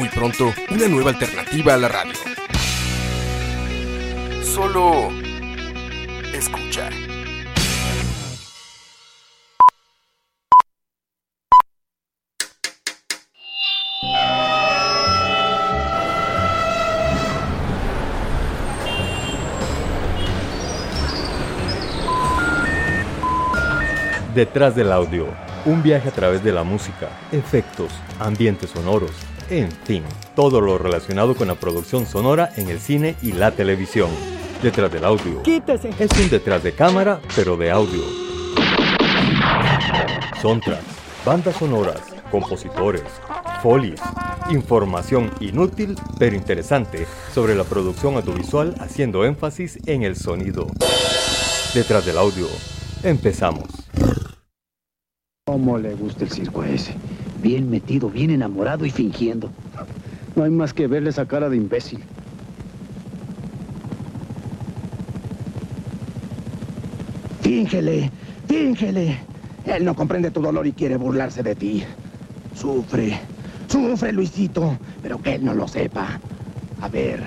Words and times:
Muy 0.00 0.08
pronto, 0.08 0.54
una 0.70 0.88
nueva 0.88 1.10
alternativa 1.10 1.74
a 1.74 1.76
la 1.76 1.88
radio. 1.88 2.14
Solo 4.42 5.10
escucha. 6.32 6.88
Detrás 24.34 24.74
del 24.74 24.92
audio, 24.92 25.26
un 25.66 25.82
viaje 25.82 26.08
a 26.08 26.12
través 26.12 26.42
de 26.42 26.52
la 26.52 26.62
música, 26.62 27.10
efectos, 27.32 27.92
ambientes 28.18 28.70
sonoros, 28.70 29.10
en 29.50 29.70
fin, 29.72 30.04
todo 30.36 30.60
lo 30.60 30.78
relacionado 30.78 31.34
con 31.34 31.48
la 31.48 31.56
producción 31.56 32.06
sonora 32.06 32.52
en 32.56 32.68
el 32.68 32.78
cine 32.78 33.16
y 33.20 33.32
la 33.32 33.50
televisión. 33.50 34.08
Detrás 34.62 34.92
del 34.92 35.04
audio. 35.04 35.42
Quítese. 35.42 35.90
Es 35.98 36.10
un 36.18 36.30
detrás 36.30 36.62
de 36.62 36.72
cámara, 36.72 37.20
pero 37.34 37.56
de 37.56 37.70
audio. 37.70 38.02
Soundtracks, 40.40 40.84
bandas 41.24 41.56
sonoras, 41.56 42.00
compositores, 42.30 43.02
folies, 43.62 44.00
información 44.50 45.30
inútil 45.40 45.96
pero 46.18 46.36
interesante 46.36 47.06
sobre 47.34 47.54
la 47.54 47.64
producción 47.64 48.16
audiovisual 48.16 48.74
haciendo 48.80 49.24
énfasis 49.24 49.78
en 49.86 50.02
el 50.02 50.16
sonido. 50.16 50.66
Detrás 51.74 52.06
del 52.06 52.18
audio. 52.18 52.46
Empezamos. 53.02 53.64
¿Cómo 55.46 55.78
le 55.78 55.94
gusta 55.94 56.24
el 56.24 56.30
circo 56.30 56.62
a 56.62 56.68
ese? 56.68 56.94
Bien 57.42 57.70
metido, 57.70 58.10
bien 58.10 58.30
enamorado 58.30 58.84
y 58.84 58.90
fingiendo. 58.90 59.50
No 60.36 60.44
hay 60.44 60.50
más 60.50 60.74
que 60.74 60.86
verle 60.86 61.10
esa 61.10 61.26
cara 61.26 61.48
de 61.48 61.56
imbécil. 61.56 62.00
Fíngele, 67.40 68.10
fíngele. 68.46 69.16
Él 69.64 69.84
no 69.84 69.94
comprende 69.94 70.30
tu 70.30 70.40
dolor 70.40 70.66
y 70.66 70.72
quiere 70.72 70.96
burlarse 70.96 71.42
de 71.42 71.54
ti. 71.54 71.82
Sufre, 72.54 73.18
sufre, 73.68 74.12
Luisito, 74.12 74.76
pero 75.02 75.20
que 75.20 75.36
él 75.36 75.44
no 75.44 75.54
lo 75.54 75.66
sepa. 75.66 76.20
A 76.82 76.88
ver, 76.88 77.22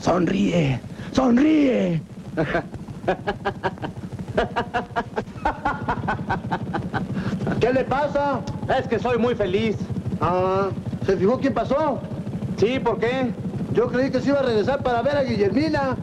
sonríe, 0.00 0.80
sonríe. 1.12 2.02
¿Qué 7.60 7.72
le 7.72 7.84
pasa? 7.84 8.40
Es 8.78 8.88
que 8.88 8.98
soy 8.98 9.18
muy 9.18 9.34
feliz. 9.34 9.76
Ah, 10.20 10.68
¿se 11.06 11.16
fijó 11.16 11.38
quién 11.38 11.54
pasó? 11.54 11.98
Sí, 12.56 12.78
¿por 12.78 12.98
qué? 12.98 13.30
Yo 13.72 13.88
creí 13.88 14.10
que 14.10 14.20
se 14.20 14.30
iba 14.30 14.40
a 14.40 14.42
regresar 14.42 14.82
para 14.82 15.02
ver 15.02 15.16
a 15.16 15.22
Guillermina. 15.22 15.96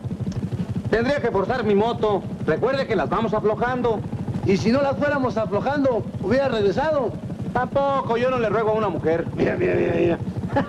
Tendría 0.90 1.22
que 1.22 1.32
forzar 1.32 1.64
mi 1.64 1.76
moto. 1.76 2.24
Recuerde 2.46 2.88
que 2.88 2.96
las 2.96 3.10
vamos 3.10 3.34
aflojando. 3.34 4.00
Y 4.46 4.58
si 4.58 4.72
no 4.72 4.82
las 4.82 4.98
fuéramos 4.98 5.38
aflojando, 5.38 6.04
hubiera 6.22 6.50
regresado. 6.50 7.12
Tampoco, 7.54 8.18
yo 8.18 8.30
no 8.30 8.40
le 8.40 8.50
ruego 8.50 8.72
a 8.72 8.74
una 8.74 8.90
mujer. 8.90 9.26
Mira, 9.36 9.56
mira, 9.58 9.76
mira, 9.76 9.94
mira. 9.96 10.18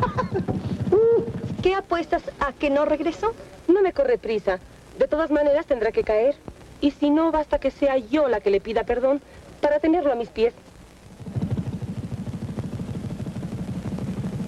¿Qué 1.62 1.75
apuestas 1.75 2.22
a 2.41 2.53
que 2.53 2.70
no 2.70 2.84
regresó? 2.84 3.32
No 3.69 3.82
me 3.82 3.93
corre 3.93 4.19
prisa. 4.19 4.59
De 4.99 5.09
todas 5.09 5.31
maneras 5.31 5.66
tendrá 5.66 5.93
que 5.93 6.04
caer. 6.04 6.37
Y 6.80 6.91
si 6.92 7.10
no, 7.10 7.30
basta 7.30 7.58
que 7.58 7.70
sea 7.70 7.98
yo 7.98 8.28
la 8.28 8.41
que 8.41 8.50
le 8.50 8.60
pida 8.60 8.84
perdón 8.84 9.20
para 9.60 9.80
tenerlo 9.80 10.12
a 10.12 10.14
mis 10.14 10.28
pies. 10.28 10.54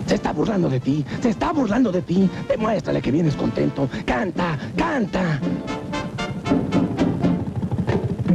Se 0.07 0.15
está 0.17 0.33
burlando 0.33 0.69
de 0.69 0.81
ti, 0.81 1.05
se 1.21 1.31
está 1.31 1.53
burlando 1.53 1.91
de 1.91 2.03
ti. 2.03 2.29
Demuéstrale 2.49 3.01
que 3.01 3.11
vienes 3.11 3.35
contento. 3.35 3.89
Canta, 4.05 4.59
canta. 4.77 5.41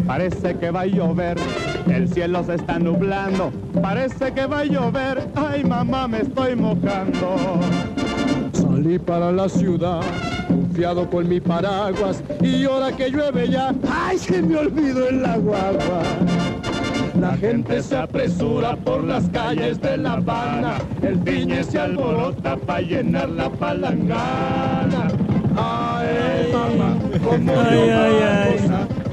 Parece 0.07 0.55
que 0.57 0.71
va 0.71 0.81
a 0.81 0.85
llover, 0.85 1.37
el 1.87 2.07
cielo 2.07 2.43
se 2.43 2.55
está 2.55 2.79
nublando. 2.79 3.51
Parece 3.81 4.31
que 4.31 4.45
va 4.45 4.59
a 4.59 4.63
llover, 4.63 5.27
ay 5.35 5.63
mamá 5.65 6.07
me 6.07 6.21
estoy 6.21 6.55
mojando. 6.55 7.59
Salí 8.77 8.99
para 8.99 9.31
la 9.31 9.49
ciudad, 9.49 10.01
confiado 10.47 11.09
con 11.09 11.27
mi 11.27 11.39
paraguas, 11.39 12.21
y 12.43 12.63
ahora 12.65 12.91
que 12.91 13.09
llueve 13.09 13.49
ya, 13.49 13.73
ay 13.89 14.19
se 14.19 14.39
me 14.39 14.55
olvidó 14.55 15.09
el 15.09 15.21
guagua. 15.41 16.03
La 17.19 17.35
gente 17.37 17.81
se 17.81 17.97
apresura 17.97 18.75
por 18.75 19.03
las 19.03 19.27
calles 19.29 19.81
de 19.81 19.97
La 19.97 20.13
Habana, 20.13 20.77
el 21.01 21.17
piñe 21.17 21.63
se 21.63 21.79
alborota 21.79 22.55
para 22.55 22.81
llenar 22.81 23.29
la 23.29 23.49
palangana. 23.49 25.07
Ay, 25.55 26.53
mamá, 26.53 26.97
como 27.27 27.59
Ay, 27.59 27.73
yo 27.73 27.81
ay, 27.81 28.15
ay. 28.21 28.57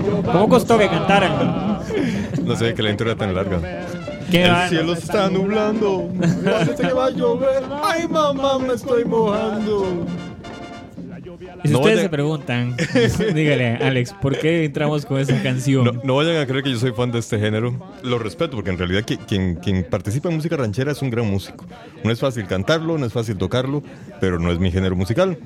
yo 0.05 0.31
¿Cómo 0.31 0.49
costó 0.51 0.77
que 0.77 0.89
cantaran? 0.89 1.79
No 2.45 2.55
sé 2.55 2.75
que 2.75 2.83
la 2.83 2.91
intro 2.91 3.07
era 3.07 3.17
tan 3.17 3.35
larga. 3.35 3.61
Qué 4.35 4.45
el 4.45 4.69
cielo 4.69 4.93
está 4.95 5.31
nublando. 5.31 6.09
Parece 6.45 6.75
que 6.89 6.93
va 6.93 7.07
a 7.07 7.11
llover. 7.11 7.63
Ay, 7.83 8.09
mamá, 8.09 8.59
me 8.59 8.75
estoy 8.75 9.05
mojando. 9.05 10.07
Y 11.63 11.69
si 11.69 11.73
No 11.73 11.79
ustedes 11.79 11.97
vaya- 11.97 12.03
se 12.03 12.09
preguntan, 12.11 12.77
dígale, 13.35 13.77
Alex, 13.77 14.13
¿por 14.21 14.39
qué 14.39 14.65
entramos 14.65 15.07
con 15.07 15.19
esa 15.19 15.41
canción? 15.43 15.85
No, 15.85 15.93
no 16.05 16.17
vayan 16.17 16.37
a 16.37 16.47
creer 16.47 16.63
que 16.63 16.71
yo 16.71 16.79
soy 16.79 16.93
fan 16.93 17.11
de 17.13 17.21
este 17.21 17.39
género. 17.39 17.75
Lo 18.03 18.19
respeto 18.19 18.57
porque 18.57 18.71
en 18.71 18.79
realidad 18.79 19.01
qui- 19.03 19.19
quien, 19.27 19.55
quien 19.57 19.85
participa 19.85 20.29
en 20.29 20.37
música 20.37 20.57
ranchera 20.57 20.93
es 20.93 21.01
un 21.01 21.11
gran 21.11 21.27
músico. 21.31 21.65
No 22.03 22.11
es 22.11 22.21
fácil 22.21 22.47
cantarlo, 22.47 22.99
no 22.99 23.07
es 23.07 23.13
fácil 23.13 23.37
tocarlo, 23.39 23.83
pero 24.21 24.39
no 24.39 24.51
es 24.53 24.59
mi 24.59 24.71
género 24.71 24.95
musical. 24.97 25.39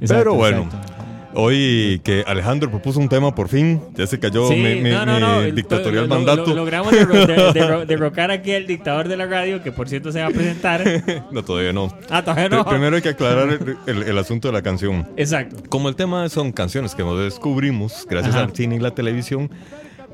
Exacto, 0.00 0.06
pero 0.24 0.34
bueno, 0.34 0.62
exacto. 0.64 0.93
Hoy 1.34 2.00
que 2.04 2.24
Alejandro 2.26 2.70
propuso 2.70 3.00
un 3.00 3.08
tema 3.08 3.34
por 3.34 3.48
fin, 3.48 3.80
ya 3.94 4.06
se 4.06 4.18
cayó 4.18 4.48
Sí, 4.48 4.56
mi, 4.56 4.76
mi- 4.76 4.90
no, 4.90 5.04
no, 5.06 5.14
mi 5.14 5.20
no, 5.20 5.40
el- 5.42 5.54
dictatorial 5.54 6.08
lo- 6.08 6.14
mandato. 6.14 6.46
lo- 6.46 6.54
logramos 6.56 6.92
derro- 6.92 7.52
de- 7.80 7.86
derrocar 7.86 8.30
aquí 8.30 8.52
al 8.52 8.66
dictador 8.66 9.08
de 9.08 9.16
la 9.16 9.26
radio, 9.26 9.62
que 9.62 9.72
por 9.72 9.88
cierto 9.88 10.12
se 10.12 10.20
va 10.20 10.26
a 10.26 10.30
presentar. 10.30 10.84
no, 11.30 11.42
todavía 11.44 11.72
no. 11.72 11.96
Ah, 12.10 12.22
todavía 12.22 12.48
no. 12.48 12.64
Pr- 12.64 12.70
Primero 12.70 12.96
hay 12.96 13.02
que 13.02 13.08
aclarar 13.10 13.48
el, 13.50 13.76
el- 13.86 14.02
el 14.04 14.18
asunto 14.18 14.48
de 14.48 14.52
la 14.52 14.62
canción. 14.62 15.06
Exacto. 15.16 15.56
Como 15.68 15.88
el 15.88 15.96
tema 15.96 16.28
son 16.28 16.52
canciones 16.52 16.94
que 16.94 17.02
nos 17.02 17.18
descubrimos 17.18 18.06
gracias 18.08 18.34
Ajá. 18.34 18.44
al 18.44 18.54
cine 18.54 18.76
y 18.76 18.78
la 18.80 18.92
televisión. 18.92 19.50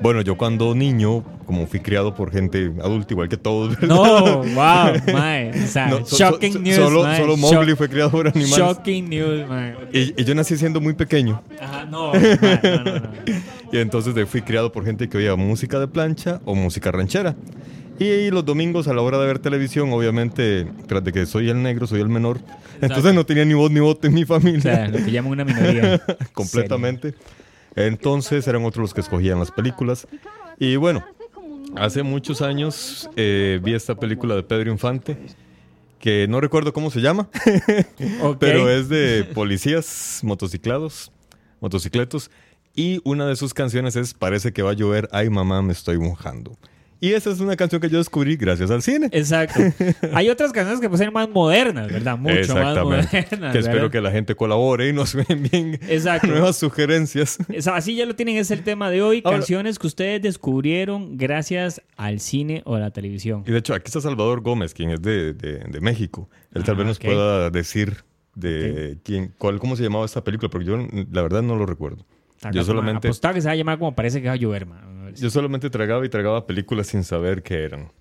Bueno, 0.01 0.21
yo 0.21 0.35
cuando 0.35 0.73
niño, 0.73 1.23
como 1.45 1.67
fui 1.67 1.79
criado 1.79 2.15
por 2.15 2.31
gente 2.31 2.71
adulta 2.83 3.13
igual 3.13 3.29
que 3.29 3.37
todos, 3.37 3.79
¿verdad? 3.79 3.95
No, 3.95 4.37
wow, 4.37 5.13
mae. 5.13 5.51
O 5.63 5.67
sea, 5.67 5.87
No, 5.89 6.05
so- 6.05 6.17
shocking 6.17 6.53
so- 6.53 6.59
news, 6.59 6.75
Solo, 6.75 7.03
mae. 7.03 7.19
solo 7.19 7.35
Shock- 7.37 7.53
Mowgli 7.53 7.75
fue 7.75 7.87
criado 7.89 8.09
por 8.11 8.27
animales. 8.27 8.57
Shocking 8.57 9.09
news, 9.09 9.47
mae. 9.47 9.75
Y, 9.93 10.19
y 10.19 10.23
yo 10.25 10.33
nací 10.33 10.57
siendo 10.57 10.81
muy 10.81 10.93
pequeño. 10.93 11.41
Ajá, 11.61 11.85
no, 11.85 12.13
no, 12.13 12.19
no, 12.19 12.83
no. 12.99 13.09
Y 13.71 13.77
entonces 13.77 14.13
fui 14.27 14.41
criado 14.41 14.71
por 14.71 14.83
gente 14.85 15.07
que 15.07 15.17
oía 15.17 15.35
música 15.35 15.79
de 15.79 15.87
plancha 15.87 16.41
o 16.45 16.55
música 16.55 16.91
ranchera. 16.91 17.35
Y 17.99 18.31
los 18.31 18.43
domingos 18.43 18.87
a 18.87 18.93
la 18.95 19.03
hora 19.03 19.19
de 19.19 19.27
ver 19.27 19.37
televisión, 19.37 19.93
obviamente, 19.93 20.65
tras 20.87 21.03
de 21.03 21.11
que 21.13 21.27
soy 21.27 21.49
el 21.51 21.61
negro, 21.61 21.85
soy 21.85 22.01
el 22.01 22.09
menor. 22.09 22.39
Entonces 22.81 23.13
no 23.13 23.23
tenía 23.27 23.45
ni 23.45 23.53
voz 23.53 23.69
ni 23.69 23.79
voto 23.79 24.07
en 24.07 24.15
mi 24.15 24.23
O 24.23 24.25
familia. 24.25 24.61
sea, 24.61 24.87
lo 24.87 24.97
que 24.97 25.11
llaman 25.11 25.33
una 25.33 25.45
minoría. 25.45 26.01
completamente. 26.33 27.13
Entonces 27.75 28.47
eran 28.47 28.65
otros 28.65 28.81
los 28.81 28.93
que 28.93 29.01
escogían 29.01 29.39
las 29.39 29.51
películas. 29.51 30.07
Y 30.59 30.75
bueno, 30.75 31.05
hace 31.75 32.03
muchos 32.03 32.41
años 32.41 33.09
eh, 33.15 33.59
vi 33.63 33.73
esta 33.73 33.95
película 33.95 34.35
de 34.35 34.43
Pedro 34.43 34.71
Infante, 34.71 35.17
que 35.99 36.27
no 36.27 36.41
recuerdo 36.41 36.73
cómo 36.73 36.91
se 36.91 37.01
llama, 37.01 37.29
pero 38.39 38.69
es 38.69 38.89
de 38.89 39.23
policías 39.23 40.21
motociclados, 40.23 41.11
motocicletos. 41.59 42.31
Y 42.73 43.01
una 43.03 43.27
de 43.27 43.35
sus 43.35 43.53
canciones 43.53 43.95
es 43.95 44.13
Parece 44.13 44.53
que 44.53 44.61
va 44.61 44.71
a 44.71 44.73
llover, 44.73 45.09
ay 45.11 45.29
mamá 45.29 45.61
me 45.61 45.73
estoy 45.73 45.97
mojando. 45.97 46.57
Y 47.03 47.13
esa 47.13 47.31
es 47.31 47.39
una 47.39 47.55
canción 47.55 47.81
que 47.81 47.89
yo 47.89 47.97
descubrí 47.97 48.35
gracias 48.37 48.69
al 48.69 48.83
cine. 48.83 49.09
Exacto. 49.11 49.59
Hay 50.13 50.29
otras 50.29 50.51
canciones 50.53 50.79
que 50.79 50.87
pueden 50.87 51.05
ser 51.07 51.11
más 51.11 51.27
modernas, 51.27 51.87
¿verdad? 51.91 52.15
Mucho 52.17 52.53
más 52.55 52.77
modernas. 52.83 53.07
que 53.51 53.57
espero 53.59 53.89
que 53.89 53.99
la 54.01 54.11
gente 54.11 54.35
colabore 54.35 54.87
y 54.89 54.93
nos 54.93 55.15
envíen 55.29 55.79
Exacto. 55.89 56.27
nuevas 56.27 56.57
sugerencias. 56.57 57.39
Así 57.73 57.95
ya 57.95 58.05
lo 58.05 58.15
tienen, 58.15 58.37
es 58.37 58.51
el 58.51 58.63
tema 58.63 58.89
de 58.91 59.01
hoy. 59.01 59.21
Ahora- 59.25 59.37
canciones 59.39 59.79
que 59.79 59.87
ustedes 59.87 60.21
descubrieron 60.21 61.17
gracias 61.17 61.81
al 61.97 62.19
cine 62.19 62.61
o 62.65 62.75
a 62.75 62.79
la 62.79 62.91
televisión. 62.91 63.43
Y 63.47 63.51
de 63.51 63.57
hecho, 63.57 63.73
aquí 63.73 63.85
está 63.87 63.99
Salvador 63.99 64.41
Gómez, 64.41 64.73
quien 64.75 64.91
es 64.91 65.01
de, 65.01 65.33
de- 65.33 65.57
de 65.67 65.81
México. 65.81 66.29
Él 66.53 66.63
tal 66.63 66.75
Ah, 66.75 66.77
vez 66.77 66.87
nos 66.87 66.97
ok. 66.97 67.05
pueda 67.05 67.49
decir 67.49 68.03
de 68.35 68.97
quién, 69.03 69.33
cuál, 69.39 69.57
cómo 69.59 69.75
se 69.75 69.81
llamaba 69.83 70.05
esta 70.05 70.23
película, 70.23 70.49
porque 70.49 70.67
yo 70.67 70.77
la 71.11 71.21
verdad 71.23 71.41
no 71.41 71.55
lo 71.55 71.65
recuerdo. 71.65 72.05
Yo 72.53 72.63
solamente, 72.63 73.07
Apostaba 73.07 73.33
que 73.33 73.41
se 73.41 73.47
va 73.47 73.51
a 73.53 73.55
llamar 73.55 73.77
como 73.77 73.93
parece 73.93 74.21
que 74.21 74.27
va 74.27 74.33
a 74.33 74.37
llover, 74.37 74.65
man. 74.65 75.00
Yo 75.15 75.29
solamente 75.29 75.69
tragaba 75.69 76.05
y 76.05 76.09
tragaba 76.09 76.45
películas 76.47 76.87
sin 76.87 77.03
saber 77.03 77.43
qué 77.43 77.63
eran. 77.63 77.91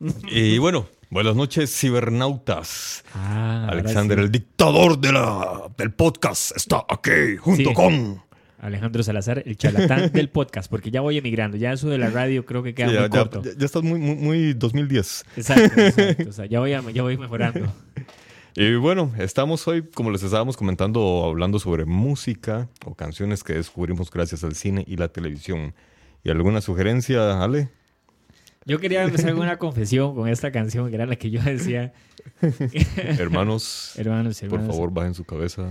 y 0.30 0.58
bueno, 0.58 0.86
buenas 1.10 1.36
noches, 1.36 1.70
cibernautas. 1.76 3.04
Ah, 3.14 3.68
Alexander, 3.70 4.18
sí. 4.18 4.24
el 4.24 4.30
dictador 4.32 4.98
de 4.98 5.12
la, 5.12 5.62
del 5.76 5.92
podcast, 5.92 6.56
está 6.56 6.84
aquí 6.88 7.36
junto 7.38 7.70
Sí. 7.70 7.74
con... 7.74 8.22
Alejandro 8.60 9.02
Salazar, 9.02 9.42
el 9.44 9.56
charlatán 9.56 10.12
del 10.12 10.28
podcast, 10.28 10.70
porque 10.70 10.92
ya 10.92 11.00
voy 11.00 11.18
emigrando. 11.18 11.56
Ya 11.56 11.72
eso 11.72 11.88
de 11.88 11.98
la 11.98 12.10
radio 12.10 12.46
creo 12.46 12.62
que 12.62 12.74
queda 12.74 12.86
Sí, 12.90 12.92
muy 12.94 13.02
ya- 13.02 13.08
corto. 13.08 13.42
ya- 13.42 13.50
ya 13.58 13.66
estás 13.66 13.82
muy, 13.82 13.98
muy, 13.98 14.14
muy 14.14 14.52
2010. 14.54 15.24
Exacto, 15.36 15.80
exacto. 15.80 16.28
O 16.28 16.32
sea, 16.32 16.46
ya 16.46 16.60
voy, 16.60 16.72
a- 16.72 16.90
ya 16.92 17.02
voy 17.02 17.16
mejorando. 17.18 17.72
Y 18.54 18.74
bueno, 18.76 19.12
estamos 19.18 19.66
hoy, 19.66 19.82
como 19.94 20.12
les 20.12 20.22
estábamos 20.22 20.56
comentando, 20.56 21.24
hablando 21.26 21.58
sobre 21.58 21.86
música 21.86 22.68
o 22.84 22.94
canciones 22.94 23.42
que 23.42 23.54
descubrimos 23.54 24.12
gracias 24.12 24.44
al 24.44 24.54
cine 24.54 24.84
y 24.86 24.94
la 24.96 25.08
televisión. 25.08 25.74
¿Y 26.24 26.30
alguna 26.30 26.60
sugerencia, 26.60 27.42
Ale? 27.42 27.68
Yo 28.64 28.78
quería 28.78 29.02
empezar 29.02 29.32
con 29.32 29.42
una 29.42 29.58
confesión 29.58 30.14
con 30.14 30.28
esta 30.28 30.52
canción, 30.52 30.88
que 30.88 30.94
era 30.94 31.06
la 31.06 31.16
que 31.16 31.30
yo 31.30 31.42
decía, 31.42 31.92
Hermanos, 32.96 33.94
hermanos, 33.96 34.40
por 34.48 34.64
favor, 34.64 34.92
bajen 34.92 35.14
su 35.14 35.24
cabeza. 35.24 35.68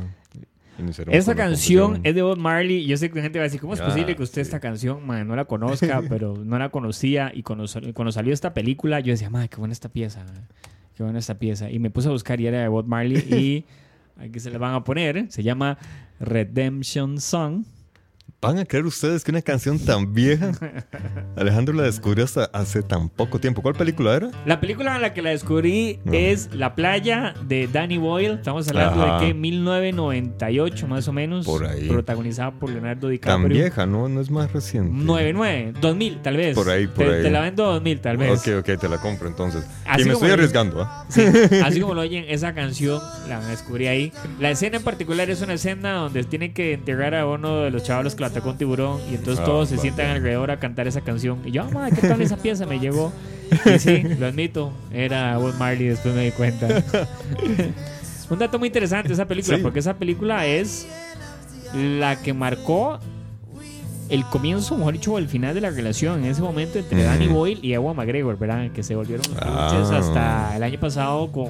Esta 1.08 1.36
canción 1.36 2.00
es 2.04 2.16
de 2.16 2.22
Bob 2.22 2.38
Marley. 2.38 2.86
Yo 2.86 2.98
sé 2.98 3.10
que 3.10 3.18
la 3.18 3.22
gente 3.22 3.40
va 3.40 3.44
a 3.44 3.48
decir, 3.48 3.62
¿cómo 3.62 3.74
es 3.76 3.82
Ah, 3.82 3.86
posible 3.86 4.16
que 4.16 4.24
usted 4.24 4.42
sí. 4.42 4.48
esta 4.48 4.60
canción, 4.60 5.06
man, 5.06 5.28
no 5.28 5.36
la 5.36 5.46
conozca? 5.46 6.02
pero 6.10 6.36
no 6.38 6.58
la 6.58 6.70
conocía. 6.70 7.32
Y 7.34 7.44
cuando, 7.44 7.68
sal- 7.68 7.94
cuando 7.94 8.12
salió 8.12 8.34
esta 8.34 8.54
película, 8.54 9.00
yo 9.00 9.12
decía, 9.14 9.30
madre, 9.30 9.48
qué 9.50 9.58
buena 9.58 9.74
esta 9.74 9.90
pieza. 9.90 10.24
man. 10.24 10.48
Qué 10.98 11.04
buena 11.04 11.20
esta 11.20 11.38
pieza. 11.38 11.70
Y 11.70 11.78
me 11.80 11.92
puse 11.92 12.08
a 12.08 12.12
buscar 12.12 12.42
y 12.42 12.48
era 12.48 12.62
de 12.62 12.68
Bob 12.68 12.88
Marley. 12.88 13.18
y 13.20 13.66
aquí 14.22 14.40
se 14.40 14.50
la 14.50 14.58
van 14.58 14.74
a 14.74 14.84
poner. 14.84 15.28
Se 15.32 15.44
llama 15.44 15.78
Redemption 16.20 17.20
Song. 17.22 17.64
¿Van 18.44 18.58
a 18.58 18.66
creer 18.66 18.88
ustedes 18.88 19.24
que 19.24 19.30
una 19.30 19.44
canción 19.44 19.78
tan 19.78 20.16
vieja? 20.16 20.52
Alejandro 21.38 21.76
la 21.76 21.84
descubrió 21.84 22.26
hasta 22.26 22.46
hace 22.46 22.82
tan 22.82 23.08
poco 23.08 23.40
tiempo. 23.40 23.62
¿Cuál 23.62 23.76
película 23.76 24.16
era? 24.16 24.32
La 24.48 24.60
película 24.60 24.96
en 24.96 25.04
la 25.04 25.14
que 25.14 25.22
la 25.22 25.30
descubrí 25.30 26.00
No. 26.06 26.14
es 26.14 26.50
La 26.52 26.74
playa 26.74 27.36
de 27.48 27.68
Danny 27.72 28.00
Boyle. 28.00 28.34
Estamos 28.34 28.68
hablando 28.68 29.04
Ajá. 29.04 29.20
de 29.20 29.28
que 29.28 29.34
1998 29.36 30.88
más 30.88 31.08
o 31.08 31.14
menos. 31.14 31.46
Por 31.46 31.68
ahí. 31.68 31.88
Protagonizada 31.88 32.50
por 32.50 32.72
Leonardo 32.72 33.10
DiCaprio. 33.10 33.42
Tan 33.44 33.50
vieja, 33.50 33.86
¿no? 33.86 34.10
No 34.10 34.20
es 34.20 34.32
más 34.32 34.52
reciente. 34.52 34.92
99, 34.92 35.74
2000 35.80 36.22
tal 36.24 36.38
vez. 36.38 36.56
Por 36.56 36.68
ahí, 36.68 36.88
por 36.88 37.06
te, 37.06 37.14
ahí. 37.18 37.22
te 37.22 37.30
la 37.30 37.42
vendo 37.42 37.64
2000 37.74 38.02
tal 38.02 38.18
vez. 38.18 38.40
Ok, 38.40 38.68
ok, 38.68 38.80
te 38.80 38.90
la 38.90 38.98
compro 38.98 39.28
entonces. 39.28 39.64
Así 39.86 40.02
y 40.02 40.06
me 40.06 40.14
estoy 40.14 40.32
arriesgando, 40.32 40.82
¿ah? 40.82 41.06
Sí, 41.10 41.22
así 41.64 41.80
como 41.80 41.94
lo 41.94 42.02
oyen, 42.02 42.26
esa 42.28 42.56
canción 42.56 43.00
la 43.30 43.40
descubrí 43.50 43.86
ahí. 43.86 44.12
La 44.40 44.50
escena 44.50 44.78
en 44.78 44.84
particular 44.84 45.30
es 45.30 45.44
una 45.44 45.54
escena 45.54 45.94
donde 45.94 46.24
tienen 46.24 46.56
que 46.56 46.74
enterrar 46.74 47.14
a 47.14 47.28
uno 47.28 47.58
de 47.62 47.70
los 47.70 47.84
chavalos 47.84 48.16
que 48.16 48.31
atacó 48.32 48.50
un 48.50 48.58
tiburón 48.58 49.00
y 49.10 49.16
entonces 49.16 49.40
Ah, 49.40 49.46
todos 49.46 49.70
se 49.70 49.78
sientan 49.78 50.08
alrededor 50.08 50.50
a 50.52 50.58
cantar 50.58 50.88
esa 50.88 51.02
canción. 51.02 51.40
Y 51.46 51.52
yo, 51.52 51.64
ah, 51.76 51.90
¿qué 51.94 52.08
tal 52.08 52.22
esa 52.22 52.38
pieza? 52.38 52.66
Me 52.66 52.80
llegó. 52.80 53.14
Y 53.66 53.80
sí, 53.80 54.02
lo 54.18 54.26
admito, 54.28 54.72
era 54.92 55.38
Bob 55.38 55.54
Marley, 55.60 55.88
después 55.90 56.16
me 56.16 56.24
di 56.26 56.32
cuenta. 56.32 56.68
un 58.30 58.40
dato 58.40 58.58
muy 58.60 58.68
interesante 58.68 59.10
de 59.10 59.14
esa 59.14 59.26
película, 59.28 59.58
Sí. 59.58 59.64
porque 59.64 59.80
esa 59.80 59.96
película 59.96 60.46
es 60.48 60.88
la 61.76 62.16
que 62.22 62.34
marcó 62.34 63.00
el 64.10 64.26
comienzo, 64.26 64.78
mejor 64.78 64.94
dicho, 64.94 65.18
el 65.18 65.28
final 65.28 65.54
de 65.54 65.62
la 65.62 65.70
relación 65.70 66.24
en 66.24 66.32
ese 66.32 66.42
momento 66.42 66.80
entre 66.80 66.98
Ujú. 67.00 67.08
Danny 67.08 67.28
Boyle 67.28 67.60
y 67.62 67.74
Ewan 67.74 67.96
McGregor, 67.96 68.38
¿verdad? 68.38 68.70
Que 68.72 68.84
se 68.84 68.96
volvieron 68.96 69.26
Ah. 69.42 69.82
hasta 69.98 70.56
el 70.58 70.64
año 70.64 70.80
pasado 70.80 71.32
con, 71.32 71.50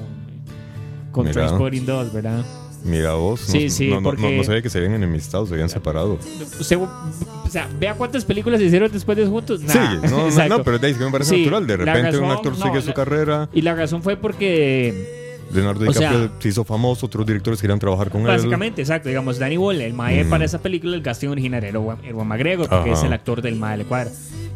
con. 1.12 1.30
Transporting 1.30 1.84
2, 1.86 2.12
¿verdad? 2.12 2.44
Mira 2.84 3.14
vos. 3.14 3.40
Sí, 3.40 3.64
no, 3.64 3.70
sí, 3.70 3.88
no, 3.88 4.02
porque- 4.02 4.22
no, 4.22 4.30
no 4.30 4.44
sabía 4.44 4.60
que 4.62 4.70
se 4.70 4.78
habían 4.78 4.94
enemistado, 4.94 5.46
se 5.46 5.54
habían 5.54 5.68
separado. 5.68 6.18
Usted, 6.58 6.76
o 6.78 7.48
sea, 7.50 7.68
vea 7.78 7.94
cuántas 7.94 8.24
películas 8.24 8.60
se 8.60 8.66
hicieron 8.66 8.90
después 8.90 9.16
de 9.16 9.26
juntos. 9.26 9.60
Sí, 9.66 9.66
Nah, 9.78 9.94
no, 10.08 10.30
no, 10.30 10.48
no, 10.48 10.62
pero 10.64 10.78
ahí 10.82 10.94
que 10.94 11.04
me 11.04 11.10
parece 11.10 11.34
Sí, 11.34 11.40
natural. 11.44 11.66
De 11.66 11.78
la 11.78 11.84
repente 11.94 12.16
un 12.18 12.22
razón- 12.24 12.36
actor 12.36 12.58
no, 12.58 12.64
sigue 12.64 12.76
la- 12.76 12.82
su 12.82 12.92
carrera. 12.92 13.48
Y 13.52 13.62
la 13.62 13.74
razón 13.74 14.02
fue 14.02 14.16
porque 14.16 15.20
Leonardo 15.52 15.88
o 15.88 15.92
sea- 15.92 16.10
DiCaprio 16.10 16.40
se 16.40 16.48
hizo 16.48 16.64
famoso, 16.64 17.06
otros 17.06 17.26
directores 17.26 17.60
querían 17.60 17.78
trabajar 17.78 18.10
con 18.10 18.22
él. 18.22 18.26
Básicamente, 18.28 18.80
exacto. 18.82 19.08
Digamos, 19.08 19.38
Danny 19.38 19.56
Boyle, 19.58 19.82
el 19.82 19.92
mae 19.92 20.24
Mm. 20.24 20.30
para 20.30 20.44
esa 20.44 20.60
película, 20.60 20.96
el 20.96 21.02
casting 21.02 21.28
original 21.28 21.62
era 21.62 21.78
Ewan 21.78 22.26
McGregor, 22.26 22.68
porque 22.68 22.90
Ajá. 22.90 22.98
es 23.00 23.04
el 23.06 23.12
actor 23.12 23.42
del 23.42 23.56
mae 23.56 23.78
de 23.78 23.84
cuadra. 23.84 24.10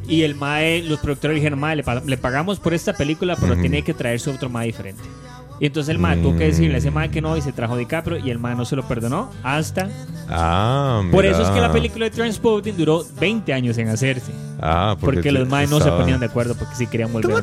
Y 0.08 0.22
el 0.22 0.36
mae, 0.36 0.82
los 0.84 1.00
productores 1.00 1.34
dijeron, 1.34 1.58
mae, 1.58 1.76
le, 1.76 1.84
le 2.06 2.16
pagamos 2.16 2.60
por 2.60 2.72
esta 2.74 2.92
película, 2.92 3.36
pero 3.40 3.52
Ujú. 3.54 3.60
tiene 3.62 3.82
que 3.82 3.92
traerse 3.92 4.30
otro 4.30 4.48
mae 4.48 4.66
diferente. 4.68 5.02
Y 5.58 5.66
entonces 5.66 5.90
el 5.94 5.98
mae 5.98 6.18
tuvo 6.18 6.32
que 6.36 6.44
Mm. 6.44 6.48
decirle 6.50 6.74
a 6.74 6.78
ese 6.78 6.90
mae 6.90 7.10
que 7.10 7.22
no 7.22 7.34
y 7.36 7.40
se 7.40 7.50
trajo 7.52 7.76
DiCaprio 7.78 8.18
y 8.18 8.30
el 8.30 8.38
mae 8.38 8.54
no 8.54 8.64
se 8.66 8.76
lo 8.76 8.86
perdonó 8.86 9.30
hasta... 9.42 9.88
Ah, 10.28 11.00
mira. 11.02 11.12
Por 11.12 11.24
eso 11.24 11.42
es 11.42 11.48
que 11.48 11.60
la 11.60 11.72
película 11.72 12.04
de 12.04 12.10
Transporting 12.10 12.74
duró 12.76 13.04
20 13.18 13.52
años 13.54 13.78
en 13.78 13.88
hacerse. 13.88 14.32
Ah, 14.60 14.96
Porque, 15.00 15.30
los 15.32 15.48
maes 15.48 15.70
no 15.70 15.80
se 15.80 15.90
ponían 15.90 16.20
de 16.20 16.26
acuerdo 16.26 16.54
porque 16.56 16.74
sí 16.74 16.86
querían 16.86 17.12
volver. 17.12 17.38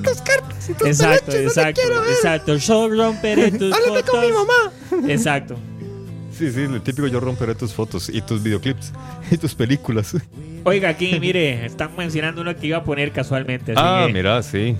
Exacto, 0.85 1.31
exacto, 1.35 2.01
exacto. 2.11 2.55
Yo 2.57 2.87
romperé 2.89 3.51
tus 3.57 3.73
Háblame 3.73 4.03
con 4.03 4.19
mi 4.21 4.27
fotos. 4.31 4.47
mamá. 4.91 5.11
Exacto. 5.11 5.55
Sí, 6.37 6.51
sí, 6.51 6.61
el 6.61 6.81
típico 6.81 7.07
yo 7.07 7.19
romperé 7.19 7.53
tus 7.55 7.73
fotos 7.73 8.09
y 8.09 8.21
tus 8.21 8.41
videoclips 8.43 8.91
y 9.31 9.37
tus 9.37 9.53
películas. 9.55 10.15
Oiga, 10.65 10.89
aquí, 10.89 11.19
mire, 11.19 11.65
están 11.65 11.91
mencionando 11.97 12.41
uno 12.41 12.55
que 12.55 12.67
iba 12.67 12.77
a 12.77 12.83
poner 12.83 13.11
casualmente. 13.11 13.71
así 13.73 13.81
Ah, 13.83 14.03
que- 14.07 14.13
mira, 14.13 14.41
sí. 14.43 14.75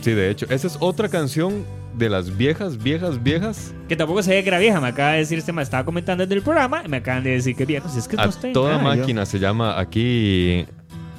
Sí, 0.00 0.10
de 0.12 0.30
hecho, 0.30 0.46
esa 0.48 0.66
es 0.66 0.76
otra 0.80 1.08
canción 1.08 1.64
de 1.94 2.08
las 2.08 2.36
viejas, 2.36 2.82
viejas, 2.82 3.22
viejas. 3.22 3.74
Que 3.88 3.96
tampoco 3.96 4.20
ve 4.22 4.42
que 4.42 4.48
era 4.48 4.58
vieja. 4.58 4.80
Me 4.80 4.88
acaba 4.88 5.12
de 5.12 5.18
decir 5.18 5.38
este, 5.38 5.52
me 5.52 5.62
estaba 5.62 5.84
comentando 5.84 6.24
desde 6.24 6.34
el 6.36 6.42
programa 6.42 6.82
y 6.84 6.88
me 6.88 6.98
acaban 6.98 7.22
de 7.24 7.30
decir 7.30 7.54
que 7.54 7.64
vieja. 7.66 7.88
Si 7.88 7.98
es 7.98 8.08
que 8.08 8.16
A 8.18 8.24
no 8.24 8.30
estoy- 8.30 8.52
toda 8.52 8.74
ah, 8.76 8.78
yo- 8.78 9.00
máquina 9.00 9.26
se 9.26 9.38
llama 9.38 9.78
aquí. 9.78 10.66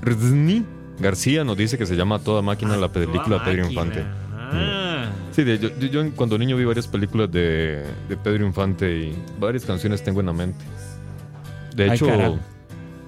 Rzni 0.02 0.66
García 1.00 1.44
nos 1.44 1.58
dice 1.58 1.78
que 1.78 1.86
se 1.86 1.96
llama 1.96 2.16
A 2.16 2.20
Toda 2.20 2.42
Máquina 2.42 2.76
la 2.78 2.92
película 2.92 3.40
de 3.40 3.46
Pedro. 3.52 3.68
Infante. 3.70 4.04
Ah. 4.32 5.10
Sí, 5.32 5.44
de- 5.44 5.90
yo, 5.90 6.12
cuando 6.16 6.38
niño 6.38 6.56
vi 6.58 6.66
varias 6.66 6.88
películas 6.88 7.32
de, 7.32 7.84
de 8.10 8.18
Pedro 8.18 8.46
Infante 8.46 8.96
y 9.08 9.16
varias 9.40 9.66
canciones 9.66 10.04
tengo 10.04 10.20
en 10.20 10.28
la 10.28 10.34
mente. 10.34 10.64
De 11.76 11.88
hecho, 11.94 12.08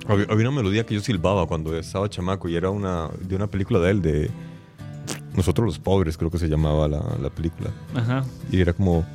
había, 0.07 0.25
había 0.29 0.49
una 0.49 0.57
melodía 0.57 0.85
que 0.85 0.95
yo 0.95 1.01
silbaba 1.01 1.45
cuando 1.47 1.77
estaba 1.77 2.09
chamaco 2.09 2.49
y 2.49 2.55
era 2.55 2.69
una 2.71 3.09
de 3.21 3.35
una 3.35 3.47
película 3.47 3.79
de 3.79 3.91
él, 3.91 4.01
de 4.01 4.31
Nosotros 5.35 5.65
los 5.65 5.79
Pobres, 5.79 6.17
creo 6.17 6.29
que 6.31 6.37
se 6.37 6.47
llamaba 6.47 6.87
la, 6.87 7.01
la 7.21 7.29
película. 7.29 7.69
Ajá. 7.93 8.23
Y 8.51 8.61
era 8.61 8.73
como... 8.73 9.05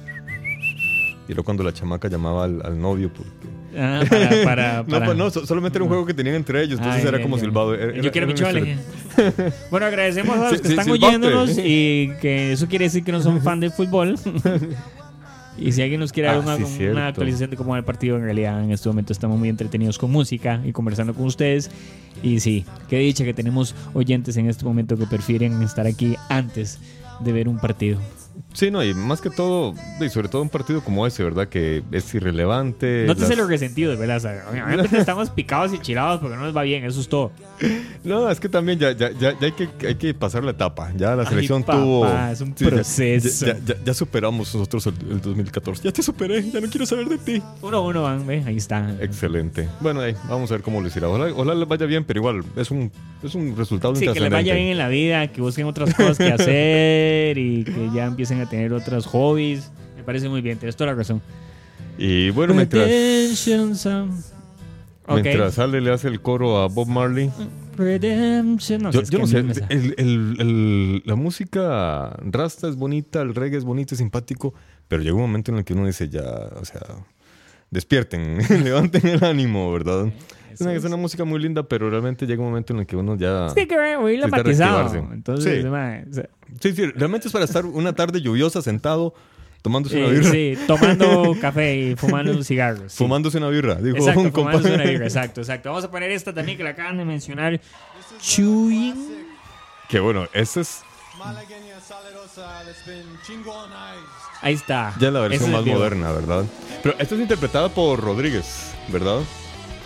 Y 1.28 1.32
era 1.32 1.42
cuando 1.42 1.62
la 1.62 1.72
chamaca 1.72 2.08
llamaba 2.08 2.44
al, 2.44 2.60
al 2.64 2.80
novio 2.80 3.10
porque... 3.12 3.48
Ah, 3.78 4.02
para, 4.10 4.28
para, 4.44 4.78
No, 4.82 4.86
para- 4.88 5.06
pues 5.06 5.16
no, 5.18 5.30
solamente 5.30 5.78
era 5.78 5.84
un 5.84 5.88
juego 5.88 6.04
que 6.04 6.12
tenían 6.14 6.34
entre 6.34 6.60
ellos, 6.62 6.78
entonces 6.78 7.02
Ay, 7.04 7.08
era 7.08 7.22
como 7.22 7.36
ay. 7.36 7.40
silbado. 7.42 7.74
Era- 7.74 8.00
Yo 8.02 8.10
quiero 8.10 8.26
mi 8.26 8.34
chole. 8.34 8.76
Bueno, 9.70 9.86
agradecemos 9.86 10.36
a 10.36 10.40
los 10.42 10.50
Sí, 10.52 10.58
que 10.58 10.68
sí, 10.68 10.72
están 10.74 10.84
silbante. 10.86 11.06
oyéndonos 11.06 11.50
y 11.58 12.10
que 12.20 12.52
eso 12.52 12.66
quiere 12.68 12.86
decir 12.86 13.04
que 13.04 13.12
no 13.12 13.20
son 13.20 13.40
fan 13.42 13.60
del 13.60 13.70
fútbol. 13.70 14.16
Y 15.58 15.72
si 15.72 15.82
alguien 15.82 16.00
nos 16.00 16.12
quiere 16.12 16.28
dar 16.28 16.36
Ah, 16.36 16.40
una, 16.40 16.56
sí, 16.66 16.84
una 16.84 17.08
actualización 17.08 17.50
de 17.50 17.56
cómo 17.56 17.72
va 17.72 17.78
el 17.78 17.84
partido, 17.84 18.16
en 18.16 18.22
realidad 18.24 18.62
en 18.62 18.70
este 18.70 18.88
momento 18.88 19.12
estamos 19.12 19.38
muy 19.38 19.48
entretenidos 19.48 19.98
con 19.98 20.10
música 20.10 20.60
y 20.64 20.72
conversando 20.72 21.14
con 21.14 21.26
ustedes. 21.26 21.70
Y 22.22 22.40
sí, 22.40 22.64
qué 22.88 22.98
dicha 22.98 23.24
que 23.24 23.34
tenemos 23.34 23.74
oyentes 23.94 24.36
en 24.36 24.48
este 24.48 24.64
momento 24.64 24.96
que 24.96 25.06
prefieren 25.06 25.60
estar 25.62 25.86
aquí 25.86 26.16
antes 26.28 26.78
de 27.20 27.32
ver 27.32 27.48
un 27.48 27.58
partido. 27.58 27.98
Sí, 28.52 28.70
no, 28.70 28.82
y 28.84 28.92
más 28.94 29.20
que 29.20 29.30
todo, 29.30 29.74
y 30.00 30.08
sobre 30.08 30.28
todo 30.28 30.42
un 30.42 30.48
partido 30.48 30.82
como 30.82 31.06
ese, 31.06 31.22
¿verdad? 31.22 31.48
Que 31.48 31.82
es 31.92 32.12
irrelevante. 32.14 33.04
No 33.06 33.14
te 33.14 33.20
las- 33.20 33.28
sé 33.30 33.36
los 33.36 33.48
resentidos, 33.48 33.98
¿verdad? 33.98 34.16
O 34.16 34.20
sea, 34.20 34.44
obviamente 34.50 34.96
estamos 34.98 35.30
picados 35.30 35.72
y 35.72 35.78
chilados 35.78 36.20
porque 36.20 36.36
no 36.36 36.42
nos 36.42 36.56
va 36.56 36.62
bien, 36.62 36.84
eso 36.84 37.00
es 37.00 37.08
todo. 37.08 37.30
No, 38.02 38.28
es 38.30 38.40
que 38.40 38.48
también 38.48 38.78
ya, 38.78 38.92
ya, 38.92 39.10
ya, 39.12 39.38
ya 39.38 39.46
hay, 39.46 39.52
que, 39.52 39.68
hay 39.86 39.94
que 39.94 40.14
pasar 40.14 40.42
la 40.42 40.50
etapa. 40.52 40.92
Ya 40.96 41.14
la 41.14 41.22
Ay, 41.22 41.28
selección 41.28 41.62
papá, 41.62 41.78
tuvo. 41.78 42.06
es 42.32 42.40
un 42.40 42.56
Sí, 42.56 42.64
proceso. 42.64 43.46
Ya, 43.46 43.56
ya- 43.84 43.94
superamos 43.94 44.52
nosotros 44.54 44.86
el, 44.86 44.94
el 45.10 45.20
2014. 45.20 45.82
Ya 45.84 45.92
te 45.92 46.02
superé, 46.02 46.42
ya 46.50 46.60
no 46.60 46.68
quiero 46.68 46.86
saber 46.86 47.06
de 47.08 47.18
ti. 47.18 47.42
Uno 47.62 47.76
a 47.76 47.80
uno 47.82 48.02
van. 48.02 48.28
Ahí 48.46 48.56
está. 48.56 48.94
Excelente. 49.00 49.68
Bueno, 49.80 50.00
ahí, 50.00 50.14
vamos 50.28 50.50
a 50.50 50.54
ver 50.54 50.62
cómo 50.62 50.80
les 50.82 50.96
irá. 50.96 51.08
Ojalá, 51.08 51.32
ojalá 51.32 51.54
les 51.54 51.68
vaya 51.68 51.86
bien, 51.86 52.04
pero 52.04 52.18
igual 52.20 52.42
es 52.56 52.70
un, 52.70 52.90
es 53.22 53.34
un 53.34 53.56
resultado 53.56 53.94
Sí, 53.94 54.06
que 54.08 54.18
les 54.20 54.30
vaya 54.30 54.54
bien 54.54 54.68
en 54.68 54.78
la 54.78 54.88
vida, 54.88 55.26
que 55.28 55.40
busquen 55.40 55.66
otras 55.66 55.94
cosas 55.94 56.18
que 56.18 56.32
hacer 56.32 57.38
y 57.38 57.64
que 57.64 57.90
ya 57.94 58.06
empiecen 58.06 58.39
a 58.40 58.48
tener 58.48 58.72
otros 58.72 59.06
hobbies. 59.06 59.70
Me 59.96 60.02
parece 60.02 60.28
muy 60.28 60.40
bien, 60.40 60.58
tienes 60.58 60.76
toda 60.76 60.90
la 60.90 60.96
razón. 60.96 61.20
Y 61.98 62.30
bueno, 62.30 62.54
mientras, 62.54 62.86
Redemption 62.86 63.76
Song. 63.76 64.10
Ok. 65.06 65.22
mientras 65.22 65.58
Ale 65.58 65.80
le 65.80 65.92
hace 65.92 66.08
el 66.08 66.20
coro 66.20 66.58
a 66.62 66.68
Bob 66.68 66.88
Marley. 66.88 67.30
Redemption. 67.76 68.82
No, 68.82 68.90
Yo, 68.90 69.02
yo 69.02 69.18
no 69.20 69.26
sé, 69.26 69.38
el- 69.38 69.94
el- 69.98 70.36
el- 70.38 71.02
la 71.04 71.14
música 71.16 72.16
rasta 72.22 72.68
es 72.68 72.76
bonita, 72.76 73.20
el 73.22 73.34
reggae 73.34 73.56
es 73.58 73.64
bonito, 73.64 73.94
es 73.94 73.98
simpático, 73.98 74.54
pero 74.88 75.02
llega 75.02 75.14
un 75.14 75.22
momento 75.22 75.50
en 75.50 75.58
el 75.58 75.64
que 75.64 75.72
uno 75.72 75.86
dice 75.86 76.08
ya, 76.08 76.22
o 76.60 76.64
sea, 76.64 76.80
despierten, 77.70 78.38
levanten 78.64 79.06
el 79.06 79.24
ánimo, 79.24 79.72
¿verdad? 79.72 80.10
Es 80.52 80.60
una, 80.60 80.72
es 80.74 80.84
una 80.84 80.96
música 80.96 81.24
muy 81.24 81.38
linda, 81.40 81.62
pero 81.62 81.88
realmente 81.90 82.26
llega 82.26 82.42
un 82.42 82.48
momento 82.48 82.72
en 82.72 82.80
el 82.80 82.86
que 82.86 82.96
uno 82.96 83.16
ya... 83.16 83.46
Es 83.46 83.54
que 83.54 83.66
reactivarse. 84.86 84.98
Entonces, 84.98 85.62
Sí. 85.62 85.68
mae, 85.68 86.04
o 86.10 86.12
sea, 86.14 86.28
Sí, 86.60 86.72
sí, 86.72 86.86
realmente 86.86 87.28
es 87.28 87.32
para 87.32 87.44
estar 87.44 87.64
una 87.64 87.94
tarde 87.94 88.20
lluviosa 88.20 88.60
sentado, 88.62 89.14
tomándose 89.62 89.96
una 89.98 90.06
eh, 90.08 90.10
birra. 90.18 90.30
sí, 90.30 90.58
tomando 90.66 91.34
café 91.40 91.76
y 91.76 91.96
fumando 91.96 92.32
un 92.32 92.44
cigarro. 92.44 92.88
sí. 92.88 92.96
Fumándose 92.96 93.38
una 93.38 93.48
birra, 93.48 93.76
dijo 93.76 93.96
Exacto, 93.98 94.20
un 94.20 94.32
fumándose 94.32 94.74
una 94.74 94.84
birra, 94.84 95.04
exacto, 95.04 95.40
exacto. 95.40 95.68
Vamos 95.70 95.84
a 95.84 95.90
poner 95.90 96.10
esta 96.10 96.32
también 96.34 96.56
que 96.58 96.64
la 96.64 96.70
acaban 96.70 96.98
de 96.98 97.04
mencionar. 97.04 97.60
Chewing. 98.20 99.26
Que 99.88 100.00
bueno, 100.00 100.26
esta 100.32 100.60
es 100.60 100.82
Ahí 104.42 104.54
está. 104.54 104.94
ya 104.98 105.10
la 105.10 105.20
versión 105.20 105.52
más 105.52 105.64
moderna, 105.66 106.12
¿verdad? 106.12 106.44
Pero 106.82 106.94
esta 106.98 107.14
es 107.14 107.20
interpretada 107.20 107.68
por 107.68 108.00
Rodríguez, 108.00 108.72
¿verdad? 108.88 109.20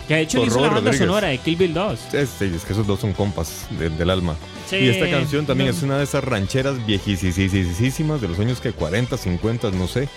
Que 0.08 0.14
de 0.16 0.20
hecho 0.22 0.44
hizo 0.44 0.56
la 0.56 0.68
banda 0.68 0.80
Rodríguez. 0.80 0.98
sonora 0.98 1.28
de 1.28 1.38
Kill 1.38 1.56
Bill 1.56 1.72
2. 1.74 2.14
Es, 2.14 2.28
sí, 2.38 2.52
es 2.54 2.64
que 2.64 2.72
esos 2.74 2.86
dos 2.86 3.00
son 3.00 3.12
compas 3.14 3.66
de- 3.78 3.88
del 3.90 4.10
alma. 4.10 4.34
Sí, 4.68 4.76
y 4.76 4.88
esta 4.88 5.08
canción 5.10 5.46
también 5.46 5.70
no. 5.70 5.76
es 5.76 5.82
una 5.82 5.96
de 5.98 6.04
esas 6.04 6.22
rancheras 6.24 6.84
viejísimas 6.86 8.20
de 8.20 8.28
los 8.28 8.38
años 8.38 8.60
que 8.60 8.72
40, 8.72 9.16
50, 9.16 9.70
no 9.70 9.86
sé. 9.88 10.08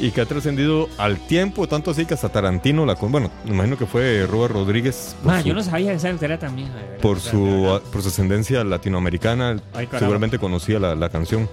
Y 0.00 0.12
que 0.12 0.22
ha 0.22 0.26
trascendido 0.26 0.88
al 0.96 1.18
tiempo, 1.26 1.68
tanto 1.68 1.90
así 1.90 2.06
que 2.06 2.14
hasta 2.14 2.30
Tarantino 2.30 2.86
la 2.86 2.94
con. 2.96 3.12
Bueno, 3.12 3.30
me 3.44 3.50
imagino 3.52 3.76
que 3.76 3.84
fue 3.86 4.26
Robert 4.26 4.54
Rodríguez. 4.54 5.14
Por, 5.22 5.32
Ma, 5.32 5.42
su, 5.42 5.48
yo 5.48 5.54
no 5.54 5.62
sabía 5.62 5.90
que 5.90 5.96
esa 5.96 6.08
era 6.08 6.38
también. 6.38 6.72
verdad, 6.72 6.98
por, 7.02 7.20
su, 7.20 7.44
verdad. 7.44 7.82
por 7.92 8.02
su 8.02 8.08
ascendencia 8.08 8.64
latinoamericana. 8.64 9.60
Ay, 9.74 9.88
seguramente 9.98 10.38
conocía 10.38 10.78
la, 10.78 10.94
la 10.94 11.08
canción. 11.10 11.48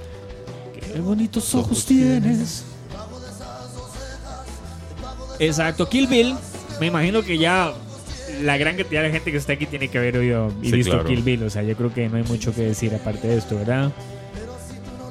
Qué 0.94 1.00
bonitos 1.02 1.54
ojos 1.56 1.86
tienes. 1.86 2.64
Exacto, 5.40 5.88
Kill 5.90 6.08
Bill. 6.08 6.36
Me 6.80 6.88
imagino 6.88 7.22
que 7.24 7.38
ya 7.38 7.74
la 8.44 8.58
gran 8.58 8.76
cantidad 8.78 9.02
de 9.04 9.12
gente 9.12 9.32
que 9.32 9.38
está 9.38 9.54
aquí 9.54 9.66
tiene 9.66 9.88
que 9.88 9.98
haber 9.98 10.18
oído 10.18 10.52
y 10.62 10.70
Sí, 10.70 10.76
visto 10.78 10.92
claro. 10.94 11.08
Kill 11.08 11.22
Bill. 11.24 11.44
O 11.44 11.50
sea, 11.50 11.64
yo 11.64 11.76
creo 11.76 11.94
que 11.94 12.08
no 12.10 12.18
hay 12.18 12.24
mucho 12.24 12.54
que 12.54 12.62
decir 12.62 12.94
aparte 12.94 13.28
de 13.28 13.38
esto, 13.38 13.58
¿verdad? 13.58 13.92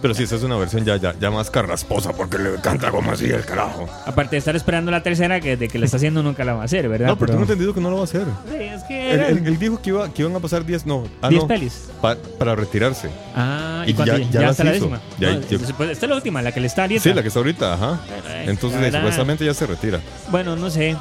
Pero 0.03 0.15
sí, 0.15 0.25
esa 0.25 0.37
es 0.37 0.43
una 0.43 0.57
versión 0.57 0.85
ya, 0.85 0.99
ya, 0.99 1.15
ya 1.19 1.31
más 1.31 1.51
carrasposa 1.51 2.13
porque 2.13 2.39
le 2.39 2.57
canta 2.61 2.91
como 2.91 3.11
así 3.11 3.25
el 3.25 3.45
carajo. 3.45 3.89
Aparte 4.05 4.33
de 4.37 4.39
estar 4.39 4.55
esperando 4.55 4.91
la 4.91 5.03
tercera, 5.03 5.41
que 5.41 5.57
de 5.57 5.69
que 5.69 5.79
le 5.79 5.87
está 5.87 5.97
haciendo 5.97 6.23
nunca 6.23 6.45
la 6.45 6.53
va 6.53 6.63
a 6.63 6.65
hacer, 6.67 6.87
¿verdad? 6.89 7.09
No, 7.09 7.17
pero 7.19 7.33
tengo 7.33 7.43
entendido 7.43 7.73
que 7.75 7.81
no 7.81 7.89
lo 7.91 7.97
va 7.97 8.03
a 8.03 8.05
hacer. 8.05 8.27
Sí, 8.49 8.57
es 8.57 8.85
que 8.85 9.11
Él, 9.15 9.21
eran 9.21 9.39
él- 9.39 9.47
él 9.47 9.59
dijo 9.59 9.81
que, 9.81 9.91
iba, 9.91 10.13
que 10.13 10.23
iban 10.23 10.37
a 10.37 10.39
pasar 10.39 10.65
10, 10.67 10.85
no. 10.87 11.05
Ah, 11.23 11.31
10 11.31 11.43
no, 11.43 11.49
pelis. 11.49 11.89
pa- 12.03 12.17
para 12.39 12.55
retirarse. 12.55 13.09
Ah, 13.35 13.85
¿y, 13.87 13.91
Y 13.91 13.95
ya- 13.95 14.05
Ya, 14.05 14.19
ya 14.31 14.41
la 14.65 14.71
décima. 14.71 15.01
Ya- 15.19 15.33
No, 15.35 15.41
ya- 15.41 15.59
después- 15.59 15.91
esta 15.91 16.07
es 16.07 16.11
la 16.11 16.17
última, 16.17 16.43
la 16.43 16.53
que 16.53 16.61
le 16.61 16.67
está 16.67 16.83
ahorita. 16.83 17.01
Sí, 17.03 17.13
la 17.15 17.23
que 17.23 17.29
está 17.29 17.41
ahorita, 17.41 17.73
ajá. 17.75 18.01
Entonces, 18.45 18.95
supuestamente 18.95 19.45
ya 19.47 19.55
se 19.55 19.67
retira. 19.67 20.01
Bueno, 20.31 20.55
no 20.57 20.69
sé. 20.71 20.95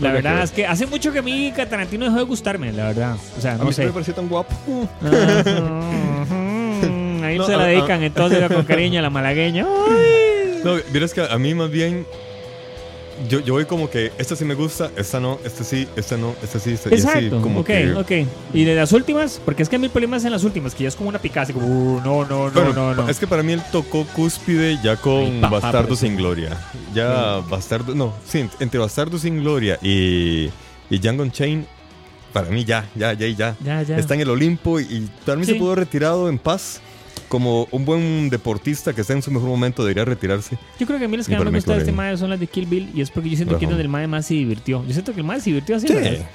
La 0.00 0.12
verdad 0.12 0.42
es 0.42 0.52
que 0.52 0.66
hace 0.66 0.86
mucho 0.86 1.12
que 1.12 1.18
a 1.18 1.22
mí 1.22 1.52
Tarantino 1.54 2.04
dejó 2.04 2.16
de 2.18 2.22
gustarme, 2.24 2.72
la 2.72 2.86
verdad. 2.88 3.16
O 3.36 3.40
sea, 3.40 3.54
a 3.54 3.58
no 3.58 3.64
mí 3.64 3.72
sé. 3.72 3.86
me 3.86 3.92
parecía 3.92 4.14
tan 4.14 4.28
guapo. 4.28 4.54
Ahí 7.22 7.36
No, 7.38 7.46
se 7.46 7.54
a- 7.54 7.56
la 7.56 7.64
a- 7.64 7.66
dedican 7.68 8.02
entonces 8.02 8.46
con 8.50 8.64
cariño 8.64 9.00
a 9.00 9.02
la 9.02 9.10
malagueña. 9.10 9.66
Ay. 9.66 10.60
No, 10.64 10.76
miras 10.92 11.12
que 11.14 11.20
a 11.22 11.38
mí 11.38 11.54
más 11.54 11.70
bien. 11.70 12.06
Yo, 13.28 13.40
yo 13.40 13.54
voy 13.54 13.64
como 13.64 13.90
que 13.90 14.12
esta 14.18 14.36
sí 14.36 14.44
me 14.44 14.54
gusta, 14.54 14.90
esta 14.96 15.18
no, 15.18 15.38
esta 15.44 15.64
sí, 15.64 15.88
esta 15.96 16.16
no, 16.16 16.34
esta 16.42 16.58
sí, 16.60 16.72
esta 16.72 16.88
y 16.90 16.94
así, 16.94 17.02
Exacto, 17.06 17.40
como 17.42 17.60
ok, 17.60 17.66
que- 17.66 17.92
ok. 17.94 18.10
¿Y 18.54 18.64
de 18.64 18.74
las 18.74 18.92
últimas? 18.92 19.40
Porque 19.44 19.62
es 19.62 19.68
que 19.68 19.76
el 19.76 19.90
problema 19.90 20.16
es 20.18 20.24
en 20.24 20.30
las 20.32 20.44
últimas, 20.44 20.74
que 20.74 20.84
ya 20.84 20.88
es 20.88 20.94
como 20.96 21.08
una 21.08 21.18
picada, 21.18 21.42
así 21.42 21.52
como, 21.52 21.66
"Uh, 21.66 22.00
no, 22.04 22.24
no, 22.24 22.46
no, 22.46 22.50
Bueno, 22.50 22.72
no, 22.72 22.94
no. 22.94 23.08
es 23.08 23.18
que 23.18 23.26
para 23.26 23.42
mí 23.42 23.52
él 23.54 23.62
tocó 23.72 24.04
cúspide 24.14 24.78
ya 24.84 24.96
con 24.96 25.40
papá, 25.40 25.60
Bastardo 25.60 25.96
sí. 25.96 26.06
sin 26.06 26.16
Gloria. 26.16 26.56
Ya 26.94 27.38
Bastardo, 27.48 27.94
no, 27.94 28.14
sí, 28.26 28.48
entre 28.60 28.78
Bastardo 28.78 29.18
sin 29.18 29.40
Gloria 29.40 29.78
y, 29.82 30.48
y 30.90 30.98
Django 30.98 31.22
Unchained, 31.24 31.64
para 32.32 32.50
mí 32.50 32.64
ya, 32.64 32.88
ya, 32.94 33.14
ya, 33.14 33.26
ya. 33.28 33.56
Ya, 33.64 33.82
ya. 33.82 33.96
Está 33.98 34.14
en 34.14 34.20
el 34.20 34.30
Olimpo 34.30 34.78
y, 34.80 34.84
y 34.84 35.10
para 35.24 35.36
mí 35.38 35.44
Sí. 35.46 35.52
se 35.52 35.58
pudo 35.58 35.74
retirado 35.74 36.28
en 36.28 36.38
paz. 36.38 36.80
Como 37.28 37.68
un 37.70 37.84
buen 37.84 38.30
deportista 38.30 38.94
que 38.94 39.02
está 39.02 39.12
en 39.12 39.20
su 39.22 39.30
mejor 39.30 39.48
momento 39.48 39.82
debería 39.84 40.04
retirarse. 40.04 40.56
Yo 40.80 40.86
creo 40.86 40.98
que 40.98 41.04
a 41.04 41.08
mí 41.08 41.16
las 41.16 41.26
que 41.28 41.36
más 41.36 41.44
me 41.44 41.50
gustan 41.50 41.74
de 41.76 41.80
este 41.82 41.92
mae 41.92 42.16
son 42.16 42.30
las 42.30 42.40
de 42.40 42.46
Kill 42.46 42.66
Bill 42.66 42.90
y 42.94 43.00
es 43.02 43.10
porque 43.10 43.28
yo 43.30 43.36
siento 43.36 43.58
que 43.58 43.64
es 43.66 43.70
donde 43.70 43.82
el 43.82 43.88
mae 43.90 44.06
más 44.06 44.26
se 44.26 44.34
divirtió. 44.34 44.82
Yo 44.86 44.92
siento 44.92 45.12
que 45.12 45.20
el 45.20 45.26
mae 45.26 45.38
se 45.40 45.50
divirtió 45.50 45.76
así. 45.76 45.88
¿verdad? 45.92 46.26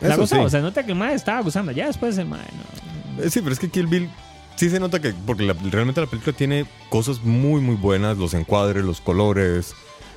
La 0.00 0.16
gozó, 0.16 0.36
sí. 0.36 0.40
o 0.42 0.50
sea, 0.50 0.60
nota 0.60 0.82
que 0.84 0.92
el 0.92 0.98
mae 0.98 1.14
estaba 1.14 1.40
gozando. 1.42 1.70
Ya 1.72 1.86
después 1.86 2.18
el 2.18 2.26
mae, 2.26 2.40
no. 2.40 3.24
Eh, 3.24 3.30
Sí, 3.30 3.40
pero 3.40 3.52
es 3.52 3.58
que 3.60 3.68
Kill 3.68 3.86
Bill 3.86 4.08
sí 4.56 4.70
se 4.70 4.80
nota 4.80 4.98
que, 5.00 5.12
porque 5.26 5.44
la- 5.44 5.52
realmente 5.70 6.00
la 6.00 6.06
película 6.08 6.36
tiene 6.36 6.66
cosas 6.88 7.22
muy, 7.22 7.60
muy 7.60 7.76
buenas, 7.76 8.16
los 8.18 8.34
encuadres, 8.34 8.84
los 8.84 9.00
colores, 9.00 9.74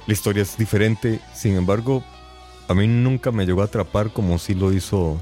la 0.07 0.13
historia 0.13 0.41
es 0.41 0.57
diferente. 0.57 1.19
Sin 1.35 1.55
embargo, 1.55 2.03
a 2.67 2.73
mí 2.73 2.87
nunca 2.87 3.31
me 3.31 3.45
llegó 3.45 3.61
a 3.61 3.65
atrapar 3.65 4.11
como 4.11 4.39
si 4.39 4.55
lo 4.55 4.73
hizo. 4.73 5.21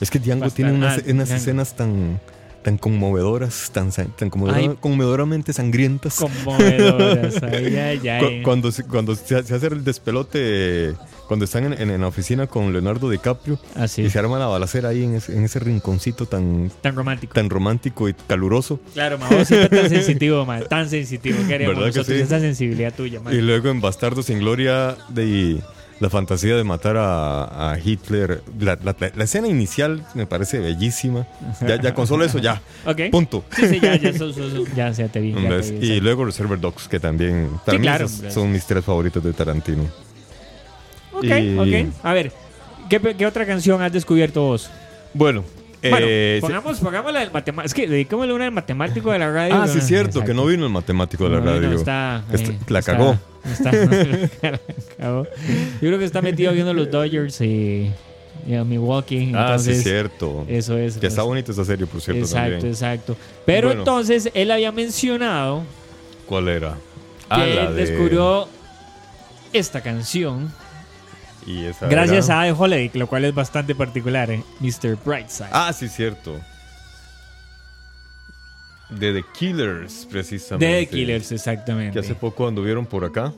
Es 0.00 0.10
que 0.10 0.18
Django 0.18 0.50
tiene 0.50 0.72
unas, 0.72 1.02
unas 1.06 1.30
escenas 1.30 1.74
tan, 1.74 2.20
tan 2.62 2.78
conmovedoras, 2.78 3.70
tan, 3.72 3.90
tan 3.90 4.30
conmovedoramente 4.30 5.52
sangrientas. 5.52 6.16
Conmovedoras. 6.16 7.42
Ay, 7.42 7.76
ay, 7.76 8.08
ay. 8.08 8.20
Cu- 8.40 8.44
Cuando, 8.44 8.70
se- 8.72 8.84
cuando 8.84 9.14
se, 9.14 9.42
se 9.42 9.54
hace 9.54 9.66
el 9.66 9.84
despelote, 9.84 10.94
cuando 11.26 11.44
están 11.44 11.64
en, 11.64 11.72
en- 11.80 11.90
en 11.90 12.00
la 12.00 12.06
oficina 12.06 12.46
con 12.46 12.72
Leonardo 12.72 13.10
DiCaprio 13.10 13.58
Así. 13.74 14.02
y 14.02 14.10
se 14.10 14.18
arma 14.18 14.38
la 14.38 14.46
balacera 14.46 14.90
ahí 14.90 15.02
en 15.04 15.16
ese, 15.16 15.36
en 15.36 15.44
ese 15.44 15.58
rinconcito 15.58 16.26
tan, 16.26 16.70
Tan 16.80 16.94
romántico. 16.94 17.34
tan 17.34 17.50
romántico 17.50 18.08
y 18.08 18.14
caluroso. 18.14 18.80
Claro, 18.94 19.18
ma, 19.18 19.28
vos 19.28 19.48
siempre 19.48 19.80
tan 19.80 19.88
sensitivo, 19.90 20.44
ma, 20.46 20.60
tan 20.60 20.88
sensitivo. 20.88 21.38
¿Qué 21.48 21.54
haríamos 21.54 21.76
¿Verdad 21.76 21.92
que 21.92 21.98
nosotros? 21.98 22.16
sí? 22.18 22.22
Esa 22.22 22.40
sensibilidad 22.40 22.94
tuya, 22.94 23.20
ma. 23.20 23.32
Y 23.34 23.40
luego 23.40 23.68
en 23.70 23.80
Bastardo 23.80 24.22
sin 24.22 24.38
Gloria, 24.38 24.96
de 25.08 25.60
la 26.02 26.10
fantasía 26.10 26.56
de 26.56 26.64
matar 26.64 26.96
a, 26.96 27.70
a 27.72 27.78
Hitler. 27.78 28.42
La, 28.58 28.76
la- 28.82 28.96
la 29.14 29.24
escena 29.24 29.46
inicial 29.46 30.04
me 30.14 30.26
parece 30.26 30.58
bellísima. 30.58 31.28
Ya, 31.66 31.80
ya 31.80 31.94
con 31.94 32.08
solo 32.08 32.24
eso, 32.24 32.38
ya. 32.38 32.60
Ok. 32.84 33.02
Punto. 33.12 33.44
Sí, 33.54 33.68
sí, 33.68 33.80
ya, 33.80 33.94
ya, 33.96 34.08
eso- 34.10 34.28
eso- 34.30 34.46
eso- 34.48 34.64
ya, 34.76 34.90
ya 34.90 35.06
te 35.08 35.20
vi. 35.20 35.32
ya 35.32 35.48
te 35.60 35.70
vi, 35.78 35.86
Y 35.92 36.00
luego 36.00 36.24
Reservoir 36.24 36.58
Dogs, 36.60 36.88
que 36.88 36.98
también 36.98 37.50
para 37.64 37.78
Sí, 37.78 37.82
claro, 37.82 38.06
hombre. 38.06 38.30
son 38.32 38.50
mis 38.50 38.66
tres 38.66 38.84
favoritos 38.84 39.22
de 39.22 39.32
Tarantino. 39.32 39.84
Ok, 41.12 41.24
y- 41.24 41.56
ok. 41.58 41.94
A 42.02 42.12
ver, 42.12 42.32
¿qué, 42.90 43.00
qué 43.16 43.24
otra 43.26 43.46
canción 43.46 43.80
has 43.80 43.92
descubierto 43.92 44.42
vos? 44.42 44.70
Bueno, 45.14 45.44
Bueno, 45.90 46.06
eh, 46.08 46.38
pongamos, 46.40 46.78
pongamos 46.80 47.12
la 47.12 47.20
del 47.20 47.30
matemático. 47.32 47.66
Es 47.66 47.74
que 47.74 47.86
dediquémosle 47.88 48.32
una 48.32 48.44
del 48.44 48.52
matemático 48.54 49.10
de 49.10 49.18
la 49.18 49.32
radio. 49.32 49.54
ah, 49.56 49.66
sí, 49.68 49.78
es 49.78 49.86
cierto, 49.86 50.20
Exacto. 50.20 50.26
que 50.26 50.34
no 50.34 50.46
vino 50.46 50.64
el 50.66 50.72
matemático 50.72 51.24
de 51.24 51.30
la 51.30 51.38
No, 51.40 51.44
no, 51.46 51.52
radio. 51.60 51.76
está, 51.76 52.22
Está- 52.32 52.50
eh, 52.52 52.58
la 52.68 52.78
está- 52.78 52.92
cagó. 52.96 53.18
está- 53.50 53.72
la 54.50 54.60
cagó. 54.98 55.24
Yo 55.24 55.78
creo 55.88 55.98
que 55.98 56.04
está 56.04 56.22
metido 56.22 56.52
viendo 56.52 56.72
los 56.72 56.90
Dodgers 56.90 57.40
y, 57.40 57.90
y 58.46 58.54
a 58.54 58.62
Milwaukee. 58.64 59.32
ah, 59.34 59.58
sí, 59.58 59.72
es 59.72 59.82
cierto. 59.82 60.44
Eso 60.48 60.78
es. 60.78 60.98
Que 60.98 61.06
está 61.08 61.22
pues, 61.22 61.28
bonita 61.28 61.52
esa 61.52 61.64
serie, 61.64 61.86
por 61.86 62.00
cierto, 62.00 62.22
Exacto, 62.22 62.50
también. 62.52 62.66
exacto. 62.72 63.16
Pero 63.44 63.68
Bueno. 63.68 63.80
entonces 63.82 64.30
él 64.34 64.50
había 64.50 64.70
mencionado 64.72 65.62
¿Cuál 66.26 66.48
era? 66.48 66.70
que 67.28 67.40
Ah, 67.40 67.44
él 67.44 67.74
de- 67.74 67.86
descubrió 67.86 68.48
esta 69.52 69.80
canción 69.80 70.52
Y 71.46 71.64
esa 71.64 71.88
gracias 71.88 72.28
era- 72.28 72.40
a 72.42 72.44
The 72.44 72.52
Holiday, 72.52 72.90
lo 72.94 73.06
cual 73.06 73.24
es 73.24 73.34
bastante 73.34 73.74
particular, 73.74 74.30
¿eh? 74.30 74.42
Mr. 74.60 74.96
Brightside. 75.04 75.48
Ah, 75.52 75.72
sí, 75.72 75.88
cierto. 75.88 76.40
De 78.90 79.12
The 79.12 79.24
Killers, 79.38 80.06
precisamente. 80.10 80.66
de 80.66 80.80
The 80.86 80.88
Killers, 80.90 81.32
exactamente. 81.32 81.92
Que 81.94 82.00
hace 82.00 82.14
poco 82.14 82.46
anduvieron 82.46 82.84
por 82.86 83.04
acá. 83.04 83.32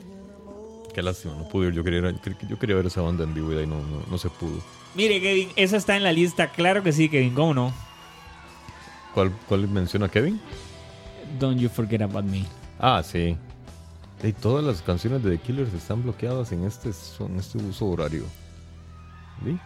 Qué 0.93 1.01
lástima, 1.01 1.33
no 1.35 1.47
pude 1.47 1.69
ir. 1.69 1.73
Yo 1.73 1.83
quería, 1.83 2.13
yo 2.49 2.59
quería 2.59 2.75
ver 2.75 2.85
esa 2.85 3.01
banda 3.01 3.23
en 3.23 3.33
vivo 3.33 3.53
y 3.53 3.57
ahí 3.59 3.67
no, 3.67 3.77
no, 3.81 4.03
no 4.09 4.17
se 4.17 4.29
pudo. 4.29 4.61
Mire, 4.95 5.19
Kevin, 5.21 5.49
esa 5.55 5.77
está 5.77 5.95
en 5.97 6.03
la 6.03 6.11
lista. 6.11 6.51
Claro 6.51 6.83
que 6.83 6.91
sí, 6.93 7.09
Kevin, 7.09 7.33
¿cómo 7.33 7.53
no? 7.53 7.73
¿Cuál, 9.13 9.31
cuál 9.47 9.67
menciona 9.67 10.09
Kevin? 10.09 10.39
Don't 11.39 11.59
You 11.59 11.69
Forget 11.69 12.01
About 12.01 12.25
Me. 12.25 12.45
Ah, 12.79 13.01
sí. 13.03 13.35
Y 14.23 14.33
todas 14.33 14.63
las 14.63 14.81
canciones 14.81 15.23
de 15.23 15.37
The 15.37 15.43
Killers 15.43 15.73
están 15.73 16.03
bloqueadas 16.03 16.51
en 16.51 16.63
este, 16.63 16.91
en 17.19 17.35
este 17.37 17.57
uso 17.57 17.87
horario. 17.87 18.25
¿Sí? 19.43 19.59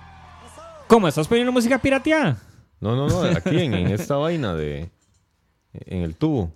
¿Cómo? 0.88 1.08
¿Estás 1.08 1.28
poniendo 1.28 1.52
música 1.52 1.78
pirateada? 1.80 2.42
No, 2.82 2.96
no, 2.96 3.08
no, 3.08 3.22
aquí 3.38 3.60
en, 3.60 3.74
en 3.74 3.88
esta 3.88 4.16
vaina 4.16 4.56
de. 4.56 4.90
En 5.74 6.02
el 6.02 6.16
tubo. 6.16 6.52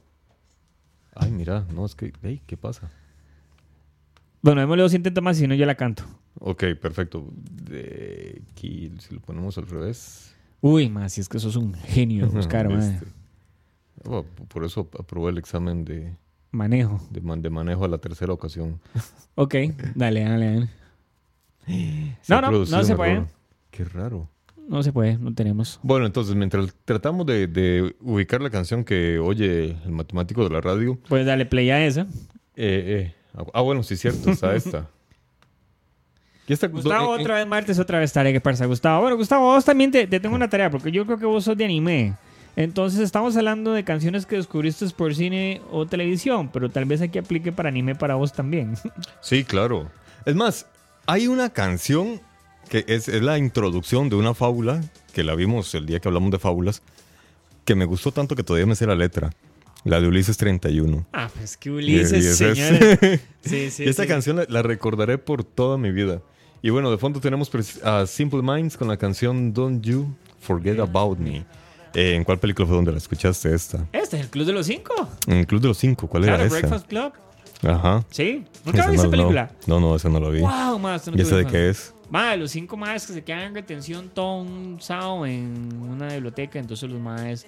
Ay, 1.13 1.31
mira, 1.31 1.65
no, 1.73 1.85
es 1.85 1.95
que. 1.95 2.11
Ey, 2.23 2.41
¿qué 2.45 2.57
pasa? 2.57 2.89
Bueno, 4.41 4.61
démosle 4.61 4.83
dos 4.83 4.93
intentos 4.93 5.23
más 5.23 5.37
y 5.37 5.41
si 5.41 5.47
no 5.47 5.55
yo 5.55 5.65
la 5.65 5.75
canto. 5.75 6.03
Ok, 6.39 6.63
perfecto. 6.81 7.27
De 7.33 8.41
Kill, 8.55 8.99
si 8.99 9.13
lo 9.13 9.21
ponemos 9.21 9.57
al 9.57 9.67
revés. 9.67 10.35
Uy, 10.59 10.89
más, 10.89 11.13
si 11.13 11.21
es 11.21 11.29
que 11.29 11.37
eso 11.37 11.49
es 11.49 11.55
un 11.55 11.73
genio 11.73 12.27
buscar. 12.31 12.71
Este. 12.71 13.05
Bueno, 14.03 14.25
por 14.47 14.65
eso 14.65 14.89
aprobé 14.99 15.31
el 15.31 15.37
examen 15.37 15.85
de, 15.85 16.17
Manejo. 16.53 17.01
de, 17.09 17.19
man- 17.19 17.41
de 17.41 17.49
manejo 17.49 17.83
a 17.83 17.87
la 17.89 17.97
tercera 17.97 18.31
ocasión. 18.31 18.79
Ok, 19.35 19.55
dale, 19.95 20.23
dale, 20.23 20.45
dale. 20.45 20.69
No, 22.27 22.39
no, 22.41 22.51
no 22.51 22.83
se 22.83 22.95
puede. 22.95 23.23
Qué 23.71 23.83
raro. 23.83 24.29
No 24.69 24.83
se 24.83 24.93
puede, 24.93 25.17
no 25.17 25.33
tenemos. 25.33 25.79
Bueno, 25.81 26.05
entonces, 26.05 26.35
mientras 26.35 26.73
tratamos 26.85 27.25
de, 27.25 27.47
de 27.47 27.95
ubicar 27.99 28.41
la 28.41 28.51
canción 28.51 28.83
que 28.85 29.17
oye 29.17 29.75
el 29.85 29.91
matemático 29.91 30.43
de 30.47 30.51
la 30.53 30.61
radio, 30.61 30.99
Puedes 31.09 31.25
darle 31.25 31.45
play 31.47 31.71
a 31.71 31.83
esa. 31.83 32.01
eh, 32.55 33.11
eh, 33.11 33.15
ah, 33.53 33.61
bueno, 33.61 33.81
sí, 33.81 33.95
cierto, 33.97 34.29
está 34.29 34.55
esta. 34.55 34.87
Y 36.47 36.53
esta 36.53 36.67
Gustavo, 36.67 37.15
eh, 37.15 37.17
eh, 37.17 37.21
otra 37.23 37.35
vez 37.37 37.47
martes, 37.47 37.79
otra 37.79 37.97
vez 37.99 38.13
tarea 38.13 38.31
que 38.31 38.39
pasa. 38.41 38.65
Gustavo, 38.67 39.01
bueno, 39.01 39.17
Gustavo, 39.17 39.45
vos 39.45 39.65
también 39.65 39.89
te, 39.91 40.05
te 40.05 40.19
tengo 40.19 40.35
una 40.35 40.49
tarea, 40.49 40.69
porque 40.69 40.91
yo 40.91 41.05
creo 41.05 41.17
que 41.17 41.25
vos 41.25 41.43
sos 41.43 41.57
de 41.57 41.65
anime. 41.65 42.13
Entonces 42.55 42.99
estamos 42.99 43.35
hablando 43.35 43.73
de 43.73 43.83
canciones 43.83 44.25
que 44.25 44.35
descubriste 44.35 44.87
por 44.89 45.15
cine 45.15 45.61
o 45.71 45.85
televisión, 45.85 46.49
pero 46.53 46.69
tal 46.69 46.85
vez 46.85 47.01
aquí 47.01 47.17
aplique 47.17 47.51
para 47.51 47.69
anime 47.69 47.95
para 47.95 48.15
vos 48.15 48.33
también. 48.33 48.75
Sí, 49.21 49.43
claro. 49.43 49.89
Es 50.25 50.35
más, 50.35 50.67
hay 51.05 51.27
una 51.27 51.49
canción 51.49 52.21
que 52.69 52.85
es, 52.87 53.07
es 53.07 53.21
la 53.21 53.37
introducción 53.37 54.09
de 54.09 54.15
una 54.15 54.33
fábula, 54.33 54.83
que 55.13 55.23
la 55.23 55.35
vimos 55.35 55.73
el 55.75 55.85
día 55.85 55.99
que 55.99 56.07
hablamos 56.07 56.31
de 56.31 56.39
fábulas, 56.39 56.81
que 57.65 57.75
me 57.75 57.85
gustó 57.85 58.11
tanto 58.11 58.35
que 58.35 58.43
todavía 58.43 58.65
me 58.65 58.75
sé 58.75 58.85
la 58.85 58.95
letra. 58.95 59.31
La 59.85 59.99
de 59.99 60.07
Ulises 60.07 60.37
31. 60.37 61.05
ah, 61.11 61.29
pues 61.35 61.57
que 61.57 61.69
Ulises, 61.69 62.37
señores. 62.37 63.19
Sí, 63.43 63.69
sí, 63.69 63.83
y 63.83 63.89
esta 63.89 64.03
sí. 64.03 64.07
canción 64.07 64.37
la, 64.37 64.45
la 64.47 64.61
recordaré 64.61 65.17
por 65.17 65.43
toda 65.43 65.77
mi 65.77 65.91
vida. 65.91 66.21
Y 66.61 66.69
bueno, 66.69 66.89
de 66.89 66.97
fondo 66.97 67.19
tenemos 67.19 67.51
a 67.83 68.05
Simple 68.07 68.41
Minds 68.41 68.77
con 68.77 68.87
la 68.87 68.95
canción 68.95 69.51
Don't 69.53 69.83
You 69.83 70.15
Forget 70.39 70.79
About 70.79 71.19
Me. 71.19 71.45
Eh, 71.93 72.15
¿En 72.15 72.23
cuál 72.23 72.39
película 72.39 72.65
fue 72.67 72.75
donde 72.75 72.91
la 72.91 72.97
escuchaste 72.97 73.53
esta? 73.53 73.85
Este 73.91 74.17
es 74.17 74.23
el 74.23 74.29
Club 74.29 74.45
de 74.45 74.53
los 74.53 74.65
Cinco. 74.65 75.07
En 75.27 75.37
el 75.37 75.47
Club 75.47 75.61
de 75.61 75.67
los 75.69 75.77
Cinco, 75.77 76.07
¿cuál 76.07 76.23
Claro, 76.23 76.37
era 76.37 76.47
esa? 76.47 76.57
Breakfast 76.57 76.87
Club. 76.87 77.13
Ajá. 77.63 78.03
Sí. 78.09 78.43
¿Nunca 78.65 78.79
Esa 78.81 78.89
vi 78.89 78.95
esa 78.95 79.03
no- 79.05 79.11
película? 79.11 79.51
No, 79.67 79.79
no, 79.79 79.95
esa 79.95 80.09
no 80.09 80.19
la 80.19 80.29
vi. 80.29 80.41
Wow, 80.41 80.79
más. 80.79 81.07
¿Y 81.13 81.21
esa 81.21 81.37
de 81.37 81.45
qué 81.45 81.69
es? 81.69 81.93
Madre, 82.09 82.37
los 82.37 82.51
cinco 82.51 82.75
maes 82.77 83.07
que 83.07 83.13
se 83.13 83.23
quedan 83.23 83.41
en 83.43 83.55
retención 83.55 84.09
todo 84.13 84.35
un 84.41 84.77
sábado 84.81 85.25
en 85.25 85.71
una 85.81 86.07
biblioteca, 86.09 86.59
entonces 86.59 86.89
los 86.89 86.99
maes 86.99 87.45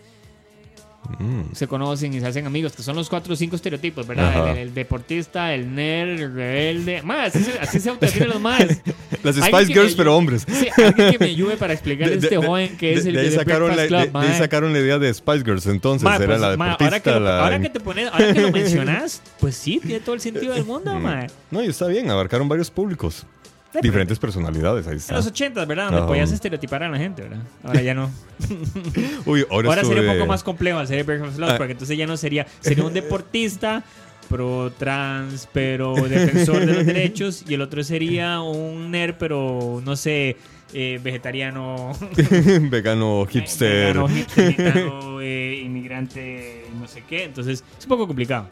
Mm. 1.20 1.54
se 1.54 1.68
conocen 1.68 2.14
y 2.14 2.20
se 2.20 2.28
hacen 2.28 2.46
amigos, 2.46 2.74
que 2.74 2.84
son 2.84 2.96
los 2.96 3.10
cuatro 3.10 3.34
o 3.34 3.36
cinco 3.36 3.56
estereotipos, 3.56 4.06
¿verdad? 4.08 4.52
El, 4.52 4.58
el 4.70 4.74
deportista, 4.74 5.54
el 5.54 5.74
nerd, 5.74 6.20
el 6.22 6.34
rebelde. 6.34 7.02
Más, 7.04 7.36
así 7.36 7.44
se, 7.44 7.60
así 7.60 7.80
se 7.80 7.90
autodefinen 7.90 8.30
los 8.30 8.42
maes. 8.42 8.82
Las 9.24 9.36
Spice 9.38 9.66
Girls, 9.68 9.96
pero 9.96 10.16
hombres. 10.16 10.46
Sí, 10.48 10.68
alguien 10.78 11.12
que 11.12 11.20
me 11.20 11.26
ayude 11.26 11.58
para 11.58 11.74
De- 11.86 12.14
este 12.16 12.30
de- 12.30 12.38
joven 12.38 12.78
que 12.78 12.94
es 12.94 13.06
el 13.06 13.14
de 13.14 13.22
ahí 13.22 13.32
sacaron 13.32 13.76
la, 13.76 13.88
Club, 13.88 14.10
ahí 14.18 14.34
sacaron 14.38 14.74
la 14.74 14.80
idea 14.80 15.00
de 15.00 15.14
Spice 15.14 15.44
Girls, 15.44 15.66
entonces. 15.68 16.04
Ma, 16.04 16.16
era 16.16 16.26
pues, 16.28 16.42
la 16.42 16.58
ma, 16.58 16.66
deportista, 16.72 16.86
ahora, 16.86 17.00
que 17.02 17.20
la... 17.20 17.44
ahora 17.44 17.60
que 17.62 17.70
te 17.70 17.80
pones, 17.80 18.10
ahora 18.12 18.34
que 18.34 18.42
lo 18.42 18.52
mencionas, 18.52 19.22
pues 19.40 19.56
sí, 19.56 19.80
tiene 19.84 20.00
todo 20.00 20.16
el 20.16 20.22
sentido 20.22 20.54
del 20.54 20.66
mundo, 20.66 20.94
Mm. 20.96 21.02
mae. 21.04 21.28
No, 21.52 21.64
y 21.64 21.68
está 21.68 21.88
bien, 21.88 22.10
abarcaron 22.10 22.48
varios 22.48 22.70
públicos. 22.72 23.26
Diferentes 23.82 24.20
personalidades, 24.20 24.86
ahí 24.88 24.94
En 24.94 24.98
está. 25.00 25.16
los 25.16 25.28
80, 25.28 25.66
¿verdad? 25.66 25.86
Donde 25.86 25.98
Ajá. 26.00 26.08
podías 26.08 26.32
estereotipar 26.32 26.84
a 26.84 26.90
la 26.90 26.98
gente, 26.98 27.22
¿verdad? 27.24 27.40
Ahora 27.64 27.82
ya 27.82 27.94
no. 27.94 28.10
Uy, 29.26 29.46
ahora, 29.50 29.70
Ahora 29.70 29.84
sería 29.84 30.02
un 30.10 30.18
poco 30.18 30.28
más 30.28 30.44
complejo 30.44 30.80
hacer 30.80 31.04
Breakfast 31.04 31.38
Club, 31.38 31.50
Ah. 31.52 31.58
porque 31.58 31.74
entonces 31.74 31.98
ya 31.98 32.08
no 32.08 32.18
sería. 32.18 32.46
Sería 32.62 32.84
un 32.84 32.94
deportista 32.94 33.84
pro 34.30 34.72
trans, 34.78 35.48
pero 35.54 35.94
defensor 35.96 36.66
de 36.66 36.74
los 36.74 36.86
derechos, 36.86 37.44
y 37.48 37.54
el 37.54 37.62
otro 37.62 37.84
sería 37.84 38.42
un 38.42 38.90
nerd, 38.92 39.16
pero 39.20 39.82
no 39.86 39.96
sé, 39.96 40.36
eh, 40.74 41.00
vegetariano. 41.04 41.92
Vegano, 42.72 43.26
hipster. 43.30 43.88
vegano, 43.94 44.08
hipster, 44.10 44.52
gitano, 44.52 45.22
eh, 45.22 45.62
inmigrante, 45.64 46.66
no 46.80 46.88
sé 46.88 47.04
qué. 47.08 47.24
Entonces 47.26 47.64
es 47.78 47.86
un 47.86 47.90
poco 47.90 48.08
complicado. 48.08 48.50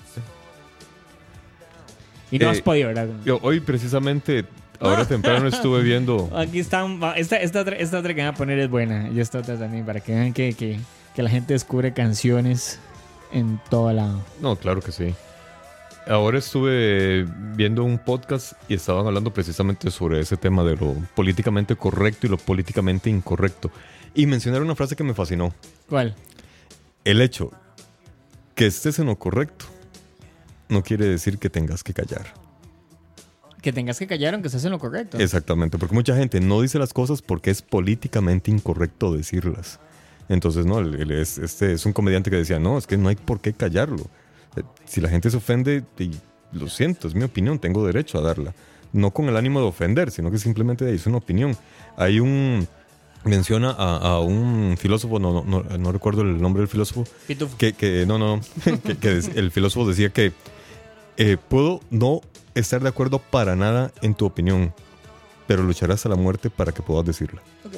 Y 2.31 2.39
no 2.39 2.47
Eh, 2.47 2.49
has 2.49 2.61
podido, 2.61 2.87
¿verdad? 2.87 3.07
Yo 3.25 3.39
hoy 3.41 3.59
precisamente, 3.59 4.45
ahora 4.83 5.05
temprano 5.05 5.47
estuve 5.47 5.81
viendo... 5.81 6.29
Aquí 6.35 6.59
están. 6.59 6.99
Esta, 7.15 7.37
esta, 7.37 7.61
otra, 7.61 7.75
esta 7.75 7.99
otra 7.99 8.13
que 8.13 8.21
van 8.21 8.33
a 8.33 8.37
poner 8.37 8.59
es 8.59 8.69
buena. 8.69 9.09
Y 9.09 9.19
esta 9.19 9.39
otra 9.39 9.57
también, 9.57 9.85
para 9.85 9.99
que 9.99 10.13
vean 10.13 10.33
que, 10.33 10.53
que, 10.53 10.79
que 11.15 11.23
la 11.23 11.29
gente 11.29 11.53
descubre 11.53 11.93
canciones 11.93 12.79
en 13.31 13.59
toda 13.69 13.93
la. 13.93 14.15
No, 14.41 14.55
claro 14.55 14.81
que 14.81 14.91
sí. 14.91 15.13
Ahora 16.07 16.37
estuve 16.37 17.25
viendo 17.55 17.83
un 17.83 17.97
podcast 17.97 18.53
y 18.67 18.73
estaban 18.73 19.07
hablando 19.07 19.33
precisamente 19.33 19.89
sobre 19.89 20.19
ese 20.19 20.35
tema 20.35 20.63
de 20.63 20.75
lo 20.75 20.95
políticamente 21.15 21.77
correcto 21.77 22.27
y 22.27 22.29
lo 22.29 22.37
políticamente 22.37 23.09
incorrecto. 23.09 23.71
Y 24.13 24.25
mencionaron 24.25 24.65
una 24.65 24.75
frase 24.75 24.97
que 24.97 25.03
me 25.03 25.13
fascinó. 25.13 25.53
¿Cuál? 25.87 26.13
El 27.05 27.21
hecho 27.21 27.51
que 28.53 28.65
estés 28.65 28.99
en 28.99 29.07
lo 29.07 29.17
correcto 29.17 29.65
no 30.69 30.83
quiere 30.83 31.05
decir 31.05 31.37
que 31.37 31.49
tengas 31.49 31.83
que 31.83 31.93
callar. 31.93 32.42
Que 33.63 33.73
tengas 33.73 33.97
que 33.97 34.05
callar 34.05 34.33
aunque 34.35 34.47
estés 34.49 34.65
en 34.65 34.71
lo 34.71 34.77
correcto. 34.79 35.17
Exactamente, 35.17 35.77
porque 35.79 35.95
mucha 35.95 36.15
gente 36.15 36.39
no 36.39 36.61
dice 36.61 36.77
las 36.77 36.93
cosas 36.93 37.21
porque 37.21 37.49
es 37.49 37.61
políticamente 37.63 38.51
incorrecto 38.51 39.15
decirlas. 39.15 39.79
Entonces, 40.29 40.65
no, 40.65 40.79
es, 40.81 41.37
este 41.37 41.73
es 41.73 41.85
un 41.85 41.93
comediante 41.93 42.29
que 42.29 42.37
decía, 42.37 42.59
no, 42.59 42.77
es 42.77 42.85
que 42.87 42.97
no 42.97 43.09
hay 43.09 43.15
por 43.15 43.39
qué 43.39 43.53
callarlo. 43.53 44.03
Eh, 44.55 44.63
Si 44.85 45.01
la 45.01 45.09
gente 45.09 45.29
se 45.31 45.37
ofende, 45.37 45.83
y 45.97 46.11
lo 46.51 46.67
siento, 46.69 47.07
es 47.07 47.15
mi 47.15 47.23
opinión, 47.23 47.57
tengo 47.57 47.85
derecho 47.85 48.19
a 48.19 48.21
darla. 48.21 48.53
No 48.91 49.11
con 49.11 49.27
el 49.27 49.37
ánimo 49.37 49.59
de 49.59 49.65
ofender, 49.65 50.11
sino 50.11 50.29
que 50.29 50.37
simplemente 50.37 50.93
es 50.93 51.07
una 51.07 51.17
opinión. 51.17 51.57
Hay 51.97 52.19
un... 52.19 52.67
Menciona 53.25 53.71
a, 53.71 53.95
a 53.95 54.19
un 54.19 54.75
filósofo, 54.77 55.17
no, 55.17 55.31
no, 55.31 55.43
no, 55.45 55.77
no 55.77 55.91
recuerdo 55.93 56.23
el 56.23 56.41
nombre 56.41 56.59
del 56.59 56.67
filósofo, 56.67 57.05
Pitufo. 57.25 57.57
que, 57.57 57.71
que 57.71 58.05
no, 58.05 58.17
no, 58.17 58.41
que, 59.01 59.21
el 59.35 59.49
filósofo 59.49 59.87
decía 59.87 60.09
que 60.09 60.33
eh, 61.15 61.37
puedo 61.47 61.79
no 61.89 62.19
estar 62.55 62.81
de 62.81 62.89
acuerdo 62.89 63.19
para 63.19 63.55
nada 63.55 63.91
en 64.01 64.13
tu 64.15 64.25
opinión, 64.25 64.73
pero 65.47 65.63
lucharás 65.63 65.95
hasta 65.95 66.09
la 66.09 66.15
muerte 66.15 66.49
para 66.49 66.71
que 66.71 66.81
puedas 66.81 67.05
decirla. 67.05 67.41
Ok. 67.65 67.75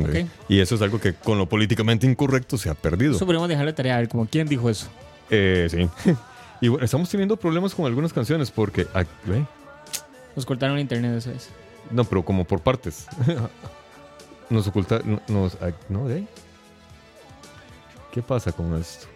Ok. 0.00 0.08
Ok. 0.08 0.16
Y 0.48 0.58
eso 0.60 0.74
es 0.74 0.82
algo 0.82 1.00
que 1.00 1.14
con 1.14 1.38
lo 1.38 1.46
políticamente 1.48 2.06
incorrecto 2.06 2.58
se 2.58 2.68
ha 2.70 2.74
perdido. 2.74 3.14
Eso 3.16 3.26
podemos 3.26 3.48
dejarle 3.48 3.72
tarea 3.72 3.94
a 3.96 3.98
ver, 3.98 4.08
como 4.08 4.26
quién 4.26 4.48
dijo 4.48 4.68
eso. 4.68 4.88
Eh, 5.30 5.68
sí. 5.70 5.88
y 6.60 6.68
bueno, 6.68 6.84
estamos 6.84 7.08
teniendo 7.08 7.36
problemas 7.36 7.74
con 7.74 7.86
algunas 7.86 8.12
canciones 8.12 8.50
porque... 8.50 8.86
ve, 9.24 9.44
Nos 10.34 10.44
cortaron 10.44 10.76
el 10.76 10.82
internet, 10.82 11.16
eso 11.16 11.30
es. 11.30 11.50
No, 11.90 12.02
pero 12.04 12.24
como 12.24 12.44
por 12.44 12.60
partes. 12.60 13.06
nos 14.50 14.66
oculta... 14.66 15.00
no- 15.04 15.20
Nos, 15.28 15.56
no, 15.88 16.08
de 16.08 16.14
ahí. 16.16 16.28
¿Qué 18.12 18.22
pasa 18.22 18.50
con 18.50 18.74
esto? 18.80 19.06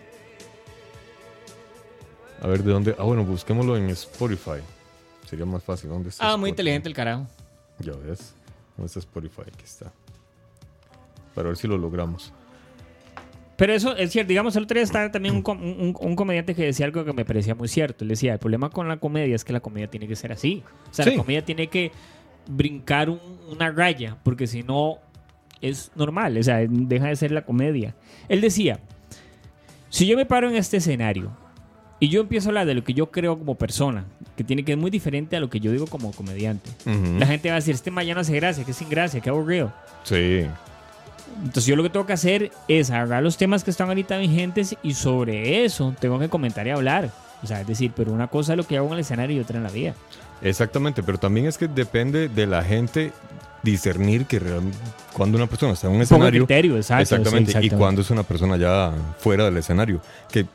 A 2.43 2.47
ver, 2.47 2.63
¿de 2.63 2.73
dónde? 2.73 2.95
Ah, 2.99 3.03
bueno, 3.05 3.25
busquémoslo 3.25 3.77
en 3.77 3.91
Spotify. 3.91 4.61
Sería 5.29 5.45
más 5.47 5.63
fácil. 5.63 5.91
¿Dónde 5.91 6.09
está 6.09 6.33
Ah, 6.33 6.37
muy 6.37 6.51
inteligente 6.51 6.89
el 6.89 6.95
carajo. 6.95 7.27
Ya 7.81 7.93
ves. 7.93 8.35
¿Dónde 8.77 8.87
está 8.87 8.99
Spotify? 9.01 9.43
Aquí 9.43 9.65
está. 9.65 9.93
Para 11.35 11.49
ver 11.49 11.57
si 11.57 11.69
lo 11.69 11.77
logramos. 11.79 12.33
Pero 13.57 13.75
eso 13.75 13.95
es 13.95 14.11
cierto. 14.11 14.31
Digamos, 14.31 14.57
el 14.57 14.65
otro 14.65 14.75
día 14.77 14.85
estaba 14.85 15.11
también 15.13 15.35
un, 15.35 15.43
com- 15.43 15.63
un- 15.63 15.95
un 16.01 16.17
comediante 16.17 16.55
que 16.55 16.65
decía 16.65 16.87
algo 16.87 17.05
que 17.05 17.13
me 17.13 17.27
parecía 17.27 17.55
muy 17.55 17.69
cierto. 17.69 18.05
Él 18.05 18.09
decía, 18.09 18.33
el 18.33 18.39
problema 18.39 18.71
con 18.71 18.89
la 18.89 18.97
comedia 18.99 19.37
es 19.37 19.45
que 19.45 19.53
la 19.53 19.61
comedia 19.61 19.89
tiene 19.89 20.09
que 20.09 20.17
ser 20.17 20.33
así. 20.33 20.63
O 20.91 20.95
sea, 20.95 21.05
Sí. 21.05 21.11
la 21.13 21.17
comedia 21.19 21.45
tiene 21.45 21.67
que 21.69 21.93
brincar 22.49 23.11
un- 23.11 23.21
una 23.51 23.71
raya, 23.71 24.17
porque 24.25 24.47
si 24.47 24.63
no 24.63 24.97
es 25.61 25.93
normal. 25.95 26.39
O 26.39 26.43
sea, 26.43 26.65
deja 26.67 27.09
de 27.09 27.17
ser 27.17 27.33
la 27.33 27.45
comedia. 27.45 27.95
Él 28.31 28.41
decía, 28.41 28.81
si 29.91 30.07
yo 30.07 30.17
me 30.17 30.25
paro 30.25 30.49
en 30.49 30.57
este 30.57 30.79
escenario 30.79 31.31
y 32.01 32.09
yo 32.09 32.23
empiezo 32.23 32.49
a 32.49 32.51
hablar 32.51 32.67
de 32.67 32.75
lo 32.75 32.83
que 32.83 32.95
yo 32.95 33.11
creo 33.11 33.39
como 33.39 33.55
persona, 33.55 34.05
que 34.37 34.43
tiene 34.43 34.65
que 34.65 34.73
ser 34.73 34.79
muy 34.79 34.91
diferente 34.91 35.37
a 35.37 35.41
lo 35.41 35.51
que 35.51 35.61
yo 35.61 35.71
digo 35.71 35.87
como 35.87 36.13
comediante, 36.13 36.71
la 36.87 37.27
gente 37.27 37.51
va 37.51 37.57
a 37.57 37.59
decir, 37.59 37.75
este 37.75 37.91
mañana 37.91 38.23
hace 38.23 38.35
gracia, 38.35 38.65
que 38.65 38.73
sin 38.73 38.89
gracia, 38.89 39.21
que 39.21 39.29
aburrido. 39.29 39.73
Sí. 40.05 40.47
Entonces 41.37 41.67
yo 41.67 41.77
lo 41.77 41.83
que 41.83 41.91
tengo 41.91 42.07
que 42.07 42.15
hacer 42.15 42.51
es 42.69 42.91
agarrar 42.91 43.23
los 43.23 43.37
temas 43.37 43.63
que 43.65 43.71
están 43.71 43.89
ahorita 43.89 44.19
vigentes 44.19 44.77
y 44.83 44.95
sobre 44.95 45.65
eso 45.65 45.95
tengo 46.01 46.19
que 46.19 46.29
comentar 46.29 46.67
y 46.67 46.71
hablar. 46.71 47.11
O 47.43 47.47
sea, 47.47 47.61
es 47.61 47.67
decir, 47.67 47.93
pero 47.95 48.13
una 48.13 48.27
cosa 48.29 48.55
es 48.55 48.57
lo 48.57 48.65
que 48.65 48.77
hago 48.77 48.89
en 48.89 48.95
el 48.95 49.01
escenario 49.01 49.37
y 49.37 49.41
otra 49.41 49.59
en 49.59 49.63
la 49.63 49.71
vida. 49.71 49.95
Exactamente, 50.43 51.03
pero 51.03 51.19
también 51.19 51.47
es 51.47 51.59
que 51.59 51.69
depende 51.69 52.29
de 52.29 52.47
la 52.47 52.63
gente 52.63 53.13
discernir 53.63 54.25
que 54.25 54.41
cuando 55.13 55.37
una 55.37 55.47
persona 55.47 55.75
está 55.75 55.89
en 55.89 55.97
un 55.97 56.03
escenario. 56.03 56.47
criterio, 56.47 56.77
exacto. 56.77 57.05
sí, 57.05 57.15
exactamente, 57.15 57.51
y 57.51 57.53
exactamente. 57.53 57.77
cuando 57.77 58.01
es 58.01 58.11
una 58.11 58.23
persona 58.23 58.57
ya 58.57 58.93
fuera 59.19 59.45
del 59.45 59.57
escenario. 59.59 60.01
Que 60.31 60.47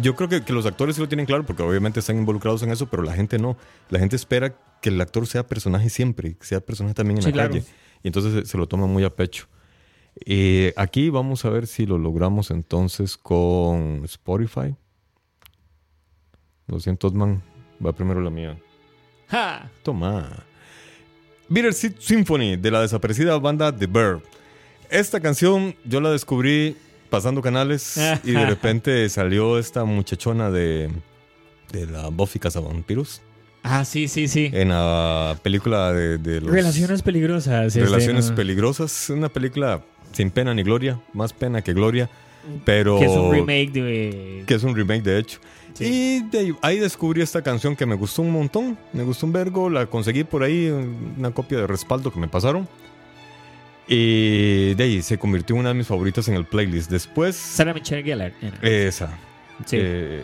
yo 0.00 0.14
creo 0.16 0.28
que, 0.28 0.42
que 0.42 0.52
los 0.52 0.66
actores 0.66 0.96
sí 0.96 1.02
lo 1.02 1.08
tienen 1.08 1.26
claro 1.26 1.44
porque 1.44 1.62
obviamente 1.62 2.00
están 2.00 2.16
involucrados 2.18 2.62
en 2.62 2.70
eso, 2.70 2.86
pero 2.86 3.02
la 3.02 3.12
gente 3.14 3.38
no. 3.38 3.56
La 3.90 3.98
gente 3.98 4.16
espera 4.16 4.54
que 4.80 4.88
el 4.90 5.00
actor 5.00 5.26
sea 5.26 5.46
personaje 5.46 5.90
siempre, 5.90 6.36
que 6.36 6.44
sea 6.46 6.60
personaje 6.60 6.94
también 6.94 7.18
en 7.18 7.22
Sí, 7.22 7.28
la 7.30 7.32
claro. 7.34 7.50
calle. 7.54 7.64
Y 8.02 8.08
entonces 8.08 8.32
se, 8.32 8.46
se 8.46 8.58
lo 8.58 8.66
toma 8.66 8.86
muy 8.86 9.04
a 9.04 9.10
pecho. 9.10 9.46
Eh, 10.26 10.72
aquí 10.76 11.08
vamos 11.08 11.44
a 11.44 11.50
ver 11.50 11.66
si 11.66 11.86
lo 11.86 11.98
logramos 11.98 12.50
entonces 12.50 13.16
con 13.16 14.02
Spotify. 14.04 14.74
Lo 16.66 16.80
siento, 16.80 17.08
Osman. 17.08 17.42
Va 17.84 17.92
primero 17.92 18.20
la 18.20 18.30
mía. 18.30 18.58
¡Ja! 19.28 19.70
Toma. 19.82 20.44
Bitter 21.48 21.72
Symphony 21.74 22.56
de 22.56 22.70
la 22.70 22.80
desaparecida 22.80 23.36
banda 23.38 23.76
The 23.76 23.86
Verb. 23.86 24.22
Esta 24.90 25.20
canción 25.20 25.74
yo 25.84 26.00
la 26.00 26.10
descubrí 26.10 26.76
pasando 27.12 27.42
canales 27.42 27.96
y 28.24 28.32
de 28.32 28.46
repente 28.54 29.08
salió 29.10 29.58
esta 29.58 29.84
muchachona 29.84 30.50
de, 30.50 30.90
de 31.70 31.86
la 31.86 32.08
Buffy 32.08 32.38
Cazavampiros. 32.40 33.20
Ah, 33.62 33.84
sí, 33.84 34.08
sí, 34.08 34.26
sí. 34.26 34.50
en 34.52 34.70
la 34.70 35.38
película 35.42 35.92
de, 35.92 36.18
de 36.18 36.40
los- 36.40 36.50
Relaciones 36.50 37.02
peligrosas. 37.02 37.66
este, 37.68 37.84
Relaciones 37.84 38.30
¿no? 38.30 38.34
Peligrosas. 38.36 39.10
Una 39.10 39.28
película 39.28 39.82
sin 40.12 40.30
pena 40.30 40.52
ni 40.54 40.62
gloria, 40.64 41.00
más 41.12 41.32
pena 41.32 41.62
que 41.62 41.72
gloria, 41.72 42.10
pero 42.64 42.98
Que 42.98 43.04
es 43.04 43.12
un 43.12 43.30
remake 43.32 43.70
de. 43.72 44.44
que 44.46 44.54
es 44.54 44.64
un 44.64 44.74
remake 44.74 45.02
de 45.04 45.18
hecho. 45.18 45.38
Sí. 45.74 45.84
Y 45.84 46.28
de 46.30 46.54
ahí 46.60 46.78
descubrí 46.80 47.22
esta 47.22 47.40
canción 47.42 47.76
que 47.76 47.86
me 47.86 47.94
gustó 47.94 48.22
un 48.22 48.30
montón, 48.32 48.76
me 48.92 49.04
gustó 49.04 49.26
un 49.26 49.32
vergo, 49.32 49.70
la 49.70 49.86
conseguí 49.86 50.24
por 50.24 50.42
ahí, 50.42 50.68
una 51.16 51.30
copia 51.30 51.58
de 51.58 51.66
respaldo 51.68 52.12
que 52.12 52.18
me 52.18 52.28
pasaron. 52.28 52.66
Y 53.88 54.74
de 54.74 54.84
ahí 54.84 55.02
se 55.02 55.18
convirtió 55.18 55.54
en 55.56 55.60
una 55.60 55.70
de 55.70 55.74
mis 55.74 55.86
favoritas 55.86 56.26
en 56.28 56.34
el 56.34 56.44
playlist. 56.44 56.90
Después, 56.90 57.36
Sarah 57.36 57.74
Michelle 57.74 58.02
Gellar. 58.02 58.32
esa. 58.62 59.18
Sí. 59.66 59.76
Eh, 59.80 60.22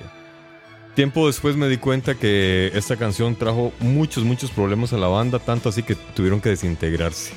tiempo 0.94 1.26
después 1.26 1.56
me 1.56 1.68
di 1.68 1.76
cuenta 1.76 2.14
que 2.14 2.70
esta 2.74 2.96
canción 2.96 3.36
trajo 3.36 3.72
muchos, 3.80 4.24
muchos 4.24 4.50
problemas 4.50 4.92
a 4.92 4.98
la 4.98 5.06
banda, 5.08 5.38
tanto 5.38 5.68
así 5.68 5.82
que 5.82 5.94
tuvieron 5.94 6.40
que 6.40 6.50
desintegrarse. 6.50 7.32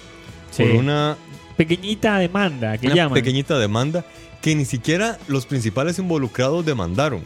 Sí. 0.51 0.63
Por 0.63 0.71
una 0.75 1.17
Pequeñita 1.57 2.17
demanda 2.17 2.77
que 2.77 2.88
una 2.88 2.95
llaman. 2.95 3.13
pequeñita 3.13 3.60
demanda 3.60 4.05
que 4.41 4.55
ni 4.55 4.65
siquiera 4.65 5.19
los 5.27 5.45
principales 5.45 5.99
involucrados 5.99 6.65
demandaron. 6.65 7.21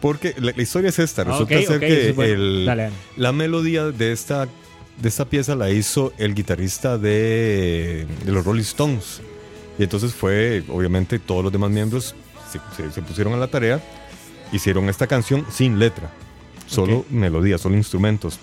Porque 0.00 0.34
la, 0.38 0.52
la 0.56 0.62
historia 0.62 0.88
es 0.88 0.98
esta. 0.98 1.22
Ah, 1.22 1.24
Resulta 1.26 1.60
ser 1.62 1.78
que 1.78 2.12
bueno. 2.12 2.32
el- 2.34 2.90
la 3.16 3.32
melodía 3.32 3.84
de 3.86 4.12
esta, 4.12 4.48
de 5.00 5.08
esta 5.08 5.24
pieza 5.24 5.54
la 5.56 5.70
hizo 5.70 6.12
el 6.18 6.34
guitarrista 6.34 6.98
de, 6.98 8.06
de 8.24 8.32
los 8.32 8.44
Rolling 8.44 8.62
Stones. 8.62 9.20
Y 9.78 9.82
entonces 9.84 10.12
fue, 10.12 10.62
obviamente, 10.68 11.18
todos 11.18 11.42
los 11.42 11.52
demás 11.52 11.70
miembros 11.70 12.14
se, 12.50 12.60
se- 12.76 12.92
se 12.92 13.02
pusieron 13.02 13.32
a 13.32 13.36
la 13.38 13.46
tarea, 13.48 13.80
hicieron 14.52 14.88
esta 14.88 15.06
canción 15.06 15.46
sin 15.50 15.78
letra, 15.78 16.10
solo 16.66 16.98
Ok. 16.98 17.10
melodía, 17.10 17.56
solo 17.58 17.76
instrumentos. 17.76 18.38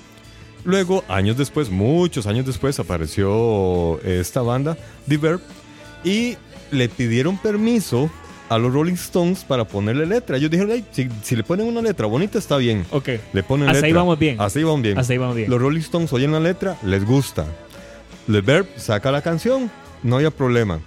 Luego, 0.63 1.03
años 1.07 1.37
después, 1.37 1.69
muchos 1.69 2.25
años 2.27 2.45
después, 2.45 2.79
apareció 2.79 4.01
esta 4.03 4.41
banda, 4.41 4.77
The 5.07 5.17
Verb, 5.17 5.41
y 6.03 6.37
le 6.71 6.89
pidieron 6.89 7.37
permiso 7.37 8.09
a 8.49 8.57
los 8.57 8.73
Rolling 8.73 8.93
Stones 8.93 9.43
para 9.43 9.65
ponerle 9.65 10.05
letra. 10.05 10.37
Ellos 10.37 10.49
dijeron, 10.49 10.71
"Ay, 10.71 10.85
si, 10.91 11.07
si 11.23 11.35
le 11.35 11.43
ponen 11.43 11.67
una 11.67 11.81
letra 11.81 12.05
bonita 12.07 12.37
está 12.39 12.57
bien. 12.57 12.85
Ok. 12.91 13.09
Le 13.33 13.43
ponen 13.43 13.67
Hasta 13.67 13.73
letra. 13.77 13.87
ahí 13.87 13.93
vamos 13.93 14.19
bien. 14.19 14.37
Ahí 14.39 14.63
vamos 14.63 14.81
bien. 14.81 14.97
Hasta 14.97 15.13
ahí 15.13 15.17
vamos 15.19 15.35
bien. 15.35 15.49
Los 15.49 15.59
Rolling 15.61 15.79
Stones 15.81 16.13
oyen 16.13 16.31
la 16.31 16.39
letra, 16.39 16.77
les 16.83 17.05
gusta. 17.05 17.45
Le 18.27 18.41
Verb 18.41 18.67
saca 18.77 19.11
la 19.11 19.21
canción, 19.21 19.69
no 20.03 20.17
había 20.17 20.31
problema. 20.31 20.79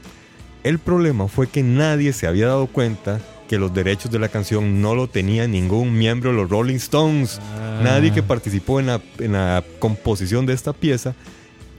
El 0.62 0.79
problema 0.79 1.27
fue 1.29 1.46
que 1.49 1.62
nadie 1.62 2.12
se 2.12 2.27
había 2.27 2.46
dado 2.49 2.66
cuenta 2.66 3.18
que 3.49 3.59
los 3.59 3.73
derechos 3.75 4.11
de 4.11 4.18
la 4.18 4.29
canción 4.29 4.81
no 4.83 4.94
lo 4.94 5.09
tenía 5.09 5.49
ningún 5.49 5.96
miembro 5.96 6.31
de 6.31 6.37
los 6.37 6.49
Rolling 6.51 6.77
Stones. 6.77 7.40
Ah. 7.59 7.81
Nadie 7.83 8.12
que 8.12 8.23
participó 8.23 8.79
en 8.79 8.87
la, 8.87 9.01
en 9.18 9.33
la 9.33 9.64
composición 9.81 10.46
de 10.46 10.53
esta 10.53 10.73
pieza 10.73 11.14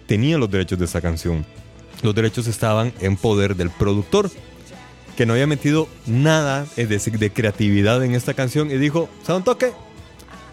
tenía 0.07 0.37
los 0.37 0.49
derechos 0.51 0.77
de 0.79 0.85
esta 0.85 0.99
canción. 0.99 1.45
Los 2.01 2.13
derechos 2.15 2.47
estaban 2.47 2.91
en 2.99 3.15
poder 3.15 3.55
del 3.55 3.69
productor, 3.69 4.29
que 5.21 5.27
no 5.27 5.33
había 5.33 5.45
metido 5.45 5.87
nada 6.07 6.65
de, 6.75 6.87
de 6.87 7.29
creatividad 7.31 8.03
en 8.03 8.15
esta 8.15 8.33
canción 8.33 8.71
y 8.71 8.77
dijo, 8.79 9.07
¿sabe 9.21 9.37
un 9.37 9.43
toque? 9.43 9.71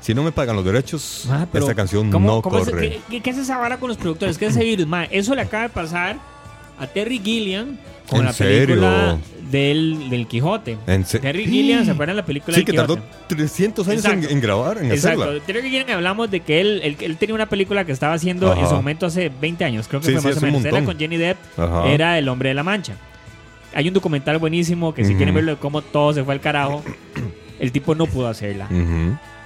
Si 0.03 0.13
no 0.13 0.23
me 0.23 0.31
pagan 0.31 0.57
los 0.57 0.65
derechos, 0.67 1.25
Ah, 1.31 1.47
esta 1.55 1.75
canción 1.75 2.11
¿cómo- 2.11 2.27
no 2.37 2.43
cómo 2.43 2.59
es- 2.59 2.65
corre. 2.69 2.91
qué, 2.91 3.01
qué- 3.09 3.21
qué 3.23 3.31
es 3.31 3.39
esa 3.39 3.57
vara 3.57 3.79
con 3.79 3.89
los 3.89 3.97
productores? 3.97 4.37
¿Qué 4.37 4.45
es 4.45 4.51
ese 4.55 4.65
virus? 4.65 4.87
Ma, 4.87 5.05
eso 5.05 5.35
le 5.35 5.41
acaba 5.41 5.63
de 5.63 5.69
pasar 5.71 6.19
a 6.79 6.87
Terry 6.87 7.19
Gilliam 7.19 7.79
con 8.11 8.19
¿En 8.21 8.25
la 8.27 8.33
serio? 8.35 8.67
película 8.67 9.17
del, 9.51 10.11
del 10.11 10.27
Quijote. 10.27 10.77
En 10.87 11.03
Terry 11.05 11.47
Gilliam, 11.47 11.87
¿se 11.87 11.93
acuerdan 11.93 12.17
de 12.17 12.21
la 12.23 12.27
película 12.27 12.55
Sí, 12.55 12.61
del 12.61 12.67
que 12.67 12.73
tardó 12.77 12.97
Quijote? 12.97 13.35
300 13.37 13.89
años 13.89 14.05
en, 14.05 14.25
en 14.31 14.41
grabar, 14.43 14.77
en 14.85 14.93
Exacto. 14.93 15.23
hacerla. 15.23 15.41
Terry 15.47 15.63
Gilliam 15.63 15.89
hablamos 15.93 16.31
de 16.31 16.41
que 16.41 16.61
él, 16.61 16.81
él, 16.85 16.95
él 17.01 17.17
tenía 17.17 17.35
una 17.35 17.47
película 17.49 17.87
que 17.87 17.93
estaba 17.93 18.13
haciendo 18.13 18.53
en 18.53 18.59
Ajá. 18.59 18.69
su 18.69 18.75
momento 18.75 19.07
hace 19.07 19.31
20 19.31 19.65
años, 19.65 19.89
creo 19.89 20.03
que 20.03 20.09
Sí, 20.09 20.13
fue 20.13 20.21
sí, 20.21 20.29
más 20.29 20.37
o 20.37 20.41
menos. 20.47 20.63
Era 20.67 20.85
con 20.85 20.99
Jenny 20.99 21.17
Depp, 21.17 21.39
Ajá. 21.59 21.89
era 21.89 22.19
El 22.19 22.29
Hombre 22.29 22.51
de 22.51 22.55
la 22.55 22.63
Mancha. 22.63 22.93
Hay 23.75 23.89
un 23.89 23.95
documental 23.95 24.39
buenísimo 24.39 24.95
que 24.95 25.05
si 25.05 25.15
quieren 25.15 25.35
verlo 25.35 25.53
de 25.53 25.59
cómo 25.59 25.83
todo 25.83 26.13
se 26.13 26.25
fue 26.25 26.35
al 26.35 26.41
carajo, 26.41 26.83
el 27.61 27.73
tipo 27.73 27.95
no 27.95 28.07
pudo 28.07 28.29
hacerla. 28.29 28.69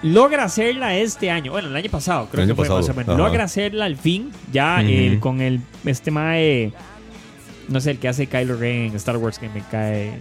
Logra 0.03 0.45
hacerla 0.45 0.97
este 0.97 1.31
año, 1.31 1.53
bueno, 1.53 1.69
el 1.69 1.77
año 1.77 1.91
pasado, 1.91 2.29
creo 2.31 2.43
El 2.43 2.51
que 2.51 2.55
fue 2.57 2.69
más 2.69 2.89
o 2.89 2.95
menos. 2.95 3.15
ajá. 3.15 3.19
Logra 3.19 3.45
hacerla 3.45 3.85
al 3.85 3.97
fin, 3.97 4.33
ya 4.53 4.83
eh, 4.83 5.19
con 5.21 5.41
el 5.41 5.61
este 5.85 6.11
mae, 6.11 6.73
no 7.69 7.81
sé, 7.81 7.93
el 7.93 7.99
que 7.99 8.09
hace 8.09 8.27
Kylo 8.27 8.57
Ren 8.57 8.87
en 8.87 8.97
Star 8.97 9.17
Wars 9.17 9.39
que 9.39 9.49
me 9.49 9.63
cae. 9.71 10.13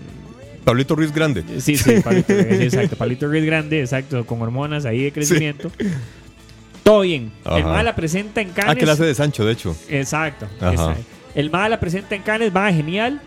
Pablito 0.64 0.96
Ruiz 0.96 1.12
Grande. 1.12 1.44
Sí, 1.60 1.78
sí, 1.78 2.00
Pablito 2.04 2.32
Ruiz, 2.34 2.46
exacto, 2.62 2.96
Pablito 2.96 3.28
Ruiz 3.28 3.44
grande, 3.44 3.80
exacto, 3.80 4.24
con 4.26 4.40
hormonas 4.42 4.86
ahí 4.86 5.06
de 5.06 5.12
crecimiento. 5.12 5.72
Todo 6.84 7.02
bien. 7.02 7.32
El 7.46 7.64
mae 7.64 7.84
la 7.84 7.96
presenta 7.96 8.42
en 8.42 8.50
Cannes. 8.50 8.72
Ah, 8.72 8.76
que 8.76 8.86
la 8.86 8.94
hace 8.94 9.06
de 9.06 9.16
Sancho, 9.16 9.46
de 9.46 9.54
hecho. 9.54 9.76
Exacto. 9.90 10.48
Exacto. 10.62 11.02
El 11.36 11.50
mae 11.50 11.70
la 11.70 11.80
presenta 11.80 12.16
en 12.16 12.22
Cannes, 12.24 12.56
va 12.56 12.72
genial. 12.74 13.22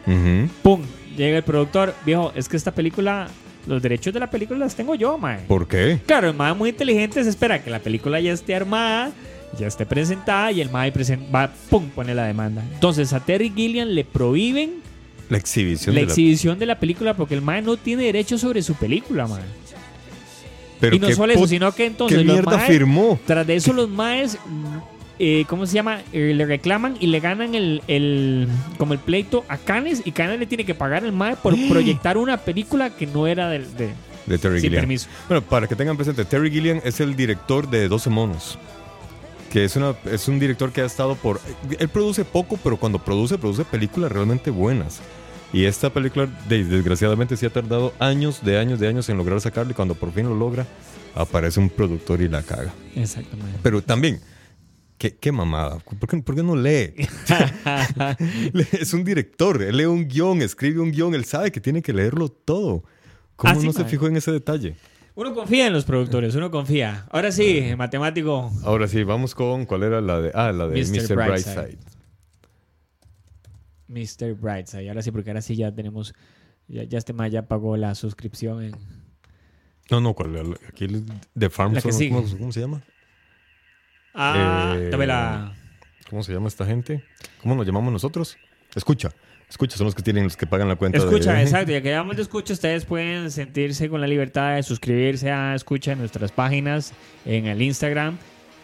Pum, 0.62 0.82
llega 1.16 1.36
el 1.38 1.42
productor, 1.44 1.94
viejo, 2.04 2.32
es 2.34 2.48
que 2.48 2.56
esta 2.56 2.72
película, 2.72 3.28
los 3.66 3.80
derechos 3.82 4.12
de 4.12 4.20
la 4.20 4.30
película 4.30 4.58
las 4.58 4.74
tengo 4.74 4.94
yo, 4.94 5.16
mae. 5.18 5.38
¿Por 5.48 5.66
qué? 5.66 6.00
Claro, 6.06 6.28
el 6.28 6.34
mae 6.34 6.52
muy 6.54 6.70
inteligente 6.70 7.22
se 7.24 7.30
espera 7.30 7.62
que 7.62 7.70
la 7.70 7.78
película 7.78 8.20
ya 8.20 8.32
esté 8.32 8.54
armada, 8.54 9.10
ya 9.58 9.66
esté 9.68 9.86
presentada 9.86 10.52
y 10.52 10.60
el 10.60 10.70
mae 10.70 10.92
va, 11.34 11.50
pum, 11.70 11.88
pone 11.90 12.14
la 12.14 12.24
demanda. 12.26 12.62
Entonces 12.74 13.12
a 13.12 13.20
Terry 13.20 13.52
Gilliam 13.54 13.88
le 13.88 14.04
prohíben 14.04 14.82
La 15.30 15.38
exhibición 15.38 15.94
la 15.94 16.00
de 16.02 16.06
la... 16.06 16.12
exhibición 16.12 16.58
de 16.58 16.66
la 16.66 16.78
película 16.78 17.14
porque 17.14 17.34
el 17.34 17.40
mae 17.42 17.62
no 17.62 17.76
tiene 17.76 18.02
derecho 18.04 18.36
sobre 18.36 18.62
su 18.62 18.74
película, 18.74 19.26
mae. 19.26 19.42
Pero 20.80 20.96
y 20.96 20.98
no 20.98 21.10
solo 21.12 21.32
eso, 21.32 21.46
sino 21.46 21.72
que 21.72 21.86
entonces 21.86 22.18
¿Qué 22.18 22.24
los 22.24 22.34
mierda 22.34 22.58
maes- 22.58 22.66
firmó? 22.66 23.18
tras 23.26 23.46
de 23.46 23.54
eso 23.56 23.72
los 23.72 23.88
maes, 23.88 24.36
eh, 25.18 25.44
¿cómo 25.48 25.66
se 25.66 25.74
llama? 25.74 26.00
Eh, 26.12 26.32
le 26.34 26.44
reclaman 26.46 26.96
y 27.00 27.06
le 27.08 27.20
ganan 27.20 27.54
el, 27.54 27.82
el- 27.88 28.48
como 28.78 28.92
el 28.94 28.98
pleito 28.98 29.44
a 29.48 29.56
Canes 29.58 30.02
y 30.04 30.12
Canes 30.12 30.38
le 30.38 30.46
tiene 30.46 30.64
que 30.64 30.74
pagar 30.74 31.04
al 31.04 31.12
mae 31.12 31.36
por 31.36 31.54
proyectar 31.68 32.16
una 32.16 32.36
película 32.38 32.90
que 32.90 33.06
no 33.06 33.26
era 33.26 33.48
del- 33.48 33.74
de, 33.76 33.90
De 34.26 34.38
Terry 34.38 34.60
sin 34.60 34.68
Gilliam. 34.70 34.82
permiso. 34.82 35.08
Bueno, 35.28 35.42
para 35.42 35.66
que 35.66 35.76
tengan 35.76 35.96
presente, 35.96 36.24
Terry 36.24 36.50
Gilliam 36.50 36.80
es 36.84 37.00
el 37.00 37.14
director 37.16 37.68
de 37.68 37.88
12 37.88 38.10
monos. 38.10 38.58
Que 39.52 39.64
es, 39.64 39.76
una, 39.76 39.94
es 40.10 40.26
un 40.26 40.40
director 40.40 40.72
que 40.72 40.80
ha 40.80 40.84
estado 40.84 41.14
por... 41.14 41.40
Él 41.78 41.88
produce 41.88 42.24
poco, 42.24 42.58
pero 42.64 42.76
cuando 42.76 42.98
produce, 42.98 43.38
produce 43.38 43.64
películas 43.64 44.10
realmente 44.10 44.50
buenas. 44.50 45.00
Y 45.52 45.66
esta 45.66 45.90
película, 45.90 46.26
de- 46.48 46.64
desgraciadamente, 46.64 47.36
sí 47.36 47.46
ha 47.46 47.50
tardado 47.50 47.92
años, 48.00 48.44
de 48.44 48.58
años, 48.58 48.80
de 48.80 48.88
años 48.88 49.08
en 49.08 49.16
lograr 49.16 49.40
sacarlo. 49.40 49.70
Y 49.70 49.74
cuando 49.74 49.94
por 49.94 50.12
fin 50.12 50.28
lo 50.28 50.34
logra, 50.34 50.66
aparece 51.14 51.60
un 51.60 51.68
productor 51.68 52.20
y 52.20 52.28
la 52.28 52.42
caga. 52.42 52.72
Exactamente. 52.96 53.60
Pero 53.62 53.80
también, 53.80 54.18
qué, 54.98 55.16
qué 55.16 55.32
mamada. 55.32 55.78
¿Por 55.78 56.08
qué, 56.08 56.18
por 56.18 56.34
qué 56.34 56.42
no 56.42 56.56
lee? 56.56 56.94
es 58.72 58.92
un 58.94 59.04
director. 59.04 59.62
Él 59.62 59.76
lee 59.76 59.84
un 59.84 60.06
guion, 60.08 60.42
escribe 60.42 60.80
un 60.80 60.90
guion. 60.90 61.14
Él 61.14 61.24
sabe 61.24 61.52
que 61.52 61.60
tiene 61.60 61.82
que 61.82 61.92
leerlo 61.92 62.28
todo. 62.28 62.84
¿Cómo 63.36 63.52
Ah, 63.52 63.56
sí, 63.56 63.66
no 63.66 63.72
se 63.72 63.84
fijó 63.84 64.06
en 64.06 64.16
ese 64.16 64.30
detalle? 64.32 64.76
Uno 65.16 65.32
confía 65.32 65.68
en 65.68 65.72
los 65.72 65.84
productores, 65.84 66.34
uno 66.34 66.50
confía. 66.50 67.06
Ahora 67.10 67.30
sí, 67.30 67.74
matemático. 67.76 68.52
Ahora 68.64 68.88
sí, 68.88 69.04
vamos 69.04 69.34
con 69.34 69.64
cuál 69.64 69.84
era 69.84 70.00
la 70.00 70.20
de. 70.20 70.32
Ah, 70.34 70.50
la 70.50 70.66
de 70.66 70.80
Mr. 70.80 71.08
Mr. 71.08 71.16
Brightside. 71.16 71.78
Mr. 73.88 74.34
Brightside. 74.34 74.88
Ahora 74.88 75.02
sí, 75.02 75.10
porque 75.10 75.30
ahora 75.30 75.42
sí 75.42 75.56
ya 75.56 75.72
tenemos. 75.72 76.14
Ya, 76.66 76.84
ya 76.84 76.98
este 76.98 77.12
mae 77.12 77.30
ya 77.30 77.46
pagó 77.46 77.76
la 77.76 77.94
suscripción 77.94 78.62
en. 78.62 78.72
No, 79.90 80.00
no, 80.00 80.14
¿cuál? 80.14 80.56
Aquí 80.68 80.84
el 80.86 81.04
de 81.34 81.50
Farm 81.50 81.74
La 81.74 81.82
que 81.82 81.92
Zone, 81.92 81.94
sigue. 81.94 82.14
¿cómo, 82.14 82.38
cómo 82.38 82.52
se 82.52 82.60
llama? 82.60 82.82
Ah, 84.14 84.74
Eh, 84.78 84.88
dame 84.90 85.06
la. 85.06 85.52
¿Cómo 86.08 86.22
se 86.22 86.32
llama 86.32 86.48
esta 86.48 86.64
gente? 86.64 87.02
¿Cómo 87.42 87.54
nos 87.54 87.66
llamamos 87.66 87.92
nosotros? 87.92 88.36
Escucha. 88.74 89.10
Escucha, 89.48 89.76
son 89.76 89.86
los 89.86 89.94
que 89.94 90.02
tienen, 90.02 90.24
los 90.24 90.36
que 90.36 90.46
pagan 90.46 90.68
la 90.68 90.76
cuenta. 90.76 90.98
Escucha, 90.98 91.34
de... 91.34 91.42
exacto. 91.42 91.72
Ya 91.72 91.80
que 91.82 91.92
hablamos 91.92 92.16
de 92.16 92.22
escucha, 92.22 92.52
ustedes 92.52 92.84
pueden 92.84 93.30
sentirse 93.30 93.88
con 93.88 94.00
la 94.00 94.06
libertad 94.06 94.54
de 94.56 94.62
suscribirse 94.62 95.30
a 95.30 95.54
Escucha 95.54 95.92
en 95.92 95.98
nuestras 95.98 96.32
páginas, 96.32 96.92
en 97.24 97.46
el 97.46 97.60
Instagram. 97.60 98.16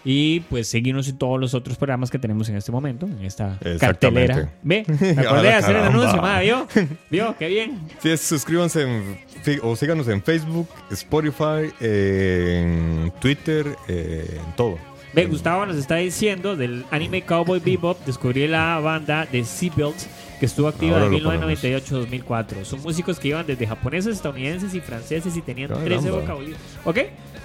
Y 0.02 0.40
pues 0.40 0.66
seguirnos 0.66 1.08
en 1.08 1.18
todos 1.18 1.38
los 1.38 1.52
otros 1.52 1.76
programas 1.76 2.10
que 2.10 2.18
tenemos 2.18 2.48
en 2.48 2.56
este 2.56 2.72
momento, 2.72 3.04
en 3.04 3.22
esta 3.22 3.58
cartelera. 3.78 4.50
¿Ve? 4.62 4.84
Me 4.88 5.10
acordé 5.10 5.42
de 5.42 5.48
¡Hala, 5.48 5.58
hacer 5.58 5.76
el 5.76 5.82
anuncio, 5.82 6.22
¿vio? 6.40 6.66
¿Vio? 7.10 7.36
Qué 7.38 7.48
bien. 7.48 7.78
Sí, 8.02 8.16
suscríbanse 8.16 8.82
en, 8.82 9.20
o 9.62 9.76
síganos 9.76 10.08
en 10.08 10.22
Facebook, 10.22 10.68
Spotify, 10.90 11.70
en 11.80 13.12
Twitter, 13.20 13.66
eh, 13.88 14.40
en 14.42 14.56
todo. 14.56 14.78
Ve, 15.12 15.26
Gustavo 15.26 15.66
nos 15.66 15.76
está 15.76 15.96
diciendo 15.96 16.54
del 16.56 16.84
anime 16.90 17.22
Cowboy 17.22 17.58
Bebop, 17.58 17.98
descubrí 18.06 18.46
la 18.46 18.78
banda 18.78 19.26
de 19.30 19.44
Seatbelt 19.44 19.96
que 20.38 20.46
estuvo 20.46 20.68
activa 20.68 20.92
Ahora 20.98 21.04
de 21.06 21.10
lo 21.20 21.30
1998 21.30 21.94
a 21.96 21.98
2004. 21.98 22.64
Son 22.64 22.80
músicos 22.80 23.18
que 23.18 23.28
iban 23.28 23.44
desde 23.46 23.66
japoneses, 23.66 24.14
estadounidenses 24.16 24.72
y 24.74 24.80
franceses 24.80 25.36
y 25.36 25.42
tenían 25.42 25.68
Caramba. 25.68 25.86
13 25.86 26.10
vocabularios. 26.12 26.58
¿Ok? 26.84 26.98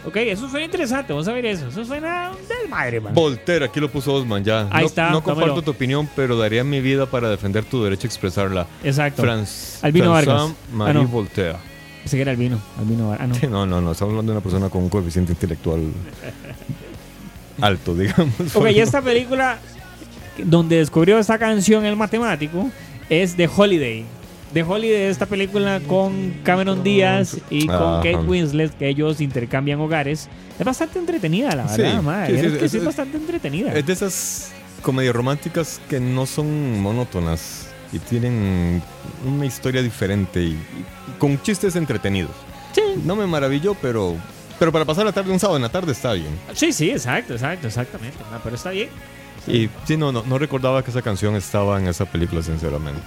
Ok, 0.06 0.16
eso 0.18 0.48
suena 0.48 0.66
interesante, 0.66 1.12
vamos 1.12 1.28
a 1.28 1.34
ver 1.34 1.46
eso. 1.48 1.68
Eso 1.68 1.84
suena 1.84 2.32
un 2.40 2.48
desmadre, 2.48 3.02
man. 3.02 3.14
Voltaire, 3.16 3.66
aquí 3.66 3.80
lo 3.80 3.90
puso 3.92 4.14
Osman 4.14 4.44
ya. 4.44 4.68
Ahí 4.72 4.82
no, 4.84 4.88
está, 4.88 5.10
No 5.10 5.24
comparto 5.24 5.62
tu 5.64 5.72
opinión, 5.72 6.08
pero 6.16 6.38
daría 6.38 6.64
mi 6.64 6.80
vida 6.80 7.08
para 7.08 7.28
defender 7.30 7.66
tu 7.66 7.84
derecho 7.84 8.06
a 8.06 8.10
expresarla. 8.10 8.68
Exacto. 8.84 9.24
Franz, 9.24 9.84
Albino 9.84 10.12
Vargas. 10.12 10.52
Marie 10.72 10.92
Ah, 10.92 11.04
no. 11.04 11.08
Voltaire. 11.10 11.56
Pensé 12.04 12.18
que 12.18 12.22
era 12.22 12.32
Albino. 12.32 12.60
Albino, 12.78 13.10
Var- 13.10 13.18
ah, 13.20 13.28
no. 13.28 13.36
No, 13.50 13.66
no, 13.66 13.82
no. 13.82 13.92
Estamos 13.92 14.12
hablando 14.12 14.32
de 14.32 14.38
una 14.38 14.44
persona 14.44 14.70
con 14.70 14.84
un 14.84 14.90
coeficiente 14.90 15.32
intelectual 15.34 15.82
alto, 17.62 17.96
digamos. 17.96 18.56
Ok, 18.56 18.70
y 18.72 18.80
esta 18.80 19.02
película 19.02 19.60
donde 20.38 20.78
descubrió 20.78 21.18
esta 21.20 21.38
canción 21.38 21.86
el 21.86 21.96
matemático 21.96 22.70
es 23.10 23.36
The 23.36 23.50
Holiday. 23.56 24.06
The 24.54 24.64
Holiday, 24.64 25.04
esta 25.10 25.26
película 25.26 25.82
con 25.88 26.36
Cameron 26.44 26.82
Díaz 26.84 27.38
y 27.50 27.68
con 27.68 27.76
Ajá. 27.76 27.98
Kate 28.04 28.18
Winslet, 28.18 28.72
que 28.78 28.88
ellos 28.88 29.20
intercambian 29.20 29.80
hogares. 29.82 30.30
Es 30.58 30.66
bastante 30.66 30.98
entretenida, 31.00 31.54
la 31.56 31.68
Sí, 31.68 31.82
verdad, 31.82 32.02
madre. 32.02 32.36
sí, 32.36 32.40
sí, 32.40 32.46
Es 32.46 32.52
que 32.54 32.60
sí 32.60 32.66
es 32.66 32.74
es- 32.76 32.86
bastante 32.86 33.18
entretenida. 33.18 33.74
Es 33.74 33.86
de 33.86 33.92
esas 33.94 34.52
comedias 34.82 35.14
románticas 35.16 35.82
que 35.90 36.00
no 36.00 36.26
son 36.26 36.80
monótonas 36.80 37.68
y 37.92 38.00
tienen 38.00 38.82
una 39.26 39.46
historia 39.46 39.82
diferente 39.82 40.42
y, 40.42 40.52
y 40.52 41.18
con 41.20 41.42
chistes 41.42 41.76
entretenidos. 41.76 42.32
Sí. 42.74 42.82
No 43.04 43.16
me 43.18 43.26
maravilló, 43.28 43.74
pero, 43.82 44.16
pero 44.60 44.72
para 44.72 44.86
pasar 44.86 45.06
la 45.06 45.12
tarde, 45.12 45.32
un 45.32 45.40
sábado 45.40 45.58
en 45.58 45.64
la 45.64 45.70
tarde 45.70 45.92
está 45.92 46.14
bien. 46.14 46.40
Sí, 46.54 46.72
sí, 46.72 46.90
exacto, 46.90 47.34
exacto, 47.34 47.68
exactamente. 47.68 48.18
Pero 48.44 48.56
está 48.56 48.72
bien. 48.72 48.90
Y 49.48 49.70
sí, 49.86 49.98
no, 49.98 50.12
no, 50.12 50.24
no 50.24 50.38
recordaba 50.38 50.84
que 50.84 50.92
esa 50.92 51.02
canción 51.02 51.36
estaba 51.36 51.80
en 51.80 51.88
esa 51.88 52.06
película, 52.06 52.42
sinceramente. 52.42 53.02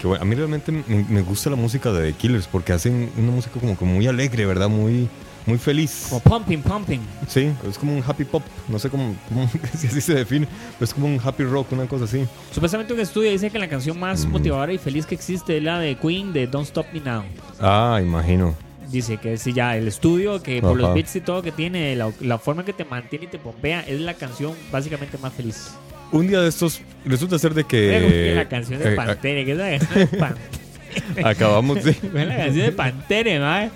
Que 0.00 0.06
bueno, 0.06 0.22
a 0.22 0.24
mí 0.24 0.34
realmente 0.34 0.72
me, 0.72 0.82
me 1.08 1.22
gusta 1.22 1.50
la 1.50 1.56
música 1.56 1.92
de 1.92 2.12
The 2.12 2.18
Killers 2.18 2.46
porque 2.46 2.72
hacen 2.72 3.10
una 3.16 3.32
música 3.32 3.58
como 3.60 3.76
que 3.76 3.84
muy 3.84 4.06
alegre, 4.06 4.46
¿verdad? 4.46 4.68
Muy, 4.68 5.08
muy 5.46 5.58
feliz. 5.58 6.06
Como 6.08 6.20
pumping, 6.20 6.62
pumping. 6.62 7.00
Sí, 7.28 7.50
es 7.68 7.78
como 7.78 7.94
un 7.96 8.02
happy 8.06 8.24
pop, 8.24 8.42
no 8.68 8.78
sé 8.78 8.88
cómo, 8.90 9.14
cómo- 9.28 9.50
si 9.76 9.86
así 9.86 10.00
se 10.00 10.14
define, 10.14 10.46
pero 10.78 10.84
es 10.84 10.94
como 10.94 11.06
un 11.06 11.20
happy 11.22 11.44
rock, 11.44 11.72
una 11.72 11.86
cosa 11.86 12.04
así. 12.04 12.24
Supuestamente 12.52 12.92
un 12.92 13.00
estudio 13.00 13.30
dice 13.30 13.50
que 13.50 13.58
la 13.58 13.68
canción 13.68 13.98
más 13.98 14.26
Mm. 14.26 14.30
motivadora 14.30 14.72
y 14.72 14.78
feliz 14.78 15.06
que 15.06 15.14
existe 15.14 15.56
es 15.56 15.62
la 15.62 15.78
de 15.78 15.96
Queen 15.96 16.32
de 16.32 16.46
Don't 16.46 16.66
Stop 16.66 16.86
Me 16.92 17.00
Now. 17.00 17.24
Ah, 17.60 18.00
imagino. 18.02 18.54
Dice 18.90 19.18
que 19.18 19.36
si 19.36 19.52
ya 19.52 19.76
el 19.76 19.86
estudio, 19.86 20.42
que 20.42 20.60
por 20.60 20.72
Ajá. 20.72 20.80
los 20.80 20.94
beats 20.94 21.14
y 21.14 21.20
todo 21.20 21.42
que 21.42 21.52
tiene, 21.52 21.94
la, 21.94 22.10
la 22.20 22.38
forma 22.38 22.64
que 22.64 22.72
te 22.72 22.84
mantiene 22.84 23.26
y 23.26 23.28
te 23.28 23.38
pompea, 23.38 23.82
es 23.82 24.00
la 24.00 24.14
canción 24.14 24.52
básicamente 24.72 25.16
más 25.18 25.32
feliz. 25.32 25.70
Un 26.12 26.26
día 26.26 26.40
de 26.40 26.48
estos 26.48 26.80
resulta 27.04 27.38
ser 27.38 27.54
de 27.54 27.62
que 27.62 28.34
la 28.34 28.48
canción 28.48 28.80
de 28.80 28.92
eh, 28.92 28.96
Pantera, 28.96 29.44
que 29.44 29.52
es 29.52 29.56
la 29.58 29.70
canción 29.78 29.94
de 29.94 30.06
Pantera. 30.18 30.59
acabamos 31.24 31.84
de 31.84 31.92
Fue 31.94 32.24
la 32.24 32.36
canción 32.36 32.66
de 32.66 32.72
Pantera, 32.72 33.40
mae. 33.40 33.70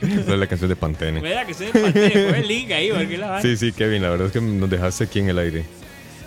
esa 0.00 0.32
es 0.32 0.38
la 0.38 0.46
canción 0.46 0.68
de 0.68 0.76
Pantene. 0.76 1.20
Fue 1.20 1.34
la 1.34 1.44
canción 1.44 1.72
de 1.72 1.80
Pantera. 1.80 2.30
Fue 2.30 2.38
el 2.38 2.48
link 2.48 2.70
ahí, 2.72 2.90
porque 2.90 3.18
la 3.18 3.42
Sí, 3.42 3.56
sí, 3.56 3.72
Kevin, 3.72 4.02
la 4.02 4.10
verdad 4.10 4.26
es 4.28 4.32
que 4.32 4.40
nos 4.40 4.70
dejaste 4.70 5.04
aquí 5.04 5.20
en 5.20 5.28
el 5.28 5.38
aire. 5.38 5.64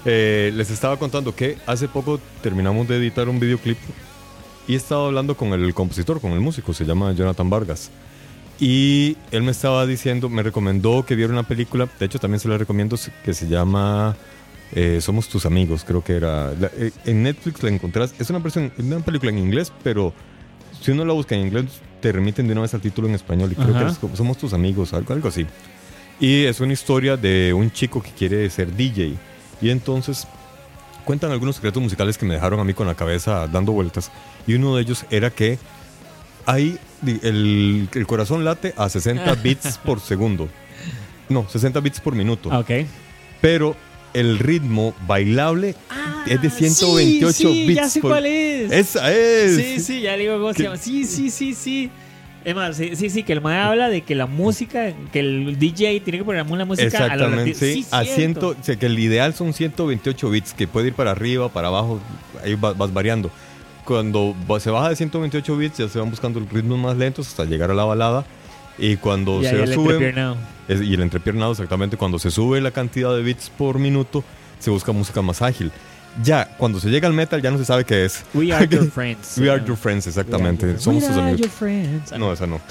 Eh, 0.06 0.52
les 0.54 0.69
estaba 0.69 0.98
contando 0.98 1.36
que 1.36 1.58
hace 1.65 1.88
poco 1.88 2.19
terminamos 2.41 2.88
de 2.88 2.98
editar 2.98 3.28
un 3.28 3.39
videoclip 3.39 3.78
y 4.67 4.74
he 4.74 4.78
estado 4.78 5.08
hablando 5.08 5.36
con 5.36 5.54
el 5.54 5.74
compositor, 5.74 6.21
con 6.21 6.32
el 6.32 6.39
músico, 6.39 6.74
se 6.74 6.86
llama 6.86 7.12
Jonathan 7.13 7.50
Vargas. 7.50 7.91
Y 8.60 9.17
él 9.32 9.43
me 9.43 9.52
estaba 9.52 9.86
diciendo, 9.86 10.30
me 10.30 10.41
recomendó 10.41 11.06
que 11.06 11.15
viera 11.15 11.34
una 11.34 11.43
película, 11.43 11.89
de 12.00 12.06
hecho 12.06 12.19
también 12.19 12.39
se 12.39 12.48
la 12.48 12.58
recomiendo, 12.58 12.98
que 13.24 13.34
se 13.34 13.48
llama 13.48 14.15
eh, 14.76 15.00
Somos 15.02 15.28
tus 15.30 15.46
amigos, 15.46 15.84
creo 15.88 16.04
que 16.04 16.14
era. 16.14 16.52
La- 16.60 16.70
eh, 16.78 16.92
en 17.06 17.24
Netflix 17.24 17.64
la 17.64 17.70
encontrás, 17.70 18.14
es 18.20 18.30
una, 18.30 18.40
versión- 18.40 18.72
una 18.78 19.00
película 19.00 19.32
en 19.32 19.40
inglés, 19.40 19.72
pero 19.84 20.14
si 20.82 20.92
uno 20.92 21.04
la 21.06 21.14
busca 21.14 21.34
en 21.36 21.48
inglés, 21.48 21.66
te 22.02 22.12
remiten 22.12 22.46
de 22.46 22.52
una 22.54 22.62
vez 22.62 22.74
al 22.74 22.82
título 22.82 23.08
en 23.08 23.16
español 23.16 23.52
y 23.52 23.56
creo 23.56 23.76
Ajá. 23.76 23.86
que 23.86 23.92
es 23.94 23.98
como 23.98 24.16
Somos 24.16 24.38
tus 24.38 24.54
amigos, 24.54 24.94
algo, 24.94 25.14
algo 25.14 25.28
así. 25.30 25.48
Y 26.20 26.44
es 26.46 26.60
una 26.60 26.74
historia 26.74 27.18
de 27.18 27.54
un 27.54 27.72
chico 27.72 28.02
que 28.04 28.12
quiere 28.12 28.50
ser 28.50 28.74
DJ. 28.76 29.16
Y 29.62 29.70
entonces 29.70 30.28
cuentan 31.06 31.32
algunos 31.32 31.56
secretos 31.56 31.82
musicales 31.82 32.18
que 32.18 32.26
me 32.26 32.34
dejaron 32.36 32.60
a 32.60 32.64
mí 32.64 32.74
con 32.74 32.86
la 32.88 32.96
cabeza 32.96 33.48
dando 33.48 33.72
vueltas. 33.72 34.12
Y 34.48 34.54
uno 34.56 34.76
de 34.76 34.82
ellos 34.84 35.06
era 35.10 35.30
que 35.32 35.58
di- 37.02 37.20
el, 37.24 37.90
el 37.94 38.08
corazón 38.08 38.44
late 38.46 38.74
a 38.78 38.90
60 38.90 39.34
bits 39.44 39.78
por 39.78 40.00
segundo. 40.00 40.48
No, 41.30 41.48
60 41.50 41.80
bits 41.80 42.00
por 42.00 42.14
minuto. 42.16 42.50
Ok. 42.50 42.70
Pero 43.42 43.76
el 44.15 44.39
ritmo 44.39 44.93
bailable 45.08 45.75
es 46.28 46.41
de 46.41 46.49
128 46.49 47.28
Ah, 47.30 47.34
sí, 47.34 47.43
sí, 47.43 47.67
bits 47.67 47.75
ya 47.75 47.89
sé 47.89 48.01
por 48.01 48.12
cuál 48.12 48.25
es. 48.25 48.71
Esa 48.71 49.13
es. 49.13 49.56
Sí, 49.56 49.80
sí, 49.80 50.01
ya 50.01 50.15
le 50.17 50.23
digo 50.23 50.39
cómo 50.39 50.54
se 50.54 50.63
llama. 50.63 50.78
Sí, 50.78 51.06
sí, 51.06 51.30
sí, 51.30 51.54
sí. 51.54 51.89
Es 52.43 52.54
más, 52.56 52.78
sí, 52.78 52.95
sí, 52.95 53.10
sí, 53.10 53.23
que 53.23 53.34
el 53.34 53.41
mae 53.41 53.58
habla 53.60 53.89
de 53.89 54.01
que 54.01 54.13
la 54.13 54.28
música, 54.28 54.93
que 55.12 55.19
el 55.19 55.58
DJ 55.58 55.99
tiene 56.01 56.19
que 56.19 56.23
programar 56.23 56.54
una 56.54 56.65
música 56.65 56.97
a 57.06 57.08
la 57.08 57.13
Exactamente, 57.25 57.54
sí. 57.73 57.86
a 57.89 58.04
ciento, 58.04 58.56
que 58.80 58.86
el 58.86 58.99
ideal 58.99 59.34
son 59.34 59.51
128 59.54 60.30
bits, 60.30 60.54
que 60.54 60.67
puede 60.67 60.89
ir 60.89 60.93
para 60.93 61.10
arriba, 61.12 61.49
para 61.49 61.69
abajo, 61.69 61.99
ahí 62.43 62.54
va- 62.54 62.73
vas 62.73 62.93
variando. 62.93 63.32
Cuando 63.84 64.36
se 64.60 64.69
baja 64.69 64.89
de 64.89 64.95
128 64.95 65.58
bits, 65.58 65.78
ya 65.80 65.89
se 65.89 65.97
van 65.99 66.10
buscando 66.12 66.39
ritmos 66.51 66.78
más 66.78 66.95
lentos 66.97 67.28
hasta 67.28 67.45
llegar 67.45 67.71
a 67.71 67.73
la 67.73 67.84
balada. 67.86 68.25
Y 68.78 68.98
cuando 68.98 69.42
se 69.42 69.68
sube. 69.74 70.14
y 70.70 70.94
el 70.94 71.02
entrepiernado, 71.02 71.52
exactamente. 71.52 71.98
Cuando 71.98 72.20
se 72.20 72.32
sube 72.32 72.60
la 72.62 72.72
cantidad 72.72 73.16
de 73.16 73.22
bits 73.24 73.50
por 73.50 73.80
minuto, 73.80 74.24
se 74.60 74.70
busca 74.70 74.92
música 74.92 75.22
más 75.22 75.42
ágil. 75.42 75.72
Ya, 76.24 76.48
cuando 76.58 76.80
se 76.80 76.90
llega 76.90 77.08
al 77.10 77.14
metal, 77.14 77.42
ya 77.42 77.52
no 77.52 77.58
se 77.58 77.66
sabe 77.66 77.84
qué 77.84 78.06
es. 78.06 78.24
We 78.34 78.54
are 78.54 78.68
your 78.68 78.90
friends. 78.90 79.38
We 79.38 79.50
are 79.50 79.62
your 79.66 79.76
friends, 79.76 80.08
exactamente. 80.08 80.80
Somos 80.80 81.04
We 81.04 81.10
tus 81.10 81.18
are 81.18 81.28
amigos. 81.30 81.42
your 81.42 81.50
friends. 81.50 82.12
No, 82.18 82.32
esa 82.32 82.48
no. 82.48 82.62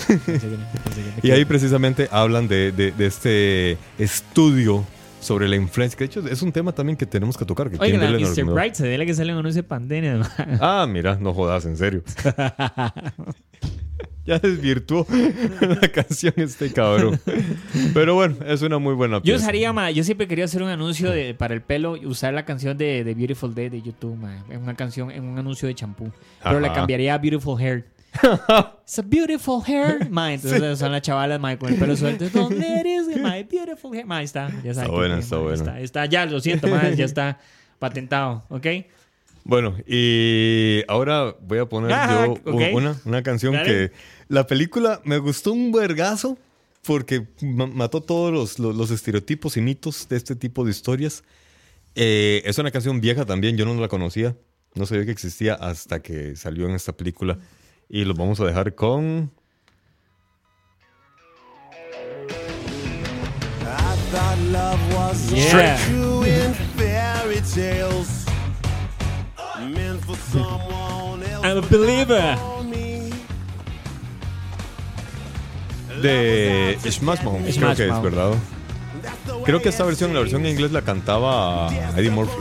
Y 1.23 1.31
ahí 1.31 1.45
precisamente 1.45 2.09
hablan 2.11 2.49
de, 2.49 2.73
de- 2.73 2.93
de 2.93 3.07
este 3.07 3.77
estudio 3.99 4.85
sobre 5.21 5.47
la 5.49 5.57
influencia, 5.57 5.97
que 5.97 6.05
de 6.05 6.07
hecho 6.07 6.27
es 6.29 6.41
un 6.43 6.53
tema 6.53 6.73
también 6.73 6.97
que 6.97 7.05
tenemos 7.07 7.37
que 7.37 7.45
tocar. 7.45 7.71
Que 7.71 7.77
Oigan, 7.79 8.01
nos 8.21 8.37
Mr. 8.37 8.45
Bright 8.45 8.75
se 8.75 8.97
la 8.99 9.05
que 9.07 9.15
sale 9.15 9.33
en 9.33 9.39
anuncio 9.39 9.63
de 9.63 9.69
pandemia. 9.69 10.17
mae. 10.17 10.59
Ah, 10.61 10.87
mira, 10.89 11.17
no 11.21 11.33
jodas, 11.35 11.65
en 11.67 11.77
serio. 11.77 12.03
ya 14.27 14.39
desvirtuó 14.39 15.07
la 15.61 15.89
canción 15.89 16.35
este 16.37 16.73
cabrón. 16.73 17.21
Pero 17.93 18.15
bueno, 18.15 18.37
es 18.47 18.63
una 18.63 18.79
muy 18.79 18.95
buena 18.95 19.17
Yo 19.19 19.23
pieza. 19.23 19.39
usaría, 19.45 19.73
ma, 19.73 19.91
yo 19.91 20.05
siempre 20.05 20.27
quería 20.27 20.45
hacer 20.47 20.63
un 20.63 20.69
anuncio 20.69 21.11
de, 21.11 21.35
para 21.35 21.55
el 21.55 21.63
pelo 21.63 21.93
usar 21.93 22.35
la 22.35 22.45
canción 22.45 22.77
de, 22.79 23.05
de 23.05 23.15
Beautiful 23.15 23.55
Day 23.55 23.69
de 23.69 23.83
YouTube, 23.83 24.17
ma, 24.17 24.45
en 24.49 24.63
una 24.63 24.75
canción, 24.75 25.11
en 25.11 25.25
un 25.25 25.39
anuncio 25.39 25.69
de 25.69 25.75
champú. 25.75 26.11
Pero 26.43 26.59
Ajá. 26.59 26.73
cambiaría 26.73 27.15
a 27.15 27.19
Beautiful 27.19 27.61
Hair. 27.61 27.85
It's 28.85 28.99
a 28.99 29.03
beautiful 29.03 29.61
hair. 29.67 30.09
Ma, 30.09 30.33
entonces 30.33 30.79
son 30.79 30.93
las 30.93 31.03
chavalas, 31.03 31.41
ma, 31.41 31.57
con 31.59 31.73
el 31.73 31.79
pelo 31.79 31.97
suelto. 31.97 32.29
¿Dónde 32.31 32.65
eres, 32.79 33.09
my 33.09 33.43
beautiful 33.43 33.93
hair? 33.93 34.07
Ma, 34.07 34.19
ahí 34.19 34.25
está. 34.25 34.49
Ya 34.63 34.71
Está 34.71 34.87
ma, 34.87 35.19
está 35.19 35.37
ahí 35.37 35.43
buena. 35.43 35.55
Está, 35.55 35.81
está, 35.81 36.07
ya, 36.07 36.25
lo 36.25 36.39
siento, 36.39 36.69
ma, 36.69 36.89
ya 36.91 37.05
está 37.05 37.41
patentado, 37.81 38.45
¿ok? 38.51 38.67
Bueno, 39.45 39.77
y 39.87 40.83
ahora 40.89 41.37
voy 41.43 41.59
a 41.59 41.67
poner 41.67 41.93
Ah, 41.93 42.27
yo 42.27 42.41
una, 42.73 42.97
una 43.05 43.23
canción 43.23 43.53
Dale. 43.53 43.67
que 43.67 43.93
la 44.29 44.47
película 44.47 45.01
me 45.05 45.19
gustó 45.19 45.53
un 45.53 45.71
vergazo 45.71 46.39
porque 46.83 47.27
ma- 47.43 47.67
mató 47.67 48.01
todos 48.01 48.33
los, 48.33 48.59
los- 48.59 48.75
los 48.75 48.91
estereotipos 48.91 49.57
y 49.59 49.61
mitos 49.61 50.09
de 50.09 50.17
este 50.17 50.35
tipo 50.35 50.65
de 50.65 50.71
historias. 50.71 51.25
Eh, 51.95 52.43
es 52.47 52.57
una 52.59 52.71
canción 52.71 53.01
vieja 53.03 53.25
también, 53.27 53.57
yo 53.57 53.67
no 53.67 53.75
la 53.81 53.89
conocía, 53.89 54.35
no 54.75 54.87
sabía 54.87 55.05
que 55.05 55.13
existía 55.13 55.55
hasta 55.55 56.01
que 56.01 56.37
salió 56.37 56.67
en 56.67 56.75
esta 56.75 56.93
película. 56.97 57.39
Y 57.89 58.05
los 58.05 58.17
vamos 58.17 58.41
a 58.41 58.47
dejar 58.47 58.75
con... 58.75 59.31
Yeah. 65.35 65.77
I'm 71.43 71.59
a 71.59 71.61
believer. 71.71 72.37
De 76.03 76.77
Smash 76.91 77.23
Mouth, 77.23 77.41
creo 77.43 77.53
Smash 77.53 77.77
que 77.77 77.89
es. 77.89 78.03
¿verdad? 78.03 78.33
Creo 79.45 79.63
que 79.63 79.69
esta 79.69 79.85
versión, 79.85 80.13
la 80.15 80.21
versión 80.21 80.45
en 80.45 80.53
inglés 80.53 80.73
la 80.73 80.83
cantaba 80.83 81.69
Eddie 81.97 82.11
Murphy. 82.11 82.33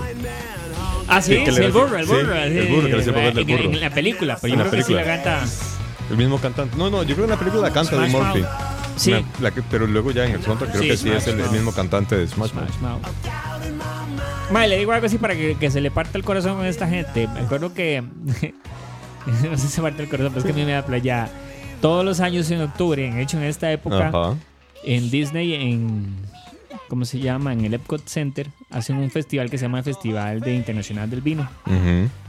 Ah, 1.07 1.21
sí, 1.21 1.35
Sí, 1.37 1.43
que 1.43 1.51
sí, 1.51 1.59
le 1.59 1.65
el 1.67 1.71
burro, 1.71 1.97
el 1.97 2.05
sí, 2.07 2.13
burro. 2.13 2.33
el 2.35 2.65
sí, 2.67 2.73
burro 2.73 2.87
que 2.87 2.93
le 2.93 2.99
hacía 3.01 3.13
papel 3.13 3.33
del 3.35 3.49
en, 3.49 3.57
burro. 3.57 3.69
en 3.73 3.79
la 3.81 3.89
película, 3.89 4.37
pero 4.41 4.53
En 4.53 4.59
yo 4.59 4.63
la 4.65 4.69
creo 4.71 4.81
que 4.81 4.87
sí 4.87 4.93
la 4.93 5.03
película. 5.03 5.23
canta. 5.39 5.45
El 6.09 6.17
mismo 6.17 6.37
cantante. 6.39 6.77
No, 6.77 6.89
no, 6.89 7.03
yo 7.03 7.15
creo 7.15 7.17
que 7.17 7.23
en 7.23 7.29
la 7.29 7.37
película 7.39 7.61
la 7.67 7.73
canta 7.73 7.95
Eddie 7.95 8.09
Murphy. 8.17 8.41
Mouth. 8.41 8.49
Sí. 8.95 9.11
La- 9.11 9.23
la 9.41 9.51
que- 9.51 9.61
pero 9.63 9.87
luego 9.87 10.11
ya 10.11 10.25
en 10.25 10.33
el 10.33 10.43
soundtrack 10.43 10.71
creo 10.71 10.81
Sí, 10.83 10.87
que 10.89 10.97
sí 10.97 11.03
Smash 11.09 11.17
es 11.17 11.27
el, 11.27 11.33
el 11.35 11.39
Mouth. 11.41 11.51
mismo 11.53 11.71
cantante 11.73 12.15
de 12.17 12.27
Smash 12.27 12.53
Mouth. 12.53 12.69
Smash 12.69 12.81
Mouth. 12.81 13.01
Mae, 14.51 14.67
le 14.67 14.77
digo 14.77 14.91
algo 14.91 15.05
así 15.07 15.17
para 15.17 15.35
que, 15.35 15.55
que 15.57 15.71
se 15.71 15.81
le 15.81 15.89
parta 15.91 16.17
el 16.17 16.23
corazón 16.23 16.59
a 16.61 16.67
esta 16.67 16.87
gente. 16.87 17.27
Me 17.27 17.39
acuerdo 17.41 17.73
que. 17.73 18.03
no 19.25 19.57
sé 19.57 19.67
si 19.67 19.67
se 19.67 19.81
parte 19.81 20.03
el 20.03 20.09
corazón, 20.09 20.33
pero 20.33 20.39
es 20.39 20.45
que 20.45 20.51
a 20.51 20.55
mí 20.55 20.65
me 20.65 20.73
da 20.73 20.85
playa. 20.85 21.29
Todos 21.81 22.05
los 22.05 22.19
años 22.19 22.49
en 22.51 22.61
octubre, 22.61 23.05
en 23.07 23.19
hecho 23.19 23.37
en 23.37 23.43
esta 23.43 23.71
época, 23.71 24.09
Ajá. 24.09 24.35
en 24.83 25.09
Disney, 25.09 25.53
en. 25.53 26.15
¿Cómo 26.93 27.05
se 27.05 27.17
llama? 27.17 27.53
En 27.53 27.65
el 27.65 27.73
Epcot 27.73 28.05
Center, 28.07 28.51
hacen 28.69 28.97
un 28.97 29.09
festival 29.09 29.49
que 29.49 29.57
se 29.57 29.65
llama 29.65 29.81
Festival 29.81 30.41
de 30.41 30.53
Internacional 30.53 31.09
del 31.09 31.21
Vino. 31.21 31.49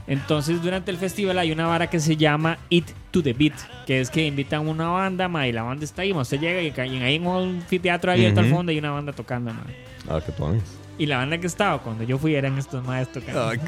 Entonces, 0.07 0.59
durante 0.59 0.89
el 0.89 0.97
festival 0.97 1.37
hay 1.37 1.51
una 1.51 1.67
vara 1.67 1.87
que 1.87 1.99
se 1.99 2.17
llama 2.17 2.57
It 2.71 2.87
to 3.11 3.21
the 3.21 3.33
Beat, 3.33 3.53
que 3.85 4.01
es 4.01 4.09
que 4.09 4.25
invitan 4.25 4.65
a 4.65 4.71
una 4.71 4.87
banda, 4.87 5.27
ma, 5.27 5.47
y 5.47 5.51
la 5.51 5.61
banda 5.61 5.85
está 5.85 6.01
ahí, 6.01 6.15
ma, 6.15 6.21
usted 6.21 6.39
llega 6.39 6.63
y 6.63 6.71
caen 6.71 7.03
ahí 7.03 7.17
en 7.17 7.27
un 7.27 7.57
anfiteatro 7.57 8.11
abierto 8.11 8.39
al 8.39 8.49
fondo 8.49 8.71
y 8.71 8.79
una 8.79 8.89
banda 8.89 9.13
tocando, 9.13 9.53
ma. 9.53 9.67
Ah, 10.09 10.19
qué 10.25 10.31
tuanis. 10.31 10.63
Y 10.97 11.05
la 11.07 11.17
banda 11.17 11.37
que 11.37 11.47
estaba 11.47 11.79
cuando 11.81 12.03
yo 12.05 12.17
fui 12.17 12.35
eran 12.35 12.57
estos 12.57 12.81
maes 12.85 13.11
tocando. 13.11 13.49
Ay. 13.49 13.59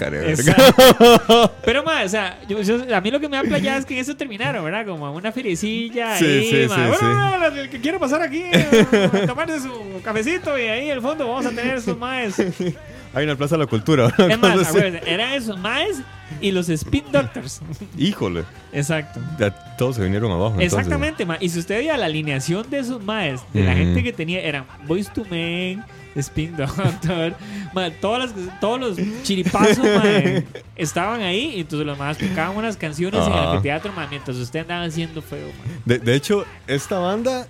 Pero 1.65 1.83
más, 1.83 2.05
o 2.05 2.09
sea, 2.09 2.39
yo- 2.47 2.61
yo- 2.61 2.95
a 2.95 3.01
mí 3.01 3.11
lo 3.11 3.19
que 3.19 3.27
me 3.27 3.35
da 3.37 3.43
playa 3.43 3.77
es 3.77 3.85
que 3.85 3.99
eso 3.99 4.15
terminaron, 4.15 4.63
¿verdad? 4.63 4.85
Como 4.85 5.11
una 5.11 5.31
feriecilla 5.33 6.17
Sí, 6.17 6.25
ahí, 6.25 6.49
sí, 6.49 6.65
ma. 6.69 6.75
sí, 6.97 7.05
Bueno, 7.05 7.61
el 7.61 7.69
que 7.69 7.81
quiere 7.81 7.99
pasar 7.99 8.21
aquí 8.21 8.43
eh, 8.51 9.09
a 9.23 9.25
tomarse 9.27 9.59
su 9.59 10.01
cafecito 10.03 10.57
y 10.57 10.61
ahí 10.63 10.85
en 10.89 10.91
el 10.93 11.01
fondo 11.01 11.27
vamos 11.27 11.45
a 11.45 11.49
tener 11.49 11.75
esos 11.77 11.97
maes. 11.97 12.35
Hay 13.17 13.25
una 13.25 13.35
plaza 13.35 13.55
de 13.55 13.63
la 13.63 13.67
cultura. 13.67 14.13
Es 14.29 14.39
más, 14.39 14.67
acuérdense, 14.67 15.01
eran 15.11 15.33
esos 15.33 15.57
maes 15.57 16.01
y 16.39 16.51
los 16.51 16.69
Spin 16.69 17.03
Doctors. 17.11 17.61
Híjole. 17.97 18.43
Exacto. 18.71 19.19
Ya 19.39 19.49
todos 19.75 19.95
se 19.95 20.03
vinieron 20.03 20.31
abajo. 20.31 20.59
Exactamente, 20.59 21.25
ma. 21.25 21.37
Y 21.39 21.49
si 21.49 21.57
usted 21.57 21.77
veía 21.79 21.97
la 21.97 22.05
alineación 22.05 22.69
de 22.69 22.77
esos 22.77 23.03
maes, 23.03 23.41
de 23.53 23.63
la 23.63 23.73
gente 23.73 24.03
que 24.03 24.13
tenía, 24.13 24.41
eran 24.41 24.65
Boys 24.85 25.11
to 25.11 25.25
Men, 25.31 25.83
Spin 26.15 26.55
Doctor, 26.55 27.33
ma, 27.73 27.89
todas 27.89 28.31
las, 28.31 28.59
todos 28.59 28.79
los 28.79 29.23
chiripazos 29.23 29.79
ma, 29.79 30.03
estaban 30.75 31.21
ahí. 31.21 31.53
Y 31.55 31.61
entonces 31.61 31.87
los 31.87 31.97
maes 31.97 32.19
tocaban 32.19 32.55
unas 32.55 32.77
canciones 32.77 33.19
en 33.25 33.33
el 33.33 33.39
Ajá. 33.39 33.51
anfiteatro 33.53 33.91
ma, 33.93 34.05
mientras 34.07 34.37
usted 34.37 34.59
andaba 34.59 34.83
haciendo 34.83 35.23
feo. 35.23 35.47
ma. 35.47 35.73
De, 35.85 35.97
de 35.97 36.13
hecho, 36.13 36.45
esta 36.67 36.99
banda 36.99 37.47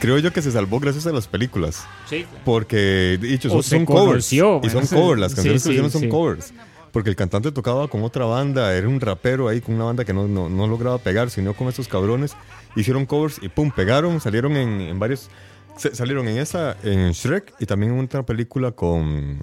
creo 0.00 0.18
yo 0.18 0.32
que 0.32 0.42
se 0.42 0.50
salvó 0.50 0.78
gracias 0.80 1.06
a 1.06 1.12
las 1.12 1.26
películas. 1.28 1.84
Sí, 2.08 2.24
claro. 2.24 2.38
Porque, 2.44 3.18
dicho, 3.20 3.48
son, 3.62 3.84
covers. 3.84 4.06
conoció, 4.06 4.60
Y 4.62 4.70
son 4.70 4.86
covers. 4.86 5.20
Las 5.20 5.34
canciones 5.34 5.62
sí, 5.62 5.68
que 5.68 5.72
hicieron 5.74 5.90
son 5.90 6.02
sí. 6.02 6.08
covers. 6.08 6.52
Porque 6.92 7.10
el 7.10 7.16
cantante 7.16 7.52
tocaba 7.52 7.88
con 7.88 8.02
otra 8.04 8.24
banda, 8.24 8.74
era 8.74 8.88
un 8.88 9.00
rapero 9.00 9.48
ahí 9.48 9.60
con 9.60 9.74
una 9.74 9.84
banda 9.84 10.04
que 10.04 10.14
no, 10.14 10.26
no, 10.28 10.48
no 10.48 10.66
lograba 10.66 10.98
pegar, 10.98 11.28
sino 11.30 11.52
con 11.54 11.68
estos 11.68 11.88
cabrones. 11.88 12.34
Hicieron 12.74 13.04
covers 13.06 13.38
y 13.42 13.48
pum, 13.48 13.70
pegaron, 13.70 14.20
salieron 14.20 14.56
en, 14.56 14.80
en 14.80 14.98
varios. 14.98 15.28
salieron 15.76 16.26
en 16.28 16.38
esa, 16.38 16.76
en 16.82 17.10
Shrek 17.12 17.54
y 17.58 17.66
también 17.66 17.92
en 17.92 18.04
otra 18.04 18.22
película 18.24 18.72
con. 18.72 19.40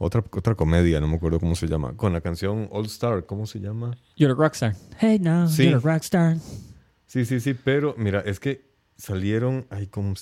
Otra, 0.00 0.22
otra 0.30 0.54
comedia, 0.54 1.00
no 1.00 1.08
me 1.08 1.16
acuerdo 1.16 1.40
cómo 1.40 1.56
se 1.56 1.66
llama. 1.66 1.92
Con 1.96 2.12
la 2.12 2.20
canción 2.20 2.68
All 2.70 2.86
Star, 2.86 3.26
¿cómo 3.26 3.46
se 3.46 3.58
llama? 3.58 3.96
You're 4.14 4.32
a 4.32 4.36
rockstar. 4.36 4.76
Hey 5.00 5.18
now, 5.18 5.48
Sí. 5.48 5.64
you're 5.64 5.78
a 5.78 5.80
rockstar. 5.80 6.36
Sí, 7.06 7.24
sí, 7.24 7.40
sí, 7.40 7.54
pero 7.54 7.96
mira, 7.98 8.20
es 8.20 8.38
que 8.38 8.67
salieron. 8.98 9.66
Ay, 9.70 9.86
¿cómo, 9.86 10.14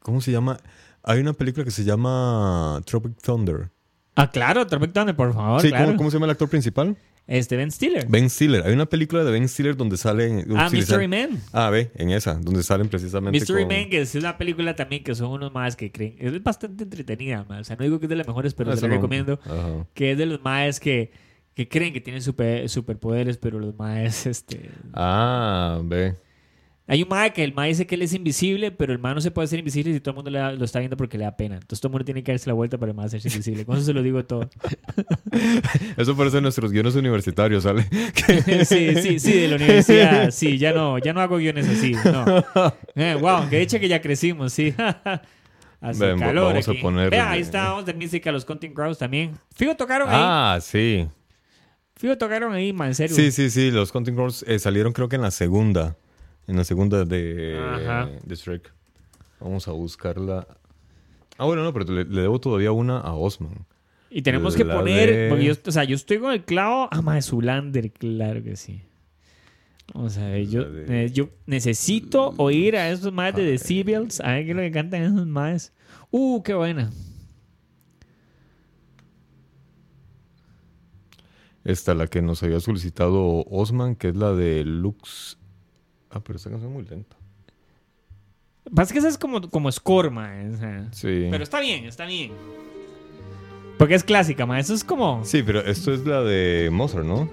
¿Cómo 0.00 0.20
se 0.22 0.32
llama? 0.32 0.58
Hay 1.02 1.20
una 1.20 1.32
película 1.34 1.64
que 1.64 1.70
se 1.70 1.84
llama 1.84 2.80
Tropic 2.86 3.20
Thunder. 3.22 3.70
Ah, 4.16 4.30
claro, 4.30 4.66
Tropic 4.66 4.92
Thunder, 4.92 5.14
por 5.14 5.34
favor. 5.34 5.60
sí, 5.60 5.68
claro. 5.68 5.86
¿cómo, 5.86 5.96
cómo 5.98 6.10
se 6.10 6.16
llama 6.16 6.26
el 6.26 6.30
actor 6.32 6.48
principal? 6.48 6.96
Este 7.26 7.56
Ben 7.56 7.70
Stiller. 7.70 8.06
Ben 8.08 8.28
Stiller. 8.28 8.64
Hay 8.66 8.72
una 8.72 8.86
película 8.86 9.22
de 9.22 9.30
Ben 9.30 9.48
Stiller 9.48 9.76
donde 9.76 9.96
salen. 9.96 10.44
ah, 10.56 10.68
Mystery 10.70 11.06
Man. 11.06 11.40
Ah, 11.52 11.70
ve, 11.70 11.92
en 11.94 12.10
esa, 12.10 12.34
donde 12.34 12.62
salen 12.64 12.88
precisamente. 12.88 13.38
Mystery 13.38 13.66
con- 13.66 13.68
Man, 13.76 13.88
que 13.88 14.00
es 14.00 14.14
una 14.16 14.36
película 14.36 14.74
también 14.74 15.04
que 15.04 15.14
son 15.14 15.30
unos 15.30 15.52
más 15.52 15.76
que 15.76 15.92
creen. 15.92 16.16
Es 16.18 16.42
bastante 16.42 16.84
entretenida. 16.84 17.46
O 17.48 17.62
sea, 17.64 17.76
no 17.76 17.84
digo 17.84 18.00
que 18.00 18.06
es 18.06 18.10
de 18.10 18.16
las 18.16 18.26
mejores, 18.26 18.52
pero 18.54 18.72
Ah, 18.72 18.76
se 18.76 18.82
la 18.82 18.88
no. 18.88 18.94
recomiendo. 18.96 19.38
Ajá. 19.44 19.86
Que 19.94 20.12
es 20.12 20.18
de 20.18 20.26
los 20.26 20.42
maes 20.42 20.80
que, 20.80 21.12
que 21.54 21.68
creen 21.68 21.92
que 21.92 22.00
tienen 22.00 22.20
super, 22.20 22.68
superpoderes, 22.68 23.36
pero 23.36 23.60
los 23.60 23.76
maes, 23.78 24.26
este. 24.26 24.68
Ah, 24.92 25.80
ve. 25.84 26.16
Hay 26.92 27.04
un 27.04 27.08
mae 27.08 27.32
que 27.32 27.44
el 27.44 27.54
mae 27.54 27.68
dice 27.68 27.86
que 27.86 27.94
él 27.94 28.02
es 28.02 28.12
invisible, 28.14 28.72
pero 28.72 28.92
el 28.92 28.98
mae 28.98 29.14
no 29.14 29.20
se 29.20 29.30
puede 29.30 29.44
hacer 29.44 29.60
invisible 29.60 29.92
si 29.94 30.00
todo 30.00 30.10
el 30.10 30.16
mundo 30.16 30.30
da- 30.32 30.50
lo 30.50 30.64
está 30.64 30.80
viendo 30.80 30.96
porque 30.96 31.16
le 31.16 31.22
da 31.24 31.36
pena. 31.36 31.54
Entonces 31.54 31.80
todo 31.80 31.88
el 31.88 31.92
mundo 31.92 32.04
tiene 32.04 32.24
que 32.24 32.32
darse 32.32 32.48
la 32.50 32.54
vuelta 32.54 32.78
para 32.78 32.90
el 32.90 32.96
mae 32.96 33.06
hacerse 33.06 33.28
invisible. 33.28 33.64
Con 33.64 33.76
eso 33.76 33.86
se 33.86 33.92
lo 33.92 34.02
digo 34.02 34.24
todo. 34.24 34.50
Eso 35.96 36.16
parece 36.16 36.40
nuestros 36.40 36.72
guiones 36.72 36.94
universitarios, 36.96 37.62
¿sale? 37.62 37.84
sí, 38.64 38.94
sí, 38.96 39.18
sí, 39.20 39.32
de 39.32 39.48
la 39.48 39.56
universidad. 39.56 40.30
Sí, 40.30 40.58
ya 40.58 40.72
no, 40.72 40.98
ya 40.98 41.12
no 41.12 41.20
hago 41.20 41.36
guiones 41.36 41.68
así. 41.68 41.92
No. 42.04 42.24
Eh, 42.96 43.16
wow, 43.20 43.48
que 43.48 43.58
dicha 43.60 43.78
que 43.78 43.86
ya 43.88 44.00
crecimos, 44.02 44.52
sí. 44.52 44.74
Hace 45.80 46.06
Ven, 46.06 46.18
calor 46.18 46.52
vamos 46.52 46.68
a 46.68 46.72
poner- 46.74 47.10
Vea, 47.10 47.30
ahí 47.30 47.40
estábamos 47.40 47.86
de 47.86 47.94
música, 47.94 48.30
los 48.32 48.44
Counting 48.44 48.74
Crows 48.74 48.98
también. 48.98 49.38
Fijo 49.54 49.74
tocaron 49.76 50.08
ahí. 50.08 50.16
ah, 50.18 50.58
sí. 50.60 51.06
Fijo 51.96 52.18
tocaron 52.18 52.52
ahí, 52.52 52.72
man, 52.72 52.88
en 52.88 52.94
serio. 52.94 53.14
Sí, 53.16 53.30
sí, 53.30 53.48
sí. 53.48 53.70
Los 53.70 53.92
Counting 53.92 54.14
Crows 54.14 54.44
eh, 54.48 54.58
salieron 54.58 54.92
creo 54.92 55.08
que 55.08 55.16
en 55.16 55.22
la 55.22 55.30
segunda. 55.30 55.96
En 56.50 56.56
la 56.56 56.64
segunda 56.64 57.04
de, 57.04 57.56
Ajá. 57.56 58.10
de 58.24 58.34
Shrek. 58.34 58.72
Vamos 59.38 59.68
a 59.68 59.70
buscarla. 59.70 60.48
Ah, 61.38 61.44
bueno, 61.44 61.62
no, 61.62 61.72
pero 61.72 61.84
le, 61.92 62.04
le 62.04 62.22
debo 62.22 62.40
todavía 62.40 62.72
una 62.72 62.98
a 62.98 63.14
Osman. 63.14 63.66
Y 64.10 64.22
tenemos 64.22 64.56
que 64.56 64.64
poner, 64.64 65.14
de- 65.14 65.28
porque 65.28 65.44
yo, 65.44 65.54
o 65.64 65.70
sea, 65.70 65.84
yo 65.84 65.94
estoy 65.94 66.18
con 66.18 66.32
el 66.32 66.44
clavo. 66.44 66.88
Ah, 66.90 67.02
mae, 67.02 67.22
Zulander, 67.22 67.92
claro 67.92 68.42
que 68.42 68.56
sí. 68.56 68.82
Vamos 69.94 70.18
a 70.18 70.26
ver, 70.26 70.48
yo, 70.48 70.64
de- 70.68 71.04
eh, 71.04 71.10
yo 71.12 71.28
necesito 71.46 72.34
oír 72.38 72.74
a 72.76 72.90
esos 72.90 73.12
maes 73.12 73.36
de 73.36 73.44
Decibels, 73.44 74.18
a 74.20 74.32
ver 74.32 74.44
qué 74.46 74.50
es 74.50 74.56
lo 74.56 74.62
que 74.62 74.72
cantan 74.72 75.02
esos 75.04 75.26
maes. 75.28 75.72
Uh, 76.10 76.42
qué 76.42 76.54
buena. 76.54 76.90
Esta, 81.62 81.94
la 81.94 82.08
que 82.08 82.22
nos 82.22 82.42
había 82.42 82.58
solicitado 82.58 83.44
Osman, 83.48 83.94
que 83.94 84.08
es 84.08 84.16
la 84.16 84.32
de 84.32 84.64
Lux. 84.64 85.36
Ah, 86.10 86.20
pero 86.20 86.36
esta 86.36 86.50
canción 86.50 86.70
es 86.70 86.74
muy 86.76 86.84
lenta. 86.84 87.16
Pasa 88.74 88.92
que 88.92 88.98
esa 88.98 89.08
es 89.08 89.18
como, 89.18 89.48
como 89.50 89.70
score, 89.72 90.10
mae. 90.10 90.50
o 90.50 90.56
sea. 90.56 90.88
Sí. 90.92 91.28
Pero 91.30 91.42
está 91.42 91.60
bien, 91.60 91.84
está 91.86 92.04
bien. 92.06 92.32
Porque 93.78 93.94
es 93.94 94.04
clásica, 94.04 94.44
mae. 94.46 94.60
Eso 94.60 94.74
es 94.74 94.84
como. 94.84 95.24
Sí, 95.24 95.42
pero 95.42 95.60
esto 95.60 95.92
es 95.92 96.04
la 96.06 96.22
de 96.22 96.68
Mozart, 96.72 97.04
¿no? 97.06 97.28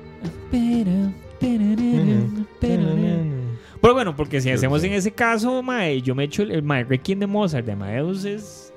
Pero 3.82 3.94
bueno, 3.94 4.16
porque 4.16 4.42
si 4.42 4.50
hacemos 4.50 4.84
en 4.84 4.94
ese 4.94 5.12
caso, 5.12 5.62
mae, 5.62 6.02
yo 6.02 6.16
me 6.16 6.24
echo 6.24 6.42
el, 6.44 6.52
el 6.52 6.64
mae 6.64 6.84
Requiem 6.84 7.20
de 7.20 7.28
Mozart 7.28 7.66
de 7.66 7.74
Amadeus 7.74 8.26
es. 8.26 8.74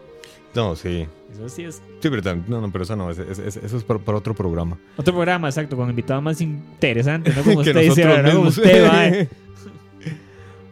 No, 0.54 0.74
sí. 0.76 1.06
Eso 1.32 1.48
sí 1.48 1.62
es 1.62 1.76
Sí, 2.00 2.10
pero 2.10 2.22
tam- 2.22 2.44
no, 2.48 2.60
no, 2.60 2.70
pero 2.72 2.82
esa 2.84 2.96
no, 2.96 3.08
eso 3.10 3.22
es 3.22 3.84
para, 3.84 4.00
para 4.00 4.18
otro 4.18 4.34
programa. 4.34 4.76
otro 4.96 5.14
programa, 5.14 5.48
exacto, 5.48 5.76
con 5.76 5.88
invitados 5.88 6.22
más 6.22 6.40
interesantes, 6.40 7.36
¿no? 7.36 7.42
Como 7.44 7.60
usted 7.60 7.80
dice, 7.80 8.04
¿verdad? 8.04 8.34
Como 8.34 8.48
usted, 8.48 8.86
mae. 8.86 9.28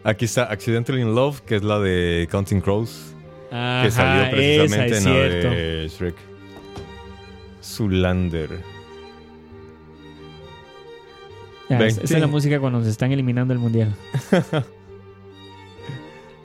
Aquí 0.04 0.24
está 0.24 0.44
Accidentally 0.44 1.02
in 1.02 1.14
Love, 1.14 1.40
que 1.42 1.56
es 1.56 1.62
la 1.62 1.78
de 1.80 2.28
Counting 2.30 2.60
Crows, 2.60 3.14
que 3.50 3.56
Ajá, 3.56 3.90
salió 3.90 4.22
esa 4.22 4.30
precisamente 4.30 4.96
es 4.96 5.04
en 5.06 5.12
la 5.12 5.20
de 5.20 5.88
Shrek. 5.88 6.14
Zulander. 7.62 8.50
Ya, 11.68 11.78
esa 11.86 12.02
es 12.02 12.10
la 12.20 12.26
música 12.26 12.58
cuando 12.60 12.82
se 12.82 12.88
están 12.90 13.12
eliminando 13.12 13.52
el 13.52 13.58
mundial. 13.58 13.94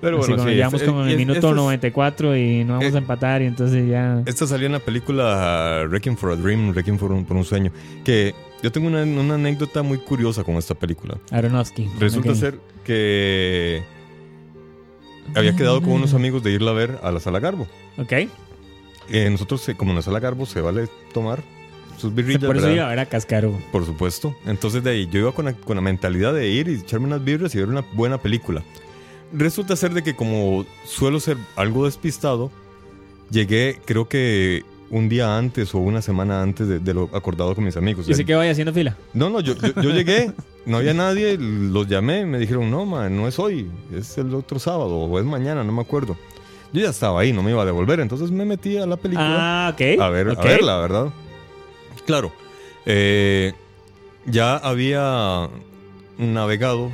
Pero 0.02 0.18
Así 0.20 0.28
bueno, 0.32 0.36
cuando 0.36 0.44
sí, 0.44 0.50
llegamos 0.58 0.82
es- 0.82 0.88
como 0.88 1.02
en 1.04 1.08
el 1.08 1.13
es- 1.13 1.18
minuto 1.18 1.50
es- 1.50 1.56
94 1.56 2.36
y 2.36 2.66
no 2.66 2.74
vamos 2.74 2.92
eh, 2.92 2.96
a 2.96 2.98
empatar 2.98 3.42
y 3.42 3.46
entonces 3.46 3.88
ya... 3.88 4.22
Esta 4.26 4.46
salió 4.46 4.66
en 4.66 4.74
la 4.74 4.80
película 4.80 5.86
Wrecking 5.88 6.18
for 6.18 6.32
a 6.32 6.36
Dream, 6.36 6.72
Wrecking 6.72 7.00
for 7.00 7.13
un, 7.13 7.24
por 7.24 7.38
un 7.38 7.46
sueño. 7.46 7.72
Que 8.04 8.36
yo 8.63 8.71
tengo 8.71 8.88
una, 8.88 9.04
una 9.04 9.36
anécdota 9.36 9.84
muy 9.84 9.97
curiosa 9.97 10.45
con 10.45 10.56
esta 10.56 10.73
película. 10.73 11.17
Aronofsky. 11.32 11.91
Resulta 11.99 12.34
ser 12.34 12.60
que 12.86 13.84
había 15.36 15.54
quedado 15.54 15.82
con 15.82 15.91
unos 15.91 16.13
amigos 16.13 16.43
de 16.43 16.52
irla 16.52 16.71
a 16.71 16.73
ver 16.73 16.99
a 17.04 17.12
la 17.12 17.19
Sala 17.19 17.41
Garbo. 17.41 17.67
Ok. 17.97 18.13
Eh, 19.10 19.30
nosotros, 19.30 19.67
eh, 19.67 19.76
como 19.76 19.91
en 19.91 19.97
la 19.97 20.02
Sala 20.02 20.21
Garbo, 20.21 20.45
se 20.45 20.62
vale 20.62 20.88
tomar 21.13 21.43
sus 21.97 22.15
birrillas. 22.15 22.45
Por 22.45 22.56
eso 22.56 22.67
¿verdad? 22.67 22.78
iba 22.78 22.86
a 22.86 22.89
ver 22.89 22.99
a 22.99 23.06
Cascaro. 23.06 23.60
Por 23.73 23.86
supuesto. 23.86 24.34
Entonces 24.45 24.82
de 24.82 24.91
ahí 24.91 25.10
yo 25.12 25.19
iba 25.19 25.34
con 25.34 25.43
la, 25.43 25.54
con 25.54 25.76
la 25.76 25.82
mentalidad 25.82 26.34
de 26.34 26.47
ir 26.47 26.69
y 26.69 26.76
echarme 26.76 27.08
unas 27.08 27.21
birras 27.21 27.54
y 27.56 27.58
ver 27.58 27.67
una 27.67 27.84
buena 27.93 28.17
película. 28.17 28.63
Resulta 29.34 29.76
ser 29.76 29.93
de 29.93 30.04
que 30.04 30.15
como 30.15 30.65
suelo 30.86 31.19
ser 31.19 31.36
algo 31.58 31.84
despistado, 31.84 32.49
llegué 33.30 33.80
creo 33.84 34.08
que 34.08 34.63
un 34.93 35.10
día 35.10 35.38
antes 35.38 35.73
o 35.73 35.79
una 35.79 36.03
semana 36.03 36.41
antes 36.43 36.67
de, 36.67 36.79
de 36.79 36.93
lo 36.93 37.10
acordado 37.13 37.56
con 37.56 37.63
mis 37.63 37.75
amigos. 37.75 38.08
Y 38.08 38.13
se 38.13 38.23
quedó 38.25 38.41
ahí 38.41 38.49
haciendo 38.49 38.71
fila. 38.73 38.95
No, 39.13 39.27
no, 39.29 39.39
yo, 39.39 39.56
yo, 39.56 39.82
yo 39.82 39.89
llegué, 39.89 40.32
no 40.67 40.77
había 40.77 40.93
nadie, 40.93 41.36
los 41.39 41.88
llamé, 41.88 42.25
me 42.27 42.38
dijeron, 42.38 42.69
no, 42.69 42.86
man, 42.86 43.15
no 43.17 43.27
es 43.27 43.39
hoy, 43.39 43.69
es 43.91 44.17
el 44.19 44.34
otro 44.36 44.60
sábado 44.60 44.95
o 44.95 45.19
es 45.19 45.25
mañana, 45.25 45.63
no 45.63 45.71
me 45.71 45.82
acuerdo. 45.82 46.15
Yo 46.73 46.82
ya 46.82 46.89
estaba 46.91 47.21
ahí, 47.21 47.34
no 47.34 47.41
me 47.41 47.49
iba 47.51 47.62
a 47.63 47.65
devolver, 47.65 47.99
entonces 48.01 48.29
me 48.29 48.45
metí 48.45 48.77
a 48.77 48.86
la 48.86 48.97
película 48.97 49.67
Ah, 49.67 49.71
ok. 49.73 49.99
a, 49.99 50.10
ver, 50.10 50.29
ok. 50.29 50.39
a 50.39 50.43
verla, 50.43 50.79
¿verdad? 50.79 51.08
Claro, 52.06 52.32
eh, 52.86 53.53
ya 54.27 54.58
había 54.58 55.49
navegado 56.19 56.91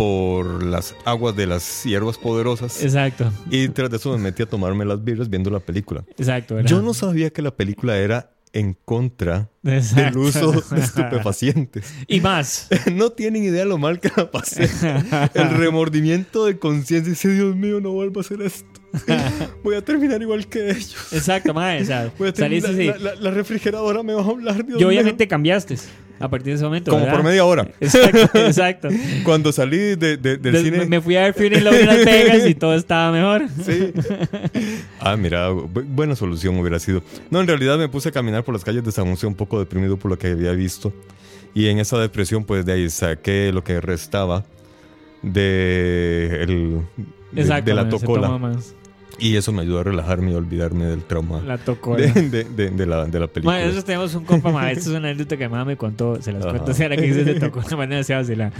por 0.00 0.62
las 0.64 0.94
aguas 1.04 1.36
de 1.36 1.46
las 1.46 1.84
hierbas 1.84 2.16
poderosas 2.16 2.82
Exacto, 2.82 3.30
y 3.50 3.68
tras 3.68 3.90
de 3.90 3.98
eso 3.98 4.10
me 4.12 4.18
metí 4.24 4.42
a 4.42 4.46
tomarme 4.46 4.86
las 4.86 5.04
birras 5.04 5.28
viendo 5.28 5.50
la 5.50 5.60
película. 5.60 6.02
exacto. 6.16 6.54
¿verdad? 6.54 6.70
Yo 6.70 6.80
no 6.80 6.94
sabía 6.94 7.28
que 7.28 7.42
la 7.42 7.50
película 7.54 7.98
era 7.98 8.30
en 8.54 8.74
contra 8.86 9.50
del 9.62 10.16
uso 10.16 10.52
de 10.52 10.80
estupefacientes. 10.80 11.92
Y 12.08 12.20
más. 12.20 12.68
No 12.92 13.10
tienen 13.10 13.44
idea 13.44 13.66
lo 13.66 13.76
mal 13.76 14.00
que 14.00 14.10
la 14.16 14.30
pasé. 14.30 14.68
El 15.34 15.50
remordimiento 15.50 16.46
de 16.46 16.58
conciencia. 16.58 17.10
Dice, 17.10 17.28
Dios 17.28 17.54
mío, 17.54 17.80
no 17.82 17.92
vuelvo 17.92 18.20
a 18.20 18.22
hacer 18.22 18.40
esto. 18.40 18.66
Voy 19.62 19.74
a 19.76 19.84
terminar 19.84 20.20
igual 20.22 20.48
que 20.48 20.70
ellos. 20.70 21.12
Exacto, 21.12 21.52
mae. 21.54 21.82
O 21.82 21.84
sea, 21.84 22.10
Voy 22.18 22.28
a 22.28 22.32
terminar, 22.32 22.62
saliste 22.70 22.86
la, 22.86 22.94
así. 22.94 23.04
la- 23.04 23.14
la 23.16 23.30
refrigeradora 23.32 24.02
me 24.02 24.14
va 24.14 24.22
a 24.22 24.26
hablar, 24.28 24.64
Dios 24.64 24.78
Y 24.80 24.84
mío. 24.84 24.88
obviamente 24.88 25.28
cambiaste. 25.28 25.76
A 26.20 26.28
partir 26.28 26.48
de 26.52 26.54
ese 26.56 26.64
momento. 26.64 26.90
Como 26.90 27.02
¿verdad? 27.04 27.16
por 27.18 27.24
media 27.24 27.44
hora. 27.44 27.66
Exacto, 27.80 28.38
exacto. 28.46 28.88
Cuando 29.24 29.50
salí 29.52 29.78
de- 29.96 30.16
de- 30.18 30.36
del 30.36 30.62
cine. 30.62 30.84
Me 30.86 31.00
fui 31.00 31.16
a 31.16 31.22
ver 31.22 31.34
Fury 31.34 31.54
en 31.56 31.64
Las 31.64 32.04
Vegas 32.04 32.46
y 32.46 32.54
todo 32.54 32.74
estaba 32.74 33.10
mejor. 33.10 33.46
Sí. 33.64 33.92
Ah, 35.00 35.16
mira, 35.16 35.50
bu- 35.50 35.84
buena 35.86 36.14
solución 36.14 36.56
hubiera 36.58 36.78
sido. 36.78 37.02
No, 37.30 37.40
en 37.40 37.46
realidad 37.46 37.78
me 37.78 37.88
puse 37.88 38.10
a 38.10 38.12
caminar 38.12 38.44
por 38.44 38.54
las 38.54 38.62
calles 38.64 38.84
de 38.84 38.92
San 38.92 39.06
José 39.10 39.26
un 39.26 39.34
poco 39.34 39.58
deprimido 39.58 39.96
por 39.96 40.10
lo 40.10 40.18
que 40.18 40.28
había 40.28 40.52
visto. 40.52 40.92
Y 41.54 41.66
en 41.68 41.78
esa 41.78 41.98
depresión, 41.98 42.44
pues 42.44 42.64
de 42.66 42.72
ahí 42.74 42.90
saqué 42.90 43.50
lo 43.52 43.64
que 43.64 43.80
restaba 43.80 44.44
de, 45.22 46.38
el, 46.42 46.80
de, 47.32 47.40
Exacto. 47.42 47.70
de 47.70 47.74
la 47.74 47.88
tocola. 47.88 48.40
Y 49.20 49.36
eso 49.36 49.52
me 49.52 49.62
ayudó 49.62 49.80
a 49.80 49.84
relajarme 49.84 50.30
y 50.32 50.34
a 50.34 50.38
olvidarme 50.38 50.86
del 50.86 51.02
trauma 51.04 51.42
La 51.42 51.58
tocó. 51.58 51.94
de, 51.94 52.10
de- 52.10 52.44
de- 52.44 52.70
de 52.70 52.86
la, 52.86 53.04
de 53.04 53.20
la 53.20 53.26
película. 53.26 53.54
Bueno, 53.54 53.60
nosotros 53.66 53.84
tenemos 53.84 54.14
un 54.14 54.24
compa, 54.24 54.50
ma, 54.50 54.70
esto 54.72 54.90
es 54.90 54.96
una 54.96 55.08
anécdota 55.10 55.36
que 55.36 55.48
mamá 55.48 55.64
me 55.66 55.76
contó, 55.76 56.20
se 56.22 56.32
las 56.32 56.42
Ajá. 56.42 56.50
cuento, 56.52 56.70
o 56.70 56.74
sea, 56.74 56.88
la 56.88 56.96
que 56.96 57.02
dice 57.02 57.24
se 57.24 57.34
tocó 57.38 57.58
una 57.60 57.76
manera 57.76 57.96
demasiado 57.96 58.22
vacilada. 58.22 58.52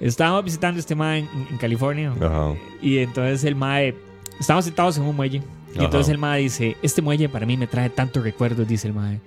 Estábamos 0.00 0.44
visitando 0.44 0.78
este 0.80 0.94
mae 0.94 1.20
en, 1.20 1.28
en 1.50 1.56
California 1.58 2.12
Ajá. 2.20 2.54
y 2.82 2.98
entonces 2.98 3.44
el 3.44 3.54
mae, 3.54 3.94
estábamos 4.40 4.64
sentados 4.64 4.96
en 4.98 5.04
un 5.04 5.14
muelle 5.16 5.42
y 5.72 5.76
Ajá. 5.76 5.84
entonces 5.84 6.08
el 6.12 6.18
mae 6.18 6.40
dice, 6.42 6.76
este 6.82 7.00
muelle 7.02 7.28
para 7.28 7.46
mí 7.46 7.56
me 7.56 7.66
trae 7.68 7.88
tantos 7.90 8.22
recuerdos, 8.22 8.66
dice 8.66 8.88
el 8.88 8.94
mae, 8.94 9.20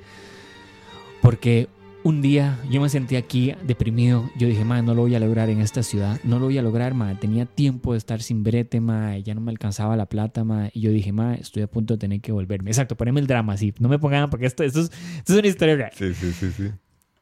porque 1.22 1.68
un 2.04 2.22
día 2.22 2.60
yo 2.72 2.82
me 2.82 2.90
sentí 2.90 3.16
aquí 3.16 3.54
deprimido, 3.66 4.30
yo 4.38 4.48
dije, 4.48 4.66
mae, 4.66 4.82
no 4.82 4.96
lo 4.96 5.02
voy 5.04 5.14
a 5.16 5.20
lograr 5.20 5.50
en 5.50 5.60
esta 5.62 5.84
ciudad, 5.84 6.20
no 6.24 6.40
lo 6.40 6.46
voy 6.46 6.58
a 6.58 6.62
lograr, 6.64 6.94
mae, 6.96 7.16
tenía 7.16 7.46
tiempo 7.46 7.92
de 7.92 8.00
estar 8.00 8.22
sin 8.24 8.44
brete, 8.44 8.82
mae, 8.82 9.22
ya 9.24 9.36
no 9.36 9.42
me 9.42 9.52
alcanzaba 9.52 9.96
la 9.96 10.08
plata, 10.08 10.44
mae, 10.44 10.72
y 10.74 10.82
yo 10.82 10.92
dije, 10.92 11.12
mae, 11.12 11.40
estoy 11.40 11.62
a 11.64 11.68
punto 11.68 11.94
de 11.96 12.00
tener 12.00 12.22
que 12.22 12.32
volverme. 12.32 12.72
Exacto, 12.72 12.98
poneme 12.98 13.20
el 13.20 13.28
drama 13.28 13.54
así, 13.54 13.74
no 13.80 13.88
me 13.88 14.00
pongan 14.00 14.30
porque 14.30 14.48
esto, 14.48 14.64
esto, 14.64 14.82
es, 14.82 14.92
esto 15.18 15.34
es 15.34 15.40
una 15.40 15.48
historia 15.48 15.76
real. 15.76 15.92
Sí, 15.94 16.14
sí, 16.14 16.32
sí, 16.32 16.52
sí. 16.52 16.70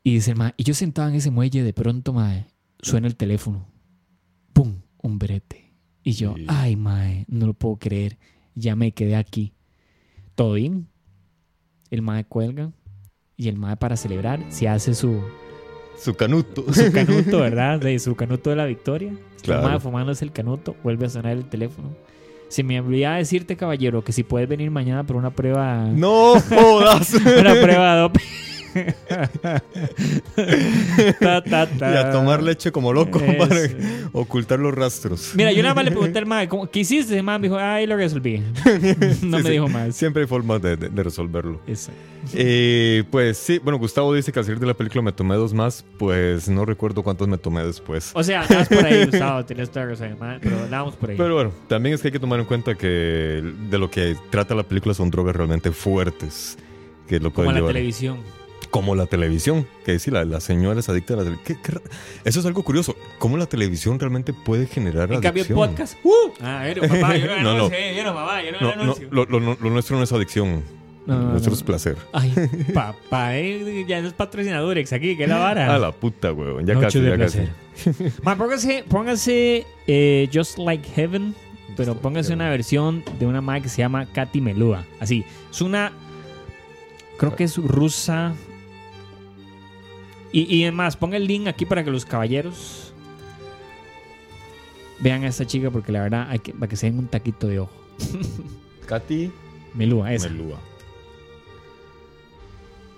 Y 0.03 0.13
dice 0.13 0.34
mae, 0.34 0.53
y 0.55 0.63
yo 0.63 0.73
sentado 0.73 1.09
en 1.09 1.15
ese 1.15 1.30
muelle, 1.32 1.61
de 1.63 1.73
pronto, 1.73 2.13
mae, 2.13 2.45
suena 2.82 3.07
el 3.07 3.15
teléfono. 3.17 3.67
¡Pum! 4.53 4.75
Un 5.01 5.19
brete. 5.19 5.73
Y 6.03 6.13
yo, 6.13 6.36
Sí. 6.38 6.45
ay, 6.47 6.75
mae, 6.77 7.25
no 7.27 7.47
lo 7.47 7.53
puedo 7.53 7.77
creer. 7.77 8.17
Ya 8.55 8.75
me 8.75 8.93
quedé 8.93 9.15
aquí. 9.17 9.53
¿Todo 10.36 10.53
bien? 10.53 10.88
El 11.91 12.01
mae 12.01 12.23
cuelga. 12.25 12.71
Y 13.39 13.47
el 13.47 13.55
mae, 13.57 13.77
para 13.77 13.95
celebrar, 13.95 14.41
se 14.49 14.67
hace 14.67 14.93
su, 14.93 15.21
Su 15.97 16.13
canuto. 16.15 16.65
su 16.73 16.91
canuto, 16.93 17.39
¿verdad? 17.39 17.79
De 17.79 17.97
su 17.99 18.13
canuto 18.15 18.49
de 18.49 18.57
la 18.57 18.65
victoria. 18.65 19.13
Claro. 19.41 19.61
El 19.63 19.67
mae 19.69 19.79
fumándose 19.79 20.25
el 20.25 20.33
canuto, 20.33 20.75
vuelve 20.83 21.05
a 21.05 21.09
sonar 21.09 21.31
el 21.31 21.45
teléfono. 21.45 21.95
Se 22.49 22.63
me 22.63 22.81
olvidaba 22.81 23.15
decirte, 23.15 23.55
caballero, 23.55 24.03
que 24.03 24.11
si 24.11 24.23
puedes 24.23 24.49
venir 24.49 24.71
mañana 24.71 25.05
por 25.05 25.15
una 25.15 25.29
prueba. 25.29 25.85
No 25.85 26.33
jodas. 26.49 27.13
Una 27.39 27.53
prueba 27.61 27.95
de 27.95 28.01
doping. 28.01 28.21
Ta, 31.20 31.41
ta, 31.43 31.67
ta. 31.67 31.91
y 31.93 31.97
a 31.97 32.11
tomar 32.11 32.41
leche 32.43 32.72
como 32.72 32.93
loco 32.93 33.20
para 33.38 33.55
ocultar 34.13 34.59
los 34.59 34.74
rastros. 34.74 35.32
Mira, 35.36 35.51
yo 35.51 35.61
nada 35.63 35.76
más 35.76 35.86
le 35.86 35.91
pregunté 35.91 36.20
al 36.20 36.26
mae, 36.26 36.47
¿cómo- 36.47 36.70
¿qué 36.70 36.80
hiciste? 36.80 37.17
El 37.17 37.24
mae 37.24 37.39
me 37.39 37.47
dijo, 37.47 37.57
ay, 37.59 37.86
lo 37.88 37.95
resolví. 37.97 38.39
no 39.22 39.38
Sí, 39.38 39.43
me 39.43 39.43
sí. 39.43 39.49
dijo 39.49 39.67
más. 39.67 39.95
Siempre 39.95 40.24
hay 40.24 40.28
formas 40.28 40.61
de, 40.61 40.78
de- 40.78 40.89
de 40.89 41.03
resolverlo. 41.03 41.61
Eso. 41.67 41.91
Eh, 42.34 43.03
pues 43.11 43.38
sí, 43.38 43.59
bueno, 43.59 43.80
Gustavo 43.80 44.13
dice 44.13 44.32
que 44.32 44.39
al 44.39 44.45
salir 44.45 44.59
de 44.59 44.67
la 44.67 44.74
película 44.74 45.01
me 45.01 45.11
tomé 45.11 45.36
dos 45.36 45.53
más, 45.53 45.86
pues 45.97 46.49
no 46.49 46.65
recuerdo 46.65 47.01
cuántos 47.01 47.28
me 47.28 47.38
tomé 47.38 47.63
después. 47.63 48.11
O 48.13 48.24
sea, 48.24 48.41
andabas 48.41 48.67
por 48.67 48.86
ahí, 48.86 49.05
Gustavo, 49.09 49.45
tenías 49.45 49.70
toda 49.70 49.86
razón, 49.86 50.17
pero 50.41 50.57
andábamos 50.63 50.95
por 50.95 51.09
ahí. 51.11 51.17
Pero 51.17 51.34
bueno, 51.36 51.51
también 51.67 51.95
es 51.95 52.01
que 52.01 52.09
hay 52.09 52.11
que 52.11 52.20
tomar 52.20 52.39
en 52.39 52.45
cuenta 52.45 52.76
que 52.76 52.88
de 53.70 53.78
lo 53.78 53.89
que 53.89 54.15
trata 54.30 54.53
la 54.55 54.63
película 54.63 54.93
son 54.93 55.09
drogas 55.09 55.36
realmente 55.36 55.72
fuertes. 55.72 56.57
Que 57.07 57.20
lo 57.20 57.34
Como 57.34 57.51
la 57.51 57.57
llevar. 57.57 57.74
televisión. 57.74 58.17
Como 58.72 58.93
la 58.95 59.07
televisión, 59.07 59.65
que 59.84 59.97
sí, 59.97 60.11
la, 60.11 60.24
la 60.26 60.39
señora 60.39 60.80
es 60.80 60.88
adicta 60.89 61.15
a 61.15 61.17
la 61.17 61.24
televisión. 61.24 61.57
Eso 62.24 62.39
es 62.39 62.45
algo 62.45 62.61
curioso. 62.63 62.95
¿Cómo 63.17 63.36
la 63.38 63.47
televisión 63.47 63.99
realmente 63.99 64.32
puede 64.32 64.67
generar 64.67 65.11
En 65.11 65.22
cambio, 65.22 65.43
el 65.43 65.47
adicción? 65.51 65.70
podcast. 65.70 65.97
¡Uh! 66.03 66.13
Ah, 66.41 66.61
pero 66.65 66.82
papá, 66.88 67.17
yo 67.17 67.26
no 67.28 67.36
No, 67.38 67.41
no. 67.43 67.49
anuncio, 67.51 67.78
yo 67.95 68.03
no, 68.03 68.13
papá, 68.13 68.43
yo 68.43 68.51
no, 68.51 68.59
No, 68.61 68.76
no, 68.76 68.82
anuncio. 68.84 69.07
lo, 69.11 69.26
lo- 69.26 69.39
lo 69.39 69.70
nuestro 69.72 69.97
no 69.97 70.03
es 70.03 70.11
adicción. 70.11 70.63
No, 71.07 71.15
lo 71.15 71.22
no, 71.24 71.30
nuestro 71.32 71.49
no. 71.51 71.57
es 71.57 71.63
placer. 71.63 71.97
Ay, 72.13 72.32
papá, 72.74 73.36
eh, 73.38 73.86
ya 73.88 74.01
no 74.01 74.07
es 74.07 74.13
patrocinadurex 74.13 74.93
aquí, 74.93 75.17
que 75.17 75.26
la 75.26 75.39
vara. 75.39 75.74
A 75.74 75.80
la 75.80 75.91
puta, 75.91 76.32
weón. 76.32 76.63
Ya 76.67 76.80
casi, 76.80 76.99
de 76.99 77.09
ya 77.09 77.17
casi. 77.17 77.39
placer. 77.39 78.11
Ma, 78.24 78.36
póngase, 78.36 78.84
póngase 78.88 79.65
eh, 79.88 80.30
Just 80.32 80.59
Like 80.59 80.88
Heaven, 80.95 81.34
pero 81.76 81.95
póngase 81.95 82.34
una 82.34 82.49
versión 82.51 83.03
de 83.17 83.26
una 83.26 83.41
madre 83.41 83.63
que 83.63 83.70
se 83.70 83.78
llama 83.80 84.05
Katy 84.05 84.41
Melua. 84.41 84.86
Así, 84.99 85.26
es 85.49 85.61
una. 85.61 85.91
Creo 87.17 87.36
que 87.36 87.45
es 87.45 87.57
rusa. 87.57 88.34
Y, 90.32 90.55
y 90.55 90.63
además, 90.63 90.95
ponga 90.95 91.17
el 91.17 91.25
link 91.25 91.47
aquí 91.47 91.65
para 91.65 91.84
que 91.84 91.91
los 91.91 92.05
caballeros 92.05 92.93
vean 94.99 95.23
a 95.23 95.27
esta 95.27 95.45
chica, 95.45 95.71
porque 95.71 95.91
la 95.91 96.03
verdad, 96.03 96.27
hay 96.30 96.39
que, 96.39 96.53
para 96.53 96.67
que 96.67 96.75
se 96.75 96.88
den 96.88 96.99
un 96.99 97.07
taquito 97.07 97.47
de 97.47 97.59
ojo. 97.59 97.71
Katy 98.86 99.32
Melua, 99.73 100.13
esa. 100.13 100.30
Melúa. 100.30 100.59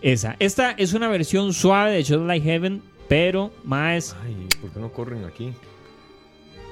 Esa. 0.01 0.35
Esta 0.39 0.71
es 0.71 0.93
una 0.93 1.07
versión 1.09 1.53
suave 1.53 1.91
de 1.91 2.03
Just 2.03 2.25
Like 2.25 2.45
Heaven, 2.45 2.81
pero 3.07 3.51
más. 3.63 4.15
Ay, 4.23 4.47
¿por 4.59 4.71
qué 4.71 4.79
no 4.79 4.91
corren 4.91 5.25
aquí? 5.25 5.53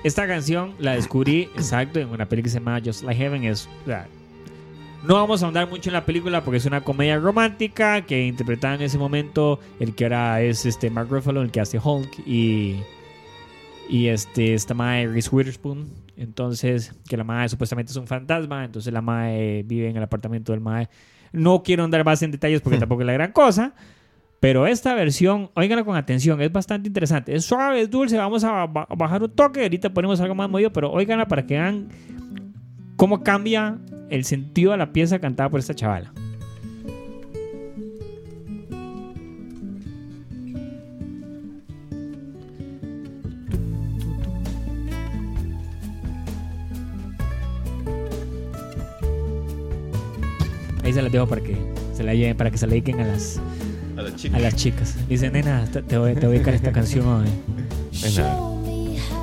Esta 0.04 0.26
canción 0.28 0.74
la 0.80 0.94
descubrí 0.94 1.50
exacto 1.56 2.00
en 2.00 2.10
una 2.10 2.28
película 2.28 2.46
que 2.46 2.50
se 2.50 2.60
llama 2.60 2.82
Just 2.84 3.04
Like 3.04 3.22
Heaven. 3.22 3.44
Es, 3.44 3.68
o 3.84 3.86
sea, 3.86 4.08
no 5.04 5.16
vamos 5.16 5.42
a 5.42 5.46
ahondar 5.46 5.70
mucho 5.70 5.90
en 5.90 5.94
la 5.94 6.06
película 6.06 6.44
porque 6.44 6.58
es 6.58 6.66
una 6.66 6.82
comedia 6.82 7.18
romántica 7.18 8.02
que 8.06 8.26
interpretaba 8.28 8.76
en 8.76 8.82
ese 8.82 8.98
momento 8.98 9.60
el 9.80 9.96
que 9.96 10.06
ahora 10.06 10.42
es 10.42 10.66
este 10.66 10.90
Mark 10.90 11.08
Ruffalo, 11.10 11.42
el 11.42 11.52
que 11.52 11.62
hace 11.62 11.80
Hulk 11.84 12.20
y 12.28 12.76
y 13.90 14.08
este 14.08 14.54
esta 14.54 14.74
mae 14.74 15.08
Reese 15.08 15.30
Witherspoon. 15.36 15.88
Entonces, 16.18 16.94
que 17.08 17.16
la 17.16 17.24
mae 17.24 17.48
supuestamente 17.48 17.92
es 17.92 17.96
un 17.98 18.06
fantasma, 18.08 18.66
entonces 18.66 18.92
la 18.92 19.02
mae 19.02 19.64
vive 19.64 19.90
en 19.90 19.96
el 19.98 20.04
apartamento 20.04 20.52
del 20.52 20.60
mae. 20.62 20.90
No 21.32 21.64
quiero 21.64 21.84
andar 21.86 22.04
más 22.04 22.22
en 22.22 22.32
detalles 22.32 22.62
porque 22.62 22.78
tampoco 22.80 23.02
es 23.02 23.08
la 23.08 23.14
gran 23.14 23.32
cosa. 23.32 23.74
Pero 24.42 24.68
esta 24.68 24.94
versión, 24.96 25.50
óiganla 25.54 25.84
con 25.84 25.98
atención, 25.98 26.42
es 26.42 26.50
bastante 26.52 26.88
interesante. 26.88 27.36
Es 27.36 27.44
suave, 27.46 27.82
es 27.82 27.90
dulce, 27.90 28.18
vamos 28.18 28.44
a 28.46 28.66
ba- 28.68 28.88
bajar 28.98 29.22
un 29.24 29.30
toque. 29.32 29.64
Ahorita 29.64 29.94
ponemos 29.94 30.20
algo 30.22 30.34
más 30.36 30.50
movido, 30.50 30.72
pero 30.72 30.92
óiganla 30.92 31.28
para 31.28 31.46
que 31.46 31.56
vean 31.56 31.90
cómo 33.00 33.24
cambia 33.24 33.78
el 34.10 34.26
sentido 34.26 34.74
de 34.74 34.78
la 34.78 34.92
pieza 34.92 35.20
cantada 35.20 35.50
por 35.50 35.62
esta 35.62 35.74
chavala. 35.74 36.12
Ahí 50.84 50.92
se 50.92 51.02
las 51.02 51.10
dejo 51.10 51.26
para 51.26 51.42
que 51.42 51.56
se 51.94 52.04
la 52.04 52.14
lleven, 52.14 52.36
para 52.36 52.52
que 52.52 52.58
se 52.58 52.68
la 52.68 52.72
dediquen 52.72 53.00
a 53.00 53.08
las, 53.08 53.40
A 53.96 54.36
a 54.36 54.40
las 54.40 54.56
chicas. 54.58 54.98
Dice, 55.08 55.32
nena, 55.32 55.64
te, 55.72 55.82
te 55.84 55.98
voy, 55.98 56.16
te 56.16 56.26
voy 56.26 56.36
a 56.36 56.40
dedicar 56.40 56.54
esta 56.54 56.74
canción 56.74 57.08
hoy. 57.08 57.30
Nena, 58.02 58.49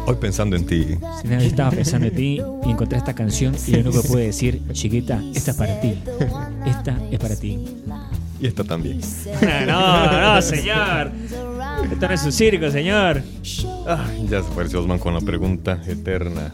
Hoy 0.06 0.16
pensando 0.20 0.54
en 0.56 0.64
ti. 0.64 0.96
Yo 1.24 1.36
estaba 1.38 1.70
pensando 1.70 2.06
en 2.06 2.14
ti 2.14 2.40
y 2.64 2.70
encontré 2.70 2.98
esta 2.98 3.12
canción 3.12 3.54
y 3.66 3.72
lo 3.72 3.80
único 3.80 4.02
que 4.02 4.08
puedo 4.08 4.24
decir, 4.24 4.62
chiquita, 4.72 5.20
esta 5.34 5.50
es 5.50 5.56
para 5.56 5.80
ti. 5.80 5.98
Esta 6.64 6.96
es 7.10 7.18
para 7.18 7.34
ti. 7.36 7.66
Y 8.40 8.46
esta 8.46 8.62
también. 8.64 9.00
No, 9.66 10.34
no, 10.34 10.42
señor. 10.42 11.10
Esto 11.90 12.08
no 12.08 12.14
es 12.14 12.24
un 12.24 12.32
circo, 12.32 12.70
señor. 12.70 13.22
Ah, 13.86 14.06
ya 14.28 14.42
se 14.42 14.50
pareció 14.50 14.80
Osman 14.80 14.98
con 14.98 15.14
la 15.14 15.20
pregunta 15.20 15.80
eterna. 15.86 16.52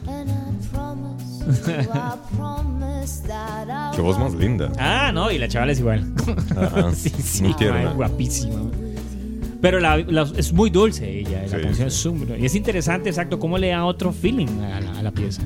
Qué 3.94 4.00
voz 4.00 4.18
más 4.18 4.34
linda. 4.34 4.70
Ah, 4.78 5.10
no, 5.12 5.30
y 5.30 5.38
la 5.38 5.48
chavala 5.48 5.72
es 5.72 5.80
igual. 5.80 6.10
Ajá, 6.56 6.92
sí, 6.94 7.10
sí, 7.10 7.42
muy 7.42 7.54
tierna. 7.54 7.90
ay, 7.90 7.94
guapísima. 7.96 8.60
Pero 9.62 9.80
la, 9.80 9.96
la- 9.96 10.30
es 10.36 10.52
muy 10.52 10.68
dulce 10.68 11.20
ella, 11.20 11.42
la 11.50 11.56
Sí, 11.56 11.62
canción 11.62 11.90
sí. 11.90 12.10
es 12.34 12.40
Y 12.40 12.44
es 12.44 12.54
interesante, 12.54 13.08
exacto, 13.08 13.38
cómo 13.38 13.56
le 13.56 13.68
da 13.68 13.84
otro 13.86 14.12
feeling 14.12 14.48
a 14.60 14.80
la, 14.80 14.98
a 14.98 15.02
la 15.02 15.10
pieza. 15.12 15.40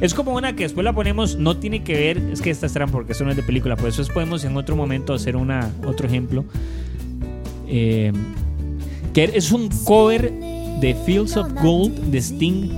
Es 0.00 0.12
como 0.12 0.34
una 0.34 0.56
que 0.56 0.64
después 0.64 0.82
la 0.84 0.92
ponemos, 0.92 1.36
no 1.36 1.56
tiene 1.58 1.84
que 1.84 1.92
ver, 1.92 2.18
es 2.32 2.40
que 2.42 2.50
esta 2.50 2.66
es 2.66 2.72
trampa 2.72 2.92
porque 2.94 3.12
eso 3.12 3.22
no 3.24 3.30
es 3.30 3.36
de 3.36 3.42
película, 3.44 3.76
por 3.76 3.88
eso 3.88 4.02
podemos 4.12 4.42
en 4.44 4.56
otro 4.56 4.74
momento 4.74 5.14
hacer 5.14 5.36
una, 5.36 5.70
otro 5.86 6.06
ejemplo. 6.08 6.44
Eh, 7.68 8.12
que 9.12 9.24
es 9.34 9.52
un 9.52 9.68
cover 9.84 10.32
de 10.80 10.96
Fields 11.06 11.36
of 11.36 11.52
Gold 11.62 12.10
de 12.10 12.18
Sting 12.20 12.68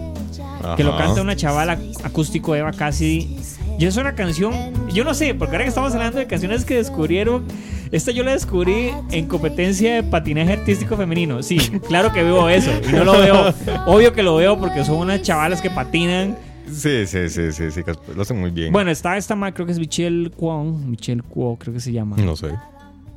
que 0.77 0.85
lo 0.85 0.97
canta 0.97 1.23
una 1.23 1.37
chavala 1.37 1.79
acústico 2.03 2.55
Eva 2.57 2.73
Cassidy. 2.73 3.37
Y 3.79 3.85
es 3.85 3.97
una 3.97 4.14
canción, 4.14 4.53
yo 4.89 5.05
no 5.05 5.12
sé, 5.12 5.35
porque 5.35 5.55
ahora 5.55 5.64
que 5.64 5.68
estamos 5.68 5.93
hablando 5.95 6.18
de 6.18 6.27
canciones 6.27 6.64
que 6.64 6.77
descubrieron, 6.77 7.45
esta 7.93 8.11
yo 8.11 8.22
la 8.24 8.33
descubrí 8.33 8.91
en 9.11 9.27
competencia 9.27 9.97
de 9.97 10.03
patinaje 10.03 10.55
artístico 10.55 10.97
femenino. 10.97 11.43
Sí, 11.43 11.59
claro 11.87 12.12
que 12.12 12.22
veo 12.22 12.49
eso. 12.49 12.70
Y 12.89 12.93
no 12.93 13.05
lo 13.05 13.12
veo, 13.18 13.55
obvio 13.87 14.12
que 14.12 14.22
lo 14.22 14.37
veo 14.37 14.59
porque 14.59 14.85
son 14.85 14.97
unas 14.97 15.20
chavalas 15.22 15.61
que 15.61 15.68
patinan. 15.70 16.37
Sí, 16.72 17.07
sí, 17.07 17.29
sí, 17.29 17.53
sí, 17.53 17.70
sí, 17.70 17.83
lo 18.14 18.22
hacen 18.22 18.41
muy 18.41 18.51
bien. 18.51 18.72
Bueno, 18.72 18.91
está 18.91 19.16
esta 19.16 19.37
ma, 19.37 19.53
creo 19.53 19.66
que 19.66 19.72
es 19.72 19.79
Michelle 19.79 20.31
Kwon, 20.31 20.91
Michelle 20.91 21.22
Kwon 21.22 21.57
creo 21.57 21.74
que 21.74 21.81
se 21.81 21.93
llama. 21.93 22.16
No 22.16 22.35
sé. 22.35 22.49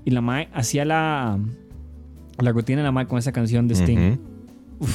Y 0.06 0.12
la 0.12 0.22
ma 0.22 0.42
hacía 0.54 0.86
la 0.86 1.40
La 2.38 2.52
rutina 2.52 2.80
de 2.80 2.84
la 2.84 2.92
madre 2.92 3.08
con 3.08 3.18
esa 3.18 3.32
canción 3.32 3.68
de 3.68 3.76
Sting. 3.76 3.98
Ujú. 4.80 4.92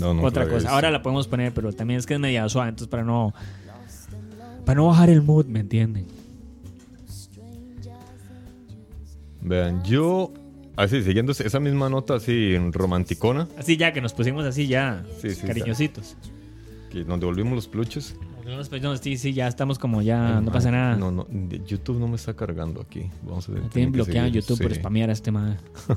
No, 0.00 0.14
no, 0.14 0.22
Otra 0.22 0.48
cosa. 0.48 0.70
Ahora 0.70 0.90
la 0.90 1.00
podemos 1.00 1.28
poner, 1.28 1.52
pero 1.54 1.72
también 1.72 2.00
es 2.00 2.06
que 2.06 2.14
es 2.14 2.20
media 2.20 2.48
suave, 2.48 2.70
entonces 2.70 2.88
para 2.88 3.04
no. 3.04 3.32
Para 4.66 4.80
no 4.80 4.88
bajar 4.88 5.08
el 5.08 5.22
mood, 5.22 5.46
¿me 5.46 5.60
entienden? 5.60 6.04
Vean, 9.40 9.82
yo. 9.84 10.32
Así, 10.74 11.02
siguiendo 11.02 11.32
esa 11.32 11.60
misma 11.60 11.88
nota 11.88 12.16
así 12.16 12.54
en 12.54 12.70
romanticona, 12.72 13.48
Así 13.56 13.78
ya 13.78 13.92
que 13.94 14.02
nos 14.02 14.12
pusimos 14.12 14.44
así 14.44 14.66
ya, 14.66 15.06
Sí, 15.22 15.30
sí, 15.30 15.46
cariñositos. 15.46 16.16
que 16.90 17.02
nos 17.04 17.18
devolvimos 17.18 17.54
los 17.54 17.66
peluches. 17.68 18.14
No, 18.44 18.56
nos 18.56 19.00
sí, 19.00 19.16
sí, 19.16 19.32
ya 19.32 19.48
estamos 19.48 19.78
como 19.78 20.02
ya, 20.02 20.40
no 20.40 20.52
pasa 20.52 20.70
nada. 20.70 20.96
No, 20.96 21.10
no, 21.10 21.26
YouTube 21.64 21.98
no 21.98 22.08
me 22.08 22.16
está 22.16 22.34
cargando 22.34 22.80
aquí. 22.80 23.08
Vamos 23.22 23.48
a 23.48 23.52
ver. 23.52 23.60
Tienen 23.62 23.70
tienen 23.70 23.92
que 23.92 23.96
bloqueado 23.96 24.28
YouTube 24.28 24.62
por 24.62 24.74
spamear 24.74 25.10
a 25.10 25.12
este 25.14 25.30
madre. 25.30 25.56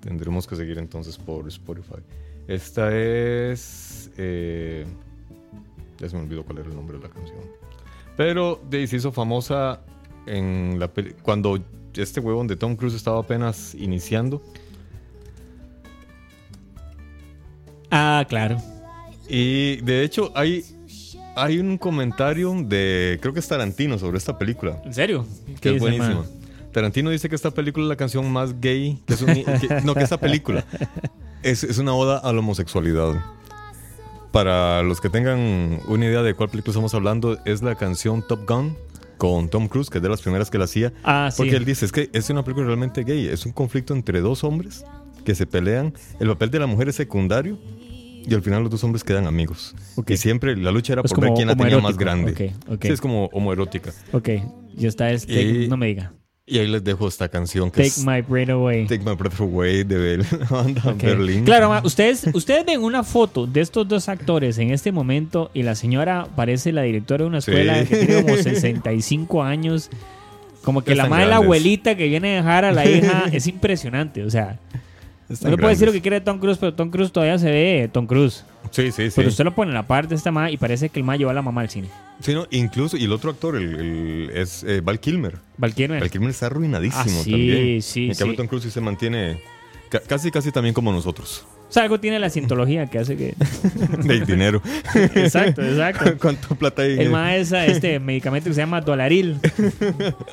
Tendremos 0.00 0.46
que 0.46 0.56
seguir 0.56 0.78
entonces 0.78 1.16
por 1.16 1.48
Spotify. 1.48 2.00
Esta 2.46 2.94
es. 2.96 4.10
eh, 4.16 4.86
ya 6.00 6.08
se 6.08 6.16
me 6.16 6.22
olvidó 6.22 6.42
cuál 6.44 6.58
era 6.58 6.68
el 6.68 6.74
nombre 6.74 6.96
de 6.98 7.04
la 7.04 7.10
canción. 7.10 7.38
Pero 8.16 8.60
de, 8.68 8.86
se 8.86 8.96
hizo 8.96 9.12
famosa 9.12 9.80
en 10.26 10.78
la 10.80 10.90
cuando 11.22 11.58
este 11.94 12.20
huevón 12.20 12.46
de 12.46 12.56
Tom 12.56 12.74
Cruise 12.76 12.94
estaba 12.94 13.20
apenas 13.20 13.74
iniciando. 13.74 14.42
Ah, 17.90 18.24
claro. 18.28 18.56
Y 19.28 19.76
de 19.82 20.02
hecho 20.04 20.32
hay, 20.34 20.64
hay 21.36 21.58
un 21.58 21.78
comentario 21.78 22.52
de, 22.64 23.18
creo 23.20 23.32
que 23.32 23.40
es 23.40 23.48
Tarantino 23.48 23.98
sobre 23.98 24.18
esta 24.18 24.38
película. 24.38 24.80
¿En 24.84 24.94
serio? 24.94 25.24
Que 25.46 25.54
¿Qué 25.54 25.74
es 25.76 25.80
buenísima. 25.80 26.24
Tarantino 26.72 27.10
dice 27.10 27.28
que 27.28 27.34
esta 27.34 27.50
película 27.50 27.84
es 27.84 27.88
la 27.88 27.96
canción 27.96 28.30
más 28.30 28.60
gay. 28.60 29.02
Que 29.06 29.14
es 29.14 29.22
un- 29.22 29.34
que- 29.34 29.80
no, 29.84 29.94
que 29.94 30.02
esta 30.04 30.18
película 30.18 30.64
es, 31.42 31.64
es 31.64 31.78
una 31.78 31.94
oda 31.94 32.18
a 32.18 32.32
la 32.32 32.38
homosexualidad. 32.38 33.14
Para 34.32 34.82
los 34.82 35.00
que 35.00 35.08
tengan 35.10 35.80
una 35.88 36.06
idea 36.06 36.22
de 36.22 36.34
cuál 36.34 36.48
película 36.50 36.70
estamos 36.70 36.94
hablando, 36.94 37.38
es 37.44 37.62
la 37.62 37.74
canción 37.74 38.22
Top 38.26 38.48
Gun 38.48 38.76
con 39.18 39.48
Tom 39.48 39.66
Cruise, 39.68 39.90
que 39.90 39.98
es 39.98 40.02
de 40.02 40.08
las 40.08 40.22
primeras 40.22 40.50
que 40.50 40.58
la 40.58 40.64
hacía. 40.64 40.92
Ah, 41.02 41.30
sí. 41.32 41.38
Porque 41.38 41.56
él 41.56 41.64
dice, 41.64 41.84
es 41.84 41.92
que 41.92 42.08
es 42.12 42.30
una 42.30 42.42
película 42.44 42.66
realmente 42.66 43.02
gay. 43.02 43.26
Es 43.26 43.44
un 43.44 43.52
conflicto 43.52 43.92
entre 43.92 44.20
dos 44.20 44.44
hombres 44.44 44.84
que 45.24 45.34
se 45.34 45.46
pelean. 45.46 45.92
El 46.20 46.28
papel 46.28 46.50
de 46.50 46.58
la 46.60 46.66
mujer 46.66 46.88
es 46.88 46.96
secundario. 46.96 47.58
Y 48.22 48.34
al 48.34 48.42
final 48.42 48.62
los 48.62 48.70
dos 48.70 48.84
hombres 48.84 49.02
quedan 49.02 49.26
amigos. 49.26 49.74
Y 50.06 50.16
siempre 50.18 50.54
la 50.56 50.70
lucha 50.70 50.92
era 50.92 51.02
Es 51.02 51.10
por 51.12 51.22
ver 51.22 51.32
quién 51.34 51.48
la 51.48 51.56
tenía 51.56 51.78
más 51.78 51.96
grande. 51.96 52.32
Ok, 52.66 52.72
ok. 52.74 52.82
Sí, 52.84 52.88
es 52.92 53.00
como 53.00 53.26
homoerótica. 53.32 53.92
Ok, 54.12 54.28
y 54.76 54.86
está 54.86 55.10
este. 55.10 55.42
Y- 55.42 55.68
No 55.68 55.76
me 55.78 55.86
diga. 55.86 56.12
Y 56.52 56.58
ahí 56.58 56.66
les 56.66 56.82
dejo 56.82 57.06
esta 57.06 57.28
canción 57.28 57.70
que 57.70 57.76
Take 57.76 57.86
es 57.88 58.04
My 58.04 58.22
Breath 58.22 58.50
Away. 58.50 58.86
Take 58.86 59.04
My 59.04 59.14
Breath 59.14 59.40
Away 59.40 59.84
de 59.84 60.18
la 60.18 60.24
banda 60.50 60.82
Ok. 60.84 61.02
Berlín. 61.02 61.44
Claro, 61.44 61.72
ustedes, 61.84 62.26
ustedes 62.34 62.66
ven 62.66 62.82
una 62.82 63.04
foto 63.04 63.46
de 63.46 63.60
estos 63.60 63.86
dos 63.86 64.08
actores 64.08 64.58
en 64.58 64.72
este 64.72 64.90
momento 64.90 65.52
y 65.54 65.62
la 65.62 65.76
señora 65.76 66.26
parece 66.34 66.72
la 66.72 66.82
directora 66.82 67.22
de 67.22 67.28
una 67.28 67.40
Sí. 67.40 67.52
escuela 67.52 67.84
que 67.84 67.96
tiene 68.04 68.22
como 68.24 68.36
65 68.42 69.42
años. 69.44 69.90
Como 70.64 70.82
que 70.82 70.94
la 70.96 71.06
madre, 71.06 71.26
la 71.26 71.36
abuelita 71.36 71.96
que 71.96 72.08
viene 72.08 72.32
a 72.32 72.36
dejar 72.42 72.64
a 72.64 72.72
la 72.72 72.84
hija 72.84 73.24
es 73.32 73.46
impresionante. 73.46 74.24
O 74.24 74.30
sea, 74.30 74.58
Están 75.28 75.52
uno 75.54 75.56
puede 75.58 75.74
decir 75.74 75.86
lo 75.86 75.92
que 75.92 76.02
quiere 76.02 76.18
de 76.18 76.24
Tom 76.26 76.38
Cruise, 76.40 76.58
pero 76.58 76.74
Tom 76.74 76.90
Cruise 76.90 77.12
todavía 77.12 77.38
se 77.38 77.50
ve 77.50 77.88
Tom 77.92 78.06
Cruise. 78.08 78.44
Sí, 78.72 78.90
sí, 78.90 79.04
sí. 79.06 79.12
Pero 79.14 79.28
usted 79.28 79.44
lo 79.44 79.54
pone 79.54 79.70
en 79.70 79.74
la 79.74 79.86
parte 79.86 80.08
de 80.08 80.16
esta 80.16 80.32
madre 80.32 80.52
y 80.52 80.56
parece 80.56 80.88
que 80.88 80.98
el 80.98 81.04
ma 81.04 81.16
lleva 81.16 81.30
a 81.30 81.34
la 81.34 81.42
mamá 81.42 81.60
al 81.60 81.70
cine. 81.70 81.88
Sí, 82.20 82.34
no, 82.34 82.46
incluso, 82.50 82.96
y 82.96 83.04
el 83.04 83.12
otro 83.12 83.30
actor 83.30 83.56
el, 83.56 83.74
el- 83.74 84.30
es 84.34 84.62
eh, 84.64 84.80
Val 84.82 85.00
Kilmer. 85.00 85.38
Valkyrie. 85.56 85.98
Val 86.00 86.10
Kilmer 86.10 86.30
está 86.30 86.46
arruinadísimo 86.46 87.02
Ah, 87.02 87.22
sí, 87.24 87.30
también. 87.30 87.82
sí, 87.82 88.06
En 88.10 88.14
cambio, 88.14 88.32
sí. 88.32 88.36
Tom 88.36 88.46
Cruise 88.46 88.64
sí 88.64 88.70
se 88.70 88.80
mantiene 88.80 89.40
ca- 89.88 90.00
casi, 90.00 90.30
casi 90.30 90.52
también 90.52 90.74
como 90.74 90.92
nosotros. 90.92 91.46
O 91.68 91.72
sea, 91.72 91.84
algo 91.84 92.00
tiene 92.00 92.18
la 92.18 92.28
cientología 92.30 92.86
que 92.86 92.98
hace 92.98 93.16
que. 93.16 93.34
De 94.04 94.20
dinero. 94.26 94.60
exacto, 95.14 95.62
exacto. 95.62 96.16
¿Cuánto 96.20 96.54
plata 96.56 96.82
hay? 96.82 96.98
El 96.98 97.10
más 97.10 97.32
es 97.36 97.52
este 97.52 98.00
medicamento 98.00 98.50
que 98.50 98.54
se 98.54 98.60
llama 98.60 98.80
Dolaril. 98.80 99.38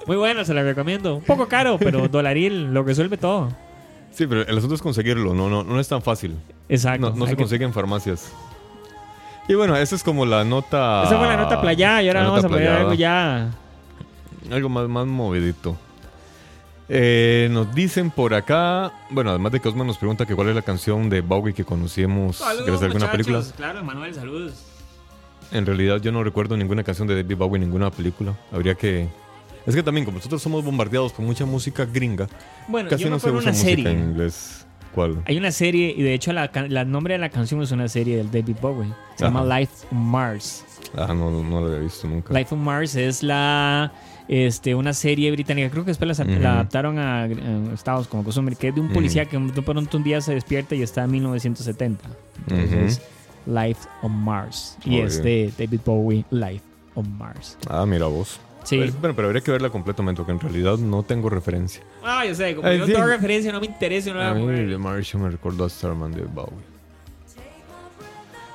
Muy 0.07 0.17
bueno, 0.17 0.43
se 0.45 0.53
lo 0.53 0.63
recomiendo. 0.63 1.15
Un 1.17 1.23
poco 1.23 1.47
caro, 1.47 1.77
pero 1.79 2.07
Dolaril 2.07 2.73
lo 2.73 2.83
resuelve 2.83 3.17
todo. 3.17 3.55
Sí, 4.11 4.25
pero 4.25 4.41
el 4.47 4.57
asunto 4.57 4.73
es 4.75 4.81
conseguirlo. 4.81 5.35
No, 5.35 5.47
no, 5.47 5.63
no 5.63 5.79
es 5.79 5.87
tan 5.87 6.01
fácil. 6.01 6.33
Exacto. 6.69 7.13
No, 7.15 7.25
se 7.27 7.31
que- 7.33 7.37
consigue 7.37 7.65
en 7.65 7.71
farmacias. 7.73 8.31
Y 9.47 9.53
bueno, 9.55 9.75
esa 9.77 9.95
es 9.95 10.03
como 10.03 10.25
la 10.25 10.43
nota. 10.43 11.03
Esa 11.03 11.17
fue 11.17 11.27
la 11.27 11.37
nota 11.37 11.61
playa 11.61 12.01
y 12.01 12.07
ahora 12.07 12.23
vamos 12.23 12.43
a 12.43 12.49
poner 12.49 12.69
algo 12.69 12.93
ya. 12.93 13.49
Algo 14.51 14.69
más, 14.69 14.87
más 14.87 15.05
movidito. 15.07 15.77
Eh, 16.89 17.49
nos 17.51 17.73
dicen 17.75 18.11
por 18.11 18.33
acá, 18.33 18.93
bueno, 19.09 19.31
además 19.31 19.51
de 19.51 19.59
que 19.59 19.67
Osman 19.67 19.87
nos 19.87 19.97
pregunta 19.97 20.25
que 20.25 20.35
cuál 20.35 20.49
es 20.49 20.55
la 20.55 20.61
canción 20.61 21.09
de 21.09 21.19
Bowie 21.19 21.53
que 21.53 21.65
conocimos 21.65 22.39
gracias 22.39 22.81
a 22.81 22.85
alguna 22.85 23.11
película. 23.11 23.43
Claro, 23.57 23.83
Manuel, 23.83 24.13
saludos. 24.13 24.53
En 25.51 25.65
realidad 25.65 25.97
yo 26.01 26.11
no 26.11 26.23
recuerdo 26.23 26.55
ninguna 26.55 26.83
canción 26.83 27.07
de 27.07 27.15
David 27.21 27.35
Bowie 27.37 27.55
en 27.55 27.61
ninguna 27.63 27.91
película. 27.91 28.35
Habría 28.51 28.75
que... 28.75 29.07
Es 29.65 29.75
que 29.75 29.83
también 29.83 30.05
como 30.05 30.17
nosotros 30.17 30.41
somos 30.41 30.63
bombardeados 30.63 31.11
con 31.11 31.25
mucha 31.25 31.45
música 31.45 31.83
gringa, 31.85 32.27
Bueno, 32.69 32.89
casi 32.89 33.03
yo 33.03 33.09
no 33.09 33.19
se 33.19 33.31
usa 33.31 33.51
música 33.51 33.67
serie. 33.69 33.89
en 33.91 33.99
inglés. 34.11 34.65
¿Cuál? 34.93 35.21
Hay 35.25 35.37
una 35.37 35.51
serie, 35.51 35.93
y 35.95 36.01
de 36.01 36.13
hecho 36.13 36.33
la, 36.33 36.49
la 36.69 36.85
nombre 36.85 37.13
de 37.13 37.19
la 37.19 37.29
canción 37.29 37.61
es 37.61 37.71
una 37.71 37.87
serie 37.87 38.17
del 38.17 38.31
David 38.31 38.55
Bowie. 38.61 38.87
Se 39.15 39.25
Ajá. 39.25 39.33
llama 39.33 39.59
Life 39.59 39.73
on 39.91 39.97
Mars. 39.99 40.63
Ah, 40.95 41.13
no, 41.13 41.43
no, 41.43 41.61
la 41.61 41.67
había 41.67 41.79
visto 41.79 42.07
nunca. 42.07 42.33
Life 42.33 42.53
on 42.55 42.63
Mars 42.63 42.95
es 42.95 43.21
la 43.23 43.91
este 44.29 44.75
una 44.75 44.91
serie 44.93 45.31
británica 45.31 45.69
creo 45.69 45.85
que 45.85 45.91
después 45.91 46.17
la, 46.19 46.25
Ujú. 46.25 46.41
la 46.41 46.53
adaptaron 46.55 46.99
a, 46.99 47.23
a 47.23 47.73
Estados 47.73 48.09
como 48.09 48.25
costumbre 48.25 48.57
que 48.57 48.67
es 48.67 48.75
de 48.75 48.81
un 48.81 48.89
policía 48.91 49.23
que 49.25 49.37
de 49.39 49.61
pronto 49.61 49.95
un 49.95 50.03
día 50.03 50.19
se 50.19 50.33
despierta 50.33 50.75
y 50.75 50.81
está 50.81 51.05
en 51.05 51.11
1970 51.11 52.09
entonces 52.49 53.01
Life 53.45 53.87
on 54.01 54.11
Mars 54.11 54.77
y 54.83 54.89
Muy 54.89 54.99
es 54.99 55.23
de 55.23 55.53
David 55.57 55.79
Bowie 55.85 56.25
Life 56.29 56.61
on 56.95 57.17
Mars 57.17 57.57
Ah, 57.69 57.85
mira 57.85 58.07
vos. 58.07 58.37
Sí 58.67 58.77
bueno, 58.99 59.15
pero 59.15 59.27
habría 59.27 59.41
que 59.41 59.51
verla 59.51 59.69
completamente, 59.69 60.19
porque 60.21 60.33
en 60.33 60.39
realidad 60.39 60.77
no 60.77 61.03
tengo 61.03 61.29
referencia. 61.29 61.81
ah 62.03 62.25
yo 62.25 62.35
sé 62.35 62.55
como 62.55 62.67
Ay, 62.67 62.79
yo 62.79 62.85
sí. 62.85 62.93
tengo 62.93 63.07
referencia 63.07 63.51
no 63.51 63.59
me 63.59 63.67
interesa 63.67 64.13
no 64.13 64.21
A 64.21 64.33
mí 64.33 64.45
de 64.45 64.77
Marshall 64.77 65.23
me 65.23 65.29
recordó 65.29 65.65
a 65.65 65.69
Starman 65.69 66.11
de 66.11 66.23
Bowie. 66.23 66.77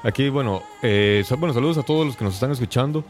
Aquí, 0.04 0.28
bueno, 0.28 0.62
eh, 0.82 1.24
bueno, 1.38 1.54
saludos 1.54 1.78
a 1.78 1.82
todos 1.84 2.04
los 2.06 2.16
que 2.16 2.24
nos 2.24 2.34
están 2.34 2.50
escuchando. 2.50 3.04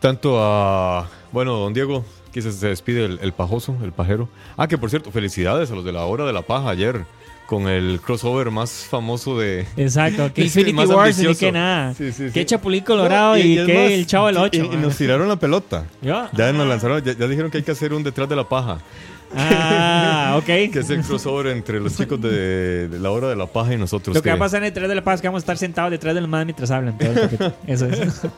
Tanto 0.00 0.36
a, 0.42 1.08
bueno, 1.32 1.52
don 1.56 1.72
Diego, 1.72 2.04
que 2.32 2.42
se, 2.42 2.50
se 2.52 2.66
despide 2.68 3.04
el, 3.04 3.18
el 3.22 3.32
pajoso, 3.32 3.76
el 3.82 3.92
pajero. 3.92 4.28
Ah, 4.56 4.66
que 4.66 4.76
por 4.76 4.90
cierto, 4.90 5.10
felicidades 5.12 5.70
a 5.70 5.74
los 5.74 5.84
de 5.84 5.92
la 5.92 6.04
hora 6.04 6.26
de 6.26 6.32
la 6.32 6.42
paja 6.42 6.68
ayer, 6.70 7.04
con 7.46 7.68
el 7.68 8.00
crossover 8.00 8.50
más 8.50 8.70
famoso 8.88 9.38
de... 9.38 9.66
exacto 9.76 10.32
que 10.32 10.42
Infinity 10.44 10.72
más 10.72 10.88
Wars 10.88 11.18
ni 11.18 11.24
ambicioso. 11.26 11.40
que 11.40 11.52
nada 11.52 11.94
Sí, 11.94 12.10
sí, 12.12 12.26
sí. 12.28 12.32
que 12.32 12.46
Chapulín 12.46 12.82
Colorado 12.84 13.32
No, 13.34 13.38
y, 13.38 13.58
es 13.58 13.66
que 13.66 13.74
más, 13.74 13.90
el 13.92 14.06
Chavo 14.06 14.26
del 14.28 14.36
y- 14.36 14.38
8 14.38 14.56
Y, 14.72 14.74
y 14.74 14.76
nos 14.78 14.96
tiraron 14.96 15.28
la 15.28 15.36
pelota. 15.36 15.84
¿Yo? 16.02 16.26
Ya 16.32 16.52
nos 16.52 16.66
lanzaron, 16.66 17.02
ya, 17.04 17.12
ya 17.12 17.26
dijeron 17.28 17.50
que 17.50 17.58
hay 17.58 17.64
que 17.64 17.72
hacer 17.72 17.92
un 17.92 18.02
detrás 18.02 18.28
de 18.28 18.36
la 18.36 18.48
paja. 18.48 18.78
ah 19.36 20.36
ok 20.38 20.44
Que 20.72 20.78
es 20.80 20.90
el 20.90 21.02
crossover 21.02 21.48
entre 21.48 21.80
los 21.80 21.96
chicos 21.96 22.20
de, 22.20 22.88
de 22.88 22.98
la 22.98 23.10
hora 23.10 23.28
de 23.28 23.36
la 23.36 23.46
paja 23.46 23.74
y 23.74 23.76
nosotros. 23.76 24.14
Lo 24.16 24.22
que 24.22 24.30
va 24.30 24.36
a 24.36 24.38
pasar 24.38 24.62
en 24.62 24.68
el 24.68 24.72
3 24.72 24.88
de 24.88 24.94
la 24.94 25.04
paz 25.04 25.16
es 25.16 25.20
que 25.22 25.28
vamos 25.28 25.40
a 25.40 25.44
estar 25.44 25.58
sentados 25.58 25.90
detrás 25.90 26.14
del 26.14 26.28
man 26.28 26.46
mientras 26.46 26.70
hablan. 26.70 26.96
todo 26.96 27.10
el 27.10 27.20
capítulo. 27.20 27.52
Eso 27.66 27.86
es. 27.86 28.22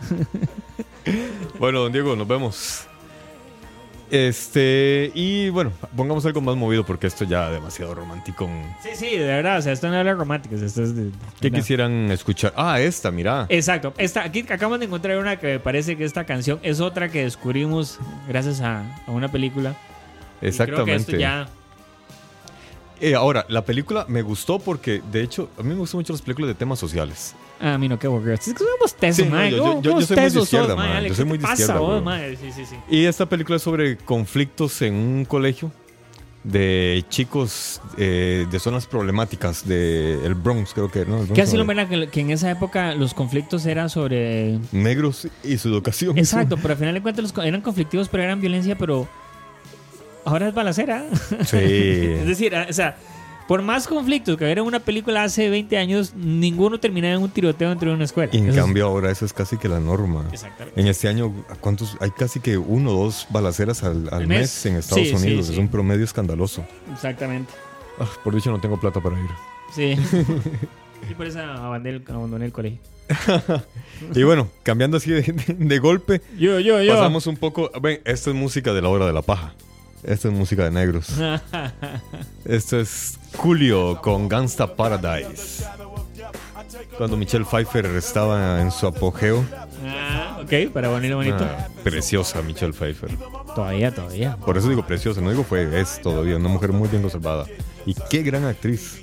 Bueno, 1.61 1.81
don 1.81 1.93
Diego, 1.93 2.17
nos 2.17 2.27
vemos. 2.27 2.87
Este, 4.11 5.11
y 5.15 5.49
bueno, 5.49 5.73
pongamos 5.97 6.25
algo 6.27 6.41
más 6.41 6.55
movido 6.57 6.85
porque 6.87 7.09
esto 7.09 7.25
ya 7.25 7.51
demasiado 7.51 7.95
romántico. 7.95 8.49
Sí, 8.83 8.91
sí, 8.95 9.17
de 9.17 9.27
verdad. 9.27 9.59
O 9.59 9.63
sea, 9.63 9.73
esto 9.73 9.89
no 9.89 9.99
es 9.99 10.05
de 10.05 10.15
románticos. 10.15 10.63
Esto 10.63 10.83
es 10.85 10.95
de. 10.95 11.11
¿Qué 11.41 11.51
no. 11.51 11.57
quisieran 11.57 12.11
escuchar? 12.11 12.53
Ah, 12.57 12.81
esta, 12.81 13.11
mira. 13.11 13.47
Exacto. 13.49 13.93
Esta, 13.99 14.23
aquí 14.23 14.41
acabamos 14.49 14.79
de 14.79 14.87
encontrar 14.87 15.19
una 15.19 15.37
que 15.39 15.47
me 15.47 15.61
parece 15.61 15.97
que 15.97 16.05
esta 16.05 16.25
canción 16.25 16.61
es 16.63 16.81
otra 16.81 17.09
que 17.09 17.25
descubrimos 17.25 17.99
gracias 18.29 18.61
a, 18.61 18.83
a 19.07 19.11
una 19.11 19.29
película. 19.29 19.75
Y 20.41 20.51
Creo 20.51 20.85
que 20.85 20.95
esto 20.95 21.13
Exactamente. 21.13 21.19
ya. 21.19 21.49
Eh, 23.01 23.15
ahora, 23.15 23.45
la 23.49 23.63
película 23.65 24.07
me 24.09 24.23
gustó 24.23 24.59
porque, 24.59 25.03
de 25.13 25.23
hecho, 25.23 25.51
a 25.59 25.63
mí 25.63 25.71
me 25.71 25.77
gustan 25.77 25.99
mucho 25.99 26.13
las 26.13 26.23
películas 26.23 26.49
de 26.49 26.55
temas 26.55 26.79
sociales. 26.79 27.35
Ah, 27.61 27.75
a 27.75 27.79
mí 27.79 27.89
no, 27.89 27.99
qué 27.99 28.07
aburrido. 28.07 28.35
Es 28.35 28.41
que 28.41 28.53
somos 28.59 28.95
tesos, 28.95 29.25
Sí, 29.25 29.31
no, 29.31 29.49
yo- 29.49 29.59
¿Cómo- 29.63 29.83
yo- 29.83 30.01
yo 30.01 30.07
soy 30.07 30.17
muy 30.17 30.31
de 30.31 30.41
izquierda, 30.41 30.67
sos, 30.69 30.77
mae? 30.77 31.03
Yo 31.03 31.09
¿Qué 31.09 31.15
soy 31.15 31.25
muy 31.25 31.39
de 31.39 31.45
izquierda, 31.45 31.79
vos, 31.79 31.89
weón. 31.91 32.05
mae? 32.05 32.37
Sí, 32.37 32.53
sí, 32.55 32.67
sí. 32.67 32.77
Y 32.91 33.05
esta 33.07 33.27
película 33.27 33.57
es 33.57 33.63
sobre 33.63 33.97
conflictos 33.97 34.83
en 34.83 34.95
un 34.95 35.25
colegio 35.25 35.73
de 36.45 37.05
chicos 37.09 37.81
eh, 37.97 38.47
de 38.51 38.59
zonas 38.61 38.87
problemáticas 38.87 39.67
del 39.67 40.35
Bronx, 40.35 40.75
creo 40.75 40.91
que, 40.91 41.05
¿no? 41.05 41.17
El 41.23 41.27
¿Qué 41.29 41.33
Bronx, 41.33 41.49
así 41.49 41.57
lo 41.57 41.65
ven 41.65 41.89
que, 41.89 42.09
que 42.09 42.21
en 42.21 42.31
esa 42.31 42.51
época 42.51 42.95
los 42.95 43.15
conflictos 43.15 43.67
eran 43.67 43.91
sobre 43.91 44.59
Negros 44.71 45.27
y 45.43 45.57
su 45.59 45.69
educación. 45.69 46.17
Exacto, 46.19 46.57
pero 46.63 46.73
al 46.73 46.79
final 46.79 46.95
de 46.95 47.03
cuentas 47.03 47.23
los 47.35 47.45
eran 47.45 47.63
conflictivos, 47.63 48.09
pero 48.09 48.23
eran 48.23 48.41
violencia, 48.41 48.77
pero 48.79 49.09
ahora 50.25 50.49
es 50.49 50.55
balacera. 50.55 51.05
Sí. 51.45 51.57
es 51.61 52.27
decir, 52.27 52.55
o 52.55 52.73
sea, 52.73 52.97
por 53.49 53.63
más 53.63 53.87
conflictos 53.87 54.37
que 54.37 54.45
hubiera 54.45 54.61
en 54.61 54.67
una 54.67 54.81
película 54.81 55.23
hace 55.23 55.49
20 55.49 55.77
años, 55.79 56.15
ninguno 56.15 56.81
terminaba 56.81 57.15
en 57.15 57.23
un 57.23 57.31
tiroteo 57.31 57.69
dentro 57.69 57.91
de 57.91 57.95
una 57.97 58.05
escuela. 58.05 58.31
Y 58.35 58.39
en 58.39 58.45
Eso 58.49 58.59
es- 58.59 58.65
cambio 58.65 58.87
ahora 58.87 59.11
eso 59.11 59.25
es 59.25 59.33
casi 59.33 59.57
que 59.57 59.69
la 59.69 59.79
norma. 59.81 60.25
Exactamente. 60.33 60.81
En 60.81 60.87
este 60.89 61.09
año, 61.09 61.33
¿a 61.49 61.55
¿cuántos? 61.55 61.97
Hay 62.01 62.11
casi 62.11 62.41
que 62.41 62.59
uno 62.59 62.91
o 62.91 63.05
dos 63.05 63.27
balaceras 63.31 63.83
al, 63.85 64.03
mes, 64.21 64.29
mes. 64.29 64.67
en 64.67 64.77
Estados 64.77 65.07
Sí, 65.09 65.15
Unidos. 65.15 65.47
sí. 65.47 65.53
Es 65.53 65.59
un 65.59 65.69
promedio 65.69 66.05
escandaloso. 66.05 66.65
Exactamente. 66.93 67.53
Ah, 68.01 68.09
por 68.25 68.35
dicho 68.35 68.51
no 68.51 68.61
tengo 68.61 68.79
plata 68.81 69.01
para 69.01 69.19
ir. 69.19 69.31
Sí. 69.75 69.97
y 71.11 71.15
por 71.15 71.27
eso 71.27 71.41
abandoné 71.41 71.97
el, 71.97 72.05
abandoné 72.09 72.47
el 72.47 72.53
colegio. 72.53 72.79
Y 74.15 74.23
bueno, 74.25 74.49
cambiando 74.65 74.97
así 74.97 75.11
de, 75.13 75.23
de- 75.23 75.55
de 75.55 75.79
golpe, 75.79 76.21
Yo, 76.39 76.59
yo, 76.59 76.83
yo. 76.83 76.93
pasamos 76.95 77.27
un 77.29 77.37
poco. 77.37 77.71
Ven, 77.81 78.01
esto 78.05 78.31
es 78.31 78.37
música 78.37 78.73
de 78.73 78.83
la 78.83 78.89
hora 78.89 79.07
de 79.07 79.13
la 79.13 79.23
paja. 79.23 79.55
Esto 80.07 80.29
es 80.29 80.35
música 80.35 80.63
de 80.63 80.71
negros. 80.71 81.09
Esto 82.45 82.79
es 82.79 83.19
Julio 83.37 84.01
con 84.01 84.29
Gangsta 84.29 84.77
Paradise. 84.77 85.65
Cuando 86.97 87.17
Michelle 87.17 87.45
Pfeiffer 87.45 87.87
estaba 87.87 88.61
en 88.61 88.71
su 88.71 88.87
apogeo. 88.87 89.45
Ah, 89.85 90.39
ok, 90.43 90.73
para 90.73 90.89
ponerlo 90.91 91.17
bonito. 91.17 91.45
Ah, 91.45 91.69
preciosa 91.83 92.41
Michelle 92.43 92.73
Pfeiffer. 92.73 93.11
Todavía, 93.55 93.93
todavía. 93.93 94.37
Por 94.37 94.57
eso 94.57 94.69
digo 94.69 94.87
preciosa, 94.87 95.21
no 95.21 95.31
digo 95.31 95.43
fue, 95.43 95.81
es 95.81 96.01
todavía 96.01 96.37
una 96.37 96.49
mujer 96.49 96.73
muy 96.73 96.89
bien 96.89 97.03
conservada. 97.03 97.45
Y 97.85 97.95
qué 98.09 98.23
gran 98.23 98.45
actriz. 98.45 99.03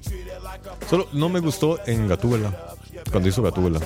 Solo 0.89 1.09
no 1.11 1.27
me 1.27 1.41
gustó 1.41 1.79
en 1.85 2.07
Gatúbela, 2.07 2.75
cuando 3.11 3.27
hizo 3.27 3.41
Gatúbela. 3.41 3.79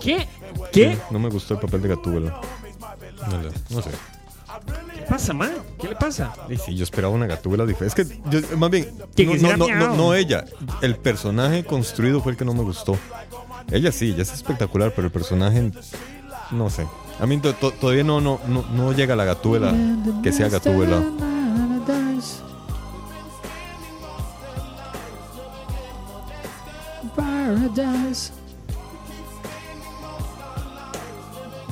¿Qué? 0.00 0.26
¿Qué? 0.72 0.94
Sí, 0.94 1.00
no 1.10 1.18
me 1.18 1.28
gustó 1.28 1.54
el 1.54 1.60
papel 1.60 1.82
de 1.82 1.88
Gatúbela. 1.88 2.40
No, 3.30 3.42
no 3.76 3.82
sé. 3.82 3.90
¿Qué 4.66 5.00
pasa, 5.08 5.32
man? 5.34 5.52
¿Qué 5.80 5.88
le 5.88 5.96
pasa? 5.96 6.32
Y 6.48 6.56
sí, 6.56 6.74
yo 6.74 6.84
esperaba 6.84 7.12
una 7.14 7.26
Gatúbela 7.26 7.66
diferente. 7.66 8.00
Es 8.02 8.08
que, 8.08 8.20
yo- 8.30 8.56
más 8.56 8.70
bien, 8.70 8.88
no, 8.98 9.06
quisiera 9.14 9.56
no, 9.56 9.68
no, 9.68 9.74
miau. 9.74 9.88
no, 9.90 9.96
no 9.96 10.14
ella. 10.14 10.44
El 10.80 10.96
personaje 10.96 11.64
construido 11.64 12.20
fue 12.22 12.32
el 12.32 12.38
que 12.38 12.44
no 12.44 12.54
me 12.54 12.62
gustó. 12.62 12.96
Ella 13.70 13.92
sí, 13.92 14.10
ella 14.10 14.22
es 14.22 14.32
espectacular, 14.32 14.92
pero 14.94 15.06
el 15.06 15.12
personaje, 15.12 15.70
no 16.50 16.70
sé. 16.70 16.86
A 17.20 17.26
mí 17.26 17.38
to- 17.38 17.54
to- 17.54 17.70
todavía 17.72 18.04
no, 18.04 18.20
no, 18.20 18.40
no, 18.48 18.62
no 18.72 18.92
llega 18.92 19.14
la 19.16 19.24
Gatúbela 19.24 19.72
que 20.22 20.32
sea 20.32 20.48
Gatúbela. 20.48 21.02
Paradise. 27.16 28.32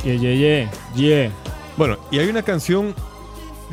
Yeah, 0.05 0.15
yeah, 0.15 0.35
yeah. 0.35 0.71
Yeah. 0.95 1.31
Bueno, 1.83 1.99
y 2.13 2.21
hay 2.21 2.29
una 2.29 2.43
canción 2.43 2.95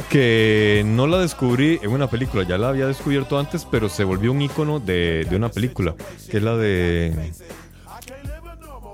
que 0.10 0.82
no 0.84 1.06
la 1.06 1.20
descubrí 1.20 1.80
en 1.84 1.92
una 1.92 2.10
película, 2.10 2.42
ya 2.42 2.58
la 2.58 2.70
había 2.70 2.88
descubierto 2.88 3.38
antes, 3.38 3.68
pero 3.70 3.88
se 3.88 4.04
volvió 4.04 4.32
un 4.32 4.42
icono 4.42 4.80
de, 4.80 5.28
de 5.30 5.36
una 5.36 5.50
película, 5.50 5.94
que 6.28 6.38
es 6.38 6.42
la 6.42 6.58
de 6.58 7.32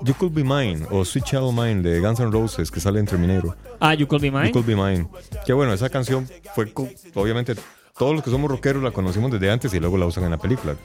You 0.02 0.12
Could 0.18 0.34
Be 0.34 0.44
Mine 0.44 0.86
o 0.90 1.02
Sweet 1.02 1.24
Child 1.24 1.54
Mine 1.54 1.80
de 1.80 2.00
Guns 2.00 2.20
N' 2.20 2.30
Roses, 2.30 2.70
que 2.70 2.78
sale 2.78 3.00
en 3.00 3.06
Terminator. 3.06 3.56
Ah, 3.80 3.94
You 3.94 4.06
Could 4.06 4.20
Be 4.20 4.30
Mine. 4.30 4.48
You 4.48 4.52
Could 4.52 4.66
Be 4.66 4.76
Mine. 4.76 5.08
Que 5.46 5.54
bueno, 5.54 5.72
esa 5.72 5.88
canción 5.88 6.28
fue, 6.54 6.70
obviamente, 7.14 7.54
todos 7.96 8.14
los 8.14 8.22
que 8.22 8.30
somos 8.30 8.50
rockeros 8.50 8.82
la 8.82 8.90
conocimos 8.90 9.32
desde 9.32 9.50
antes 9.50 9.72
y 9.72 9.80
luego 9.80 9.96
la 9.96 10.04
usan 10.04 10.24
en 10.24 10.32
la 10.32 10.38
película. 10.38 10.76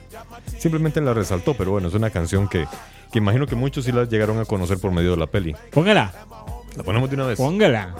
Simplemente 0.57 1.01
la 1.01 1.13
resaltó, 1.13 1.53
pero 1.53 1.71
bueno, 1.71 1.89
es 1.89 1.95
una 1.95 2.09
canción 2.09 2.47
que, 2.47 2.65
que 3.11 3.19
imagino 3.19 3.45
que 3.45 3.55
muchos 3.55 3.83
sí 3.83 3.91
la 3.91 4.05
llegaron 4.05 4.39
a 4.39 4.45
conocer 4.45 4.77
por 4.77 4.93
medio 4.93 5.11
de 5.11 5.17
la 5.17 5.27
peli. 5.27 5.53
Póngala. 5.69 6.13
La 6.77 6.83
ponemos 6.83 7.09
de 7.09 7.17
una 7.17 7.25
vez. 7.25 7.37
Póngala. 7.37 7.93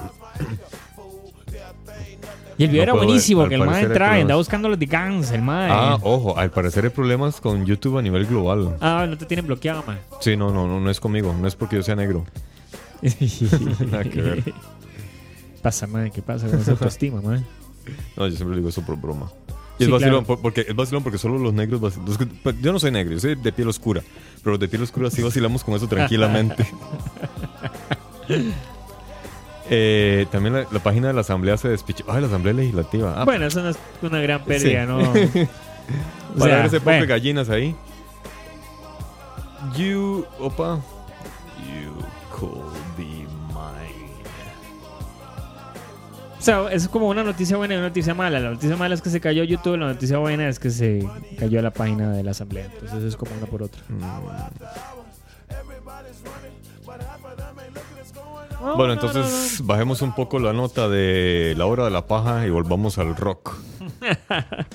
Y 2.58 2.66
el 2.66 2.70
video 2.70 2.82
No 2.82 2.84
era 2.84 2.94
ver, 2.94 3.04
buenísimo, 3.06 3.48
que 3.48 3.56
el 3.56 3.62
mae 3.66 3.86
problemas. 3.88 4.22
andaba 4.22 4.38
buscando 4.38 4.70
los 4.70 4.78
de 4.78 4.86
Guns, 4.86 5.32
el 5.32 5.42
mae. 5.42 5.70
Ah, 5.72 5.98
ojo, 6.02 6.38
al 6.38 6.52
parecer 6.52 6.84
hay 6.84 6.90
problemas 6.92 7.42
con 7.42 7.66
YouTube 7.66 7.98
a 7.98 8.02
nivel 8.02 8.26
global. 8.28 8.76
Ah, 8.82 9.08
no 9.10 9.18
te 9.18 9.26
tienen 9.26 9.48
bloqueado, 9.48 9.84
mae. 9.88 9.98
Sí, 10.20 10.36
no, 10.38 10.52
no, 10.52 10.68
no, 10.68 10.80
no 10.80 10.90
es 10.92 11.00
conmigo, 11.00 11.34
no 11.40 11.48
es 11.48 11.56
porque 11.56 11.78
yo 11.78 11.84
sea 11.84 11.96
negro. 11.96 12.26
Nada 13.90 14.04
que 14.04 14.22
ver. 14.22 14.54
Pasa, 15.64 15.88
mae, 15.88 16.12
¿qué 16.12 16.22
pasa 16.22 16.48
con 16.48 16.60
esa 16.60 16.72
autoestima, 16.72 17.20
mae? 17.22 17.42
No, 18.16 18.28
yo 18.28 18.36
siempre 18.36 18.58
digo 18.58 18.70
eso 18.70 18.84
por 18.86 18.96
broma. 18.96 19.32
Y 19.80 19.84
es 19.84 19.88
Sí, 19.88 19.92
vacilón, 19.92 20.12
claro. 20.24 20.26
por- 20.28 20.42
porque, 20.42 20.62
es 20.68 20.76
vacilón 20.76 21.02
porque 21.02 21.18
solo 21.18 21.40
los 21.40 21.54
negros 21.54 21.82
vacilan. 21.82 22.06
pues, 22.44 22.62
Yo 22.62 22.72
no 22.72 22.80
soy 22.80 22.92
negro, 22.92 23.14
yo 23.14 23.20
soy 23.20 23.34
de 23.36 23.52
piel 23.52 23.68
oscura. 23.70 24.02
Pero 24.44 24.52
los 24.52 24.60
de 24.60 24.68
piel 24.68 24.84
oscura 24.84 25.10
sí 25.10 25.24
vacilamos 25.24 25.64
con 25.64 25.74
eso 25.76 25.88
tranquilamente. 25.88 26.68
Eh, 29.70 30.26
también 30.32 30.54
la, 30.56 30.66
la 30.72 30.80
página 30.80 31.08
de 31.08 31.14
la 31.14 31.22
asamblea 31.22 31.56
se 31.58 31.70
despichó. 31.70 32.04
Ay, 32.08 32.22
la 32.22 32.28
asamblea 32.28 32.54
legislativa. 32.54 33.14
Ah, 33.18 33.26
Bueno, 33.26 33.46
eso 33.46 33.62
no 33.62 33.70
es 33.70 33.78
una 34.02 34.20
gran 34.20 34.44
pérdida, 34.44 34.86
Sí. 34.86 34.88
¿no? 34.88 35.00
O 36.36 36.40
para 36.40 36.46
sea, 36.52 36.58
ver 36.58 36.66
ese 36.68 36.78
poco 36.80 36.86
bueno. 36.92 37.02
de 37.02 37.08
gallinas 37.08 37.50
ahí. 37.50 37.76
You, 39.78 40.26
opa. 40.40 40.80
You 41.60 41.92
could 42.34 42.74
be 42.98 43.04
mine. 43.50 44.10
O 46.40 46.42
sea, 46.42 46.72
es 46.72 46.88
como 46.88 47.10
una 47.10 47.24
noticia 47.24 47.58
buena 47.58 47.74
y 47.74 47.78
una 47.78 47.88
noticia 47.88 48.14
mala. 48.14 48.40
La 48.40 48.52
noticia 48.52 48.78
mala 48.78 48.96
es 48.96 49.02
que 49.02 49.10
se 49.10 49.20
cayó 49.20 49.44
YouTube, 49.44 49.78
la 49.78 49.88
noticia 49.88 50.18
buena 50.20 50.48
es 50.48 50.58
que 50.60 50.70
se 50.70 51.06
cayó 51.38 51.62
la 51.62 51.72
página 51.72 52.12
de 52.14 52.24
la 52.24 52.32
asamblea. 52.32 52.66
Entonces 52.74 53.04
es 53.04 53.18
como 53.18 53.32
una 53.38 53.46
por 53.48 53.64
otra. 53.64 53.82
Bueno, 58.62 58.94
entonces 58.94 59.62
bajemos 59.64 60.02
un 60.02 60.14
poco 60.14 60.40
la 60.40 60.54
nota 60.54 60.88
de 60.88 61.54
la 61.58 61.66
hora 61.66 61.86
de 61.86 61.92
la 61.92 62.08
paja 62.08 62.46
y 62.46 62.50
volvamos 62.50 62.98
al 62.98 63.16
rock. 63.16 63.58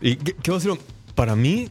¿Y 0.00 0.16
qué, 0.16 0.34
qué 0.34 0.50
va 0.50 0.56
a 0.56 0.60
ser? 0.60 0.72
Para 1.14 1.36
mí, 1.36 1.68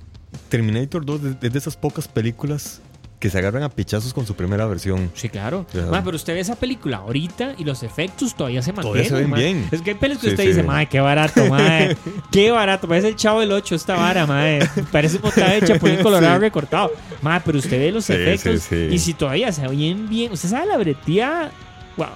Terminator 0.49 1.05
2 1.05 1.23
es 1.23 1.37
es 1.41 1.53
de 1.53 1.59
esas 1.59 1.77
pocas 1.77 2.07
películas 2.07 2.81
que 3.19 3.31
se 3.31 3.37
agarran 3.39 3.63
a 3.63 3.69
pichazos 3.69 4.13
con 4.13 4.27
su 4.27 4.35
primera 4.35 4.67
versión. 4.67 5.09
Sí, 5.15 5.27
claro. 5.29 5.65
Ma, 5.89 6.03
pero 6.03 6.15
usted 6.17 6.33
ve 6.35 6.39
esa 6.39 6.55
película 6.55 6.97
ahorita 6.97 7.55
y 7.57 7.63
los 7.63 7.81
efectos 7.81 8.35
todavía 8.35 8.61
se 8.61 8.73
Todavía 8.73 9.01
mantienen. 9.01 9.09
se 9.09 9.21
ven 9.21 9.29
ma. 9.31 9.37
bien. 9.37 9.69
Es 9.71 9.81
que 9.81 9.89
hay 9.91 9.95
pelis 9.95 10.17
que 10.19 10.27
Sí, 10.27 10.33
usted 10.33 10.43
sí. 10.43 10.49
dice, 10.49 10.61
madre, 10.63 10.85
qué 10.85 10.99
barato, 10.99 11.43
madre. 11.49 11.97
qué 12.31 12.51
barato. 12.51 12.87
Parece 12.87 13.07
el 13.07 13.15
chavo 13.15 13.39
del 13.39 13.51
8 13.51 13.73
esta 13.73 13.95
vara, 13.95 14.27
madre. 14.27 14.69
Parece 14.91 15.15
un 15.17 15.23
montaje 15.23 15.61
de 15.61 15.67
Chapulín 15.67 16.03
Colorado 16.03 16.35
Sí. 16.37 16.41
recortado. 16.41 16.91
Madre, 17.23 17.41
pero 17.45 17.57
usted 17.57 17.79
ve 17.79 17.91
los 17.91 18.07
efectos 18.09 18.71
y 18.71 18.99
si 18.99 19.13
todavía 19.15 19.51
se 19.51 19.67
ven 19.67 20.07
bien. 20.07 20.31
Usted 20.31 20.49
sabe 20.49 20.67
la 20.67 20.77
breteada. 20.77 21.51
Wow. 21.97 22.07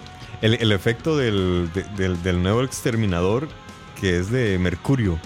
El, 0.44 0.54
el 0.56 0.72
efecto 0.72 1.18
del, 1.18 1.70
de- 1.74 1.84
del, 1.98 2.22
del 2.22 2.44
nuevo 2.44 2.62
exterminador, 2.64 3.48
que 4.00 4.20
es 4.20 4.30
de 4.32 4.58
mercurio, 4.60 5.20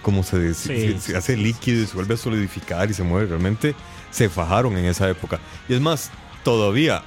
como 0.00 0.22
se, 0.22 0.54
se- 0.54 0.98
se 1.00 1.16
hace 1.16 1.36
líquido 1.36 1.82
y 1.82 1.86
se 1.86 1.94
vuelve 1.94 2.14
a 2.14 2.16
solidificar 2.16 2.90
y 2.90 2.94
se 2.94 3.02
mueve, 3.02 3.26
realmente 3.28 3.74
se 4.10 4.28
fajaron 4.28 4.76
en 4.76 4.84
esa 4.86 5.08
época. 5.08 5.38
Y 5.68 5.74
es 5.74 5.80
más, 5.80 6.10
todavía 6.44 7.02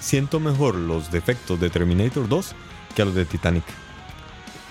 siento 0.00 0.40
mejor 0.40 0.74
los 0.76 1.10
defectos 1.10 1.58
de 1.60 1.70
Terminator 1.70 2.28
2 2.28 2.54
que 2.94 3.02
a 3.02 3.04
los 3.06 3.14
de 3.14 3.24
Titanic. 3.24 3.64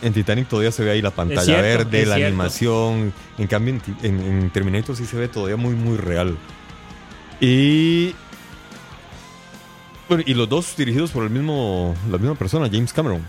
En 0.02 0.14
Titanic 0.14 0.48
todavía 0.50 0.72
se 0.72 0.84
ve 0.84 0.92
ahí 0.92 1.02
la 1.02 1.12
pantalla 1.12 1.44
cierto, 1.44 1.62
verde, 1.90 2.06
la 2.06 2.16
cierto. 2.16 2.28
animación. 2.28 3.14
En 3.38 3.48
cambio, 3.48 3.80
en, 4.04 4.20
en- 4.22 4.50
Terminator 4.50 4.96
sí 4.96 5.06
se 5.06 5.16
ve 5.18 5.28
todavía 5.30 5.56
muy, 5.58 5.76
muy 5.76 5.98
real. 5.98 6.38
Y. 7.40 8.14
Y 10.26 10.34
los 10.36 10.48
dos 10.48 10.76
dirigidos 10.76 11.12
por 11.12 11.24
el 11.24 11.30
mismo, 11.30 11.96
la 12.12 12.18
misma 12.18 12.36
persona, 12.36 12.68
James 12.72 12.94
Cameron. 12.94 13.26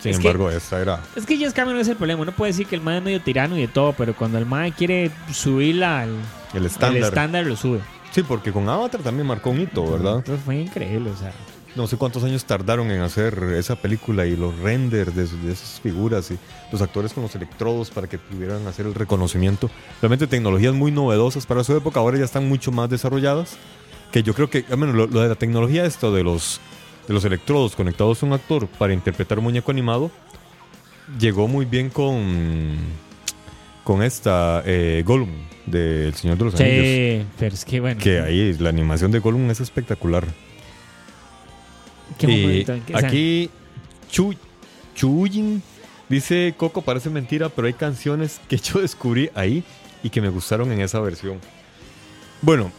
Sin 0.00 0.12
Es 0.12 0.18
que- 0.18 0.26
embargo, 0.28 0.50
esta 0.50 0.80
era. 0.80 1.00
Es 1.16 1.26
que 1.26 1.36
James 1.36 1.52
Cameron 1.54 1.80
es 1.80 1.88
el 1.88 1.96
problema. 1.96 2.22
Uno 2.22 2.32
puede 2.32 2.52
decir 2.52 2.66
que 2.66 2.74
el 2.74 2.80
mae 2.82 2.98
es 2.98 3.02
medio 3.04 3.20
tirano 3.20 3.56
y 3.56 3.60
de 3.62 3.68
todo, 3.68 3.92
pero 3.92 4.14
cuando 4.14 4.38
el 4.38 4.46
mae 4.46 4.72
quiere 4.72 5.10
subirla 5.32 6.00
al 6.00 6.08
El 6.52 6.60
el 6.60 6.66
estándar. 6.66 7.02
estándar, 7.04 7.46
lo 7.46 7.56
sube. 7.56 7.80
Sí, 8.12 8.22
porque 8.22 8.52
con 8.52 8.68
Avatar 8.68 9.00
también 9.00 9.26
marcó 9.26 9.50
un 9.50 9.60
hito, 9.60 9.90
¿verdad? 9.90 10.16
Entonces 10.18 10.44
fue 10.44 10.56
increíble, 10.56 11.10
o 11.10 11.16
sea. 11.16 11.32
No 11.74 11.86
sé 11.86 11.96
cuántos 11.96 12.22
años 12.22 12.44
tardaron 12.44 12.90
en 12.90 13.00
hacer 13.00 13.42
esa 13.56 13.76
película 13.76 14.26
y 14.26 14.36
los 14.36 14.54
renders 14.58 15.14
de, 15.16 15.26
de 15.26 15.52
esas 15.52 15.80
figuras 15.80 16.30
y 16.30 16.36
los 16.70 16.82
actores 16.82 17.14
con 17.14 17.22
los 17.22 17.34
electrodos 17.34 17.88
para 17.88 18.06
que 18.08 18.18
pudieran 18.18 18.66
hacer 18.66 18.84
el 18.84 18.94
reconocimiento. 18.94 19.70
Realmente 20.02 20.26
tecnologías 20.26 20.74
muy 20.74 20.92
novedosas 20.92 21.46
para 21.46 21.64
su 21.64 21.74
época, 21.74 22.00
ahora 22.00 22.18
ya 22.18 22.26
están 22.26 22.46
mucho 22.46 22.72
más 22.72 22.90
desarrolladas. 22.90 23.56
Que 24.10 24.22
yo 24.22 24.34
creo 24.34 24.50
que, 24.50 24.66
lo, 24.68 25.06
lo 25.06 25.20
de 25.22 25.28
la 25.30 25.34
tecnología, 25.36 25.86
esto 25.86 26.12
de 26.12 26.22
los, 26.22 26.60
de 27.06 27.14
los 27.14 27.24
electrodos 27.24 27.74
conectados 27.74 28.22
a 28.22 28.26
un 28.26 28.32
actor 28.32 28.66
para 28.66 28.92
interpretar 28.92 29.38
un 29.38 29.44
muñeco 29.44 29.70
animado, 29.70 30.10
llegó 31.18 31.48
muy 31.48 31.64
bien 31.64 31.90
con, 31.90 32.76
con 33.84 34.02
esta 34.02 34.62
eh, 34.64 35.02
Gollum 35.04 35.30
del 35.66 36.14
Señor 36.14 36.38
de 36.38 36.44
los 36.44 36.60
Anillos. 36.60 36.84
Sí, 36.84 37.26
pero 37.38 37.54
es 37.54 37.64
que 37.64 37.80
bueno. 37.80 38.00
Que 38.00 38.20
ahí 38.20 38.54
la 38.54 38.68
animación 38.68 39.10
de 39.10 39.18
Gollum 39.18 39.50
es 39.50 39.60
espectacular. 39.60 40.26
¿Qué 42.18 42.26
momento 42.26 42.74
aquí 42.94 43.50
Chu, 44.10 44.34
Chuyin 44.94 45.62
dice 46.08 46.54
Coco 46.56 46.82
parece 46.82 47.08
mentira, 47.08 47.48
pero 47.48 47.66
hay 47.66 47.72
canciones 47.72 48.40
que 48.48 48.56
yo 48.58 48.80
descubrí 48.80 49.30
ahí 49.34 49.64
y 50.02 50.10
que 50.10 50.20
me 50.20 50.28
gustaron 50.28 50.70
en 50.72 50.80
esa 50.80 51.00
versión. 51.00 51.38
Bueno, 52.42 52.72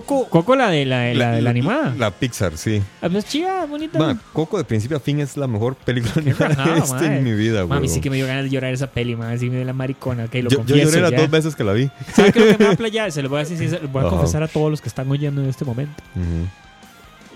Coco 0.00 0.28
Coco 0.28 0.56
la 0.56 0.70
de 0.70 0.84
la, 0.84 1.00
de 1.00 1.14
la, 1.14 1.32
de 1.32 1.42
la 1.42 1.50
animada. 1.50 1.94
La 1.98 2.10
Pixar, 2.10 2.56
sí. 2.56 2.82
Ah, 3.00 3.08
pues 3.10 3.24
chida, 3.26 3.66
bonita. 3.66 3.98
Ma, 3.98 4.18
Coco 4.32 4.58
de 4.58 4.64
principio 4.64 4.96
a 4.96 5.00
fin 5.00 5.20
es 5.20 5.36
la 5.36 5.46
mejor 5.46 5.74
película 5.76 6.12
animada 6.16 6.64
que 6.64 6.70
he 6.70 6.74
visto 6.74 7.02
en 7.04 7.24
mi 7.24 7.32
vida, 7.32 7.66
Mami, 7.66 7.86
güey. 7.86 7.88
sí 7.88 8.00
que 8.00 8.10
me 8.10 8.16
dio 8.16 8.26
ganas 8.26 8.44
de 8.44 8.50
llorar 8.50 8.72
esa 8.72 8.86
peli, 8.88 9.16
man. 9.16 9.32
Así 9.32 9.50
me 9.50 9.56
dio 9.56 9.64
la 9.64 9.72
maricona, 9.72 10.28
que 10.28 10.42
lo 10.42 10.50
Yo, 10.50 10.58
yo 10.58 10.58
confieso 10.58 10.90
lloré 10.90 11.00
las 11.02 11.20
dos 11.20 11.30
veces 11.30 11.54
que 11.56 11.64
la 11.64 11.72
vi. 11.72 11.90
¿Sabe 12.14 12.32
qué 12.32 12.40
lo 12.40 12.46
que 12.46 12.58
me 12.58 12.64
va 12.66 12.72
a 12.72 12.76
playar? 12.76 13.12
Se 13.12 13.22
lo 13.22 13.28
voy 13.28 13.36
a 13.36 13.40
decir, 13.40 13.58
sí, 13.58 13.68
se 13.68 13.80
lo 13.80 13.88
voy 13.88 14.04
a 14.06 14.08
confesar 14.08 14.42
a 14.42 14.48
todos 14.48 14.70
los 14.70 14.80
que 14.80 14.88
están 14.88 15.10
oyendo 15.10 15.42
en 15.42 15.48
este 15.48 15.64
momento. 15.64 16.02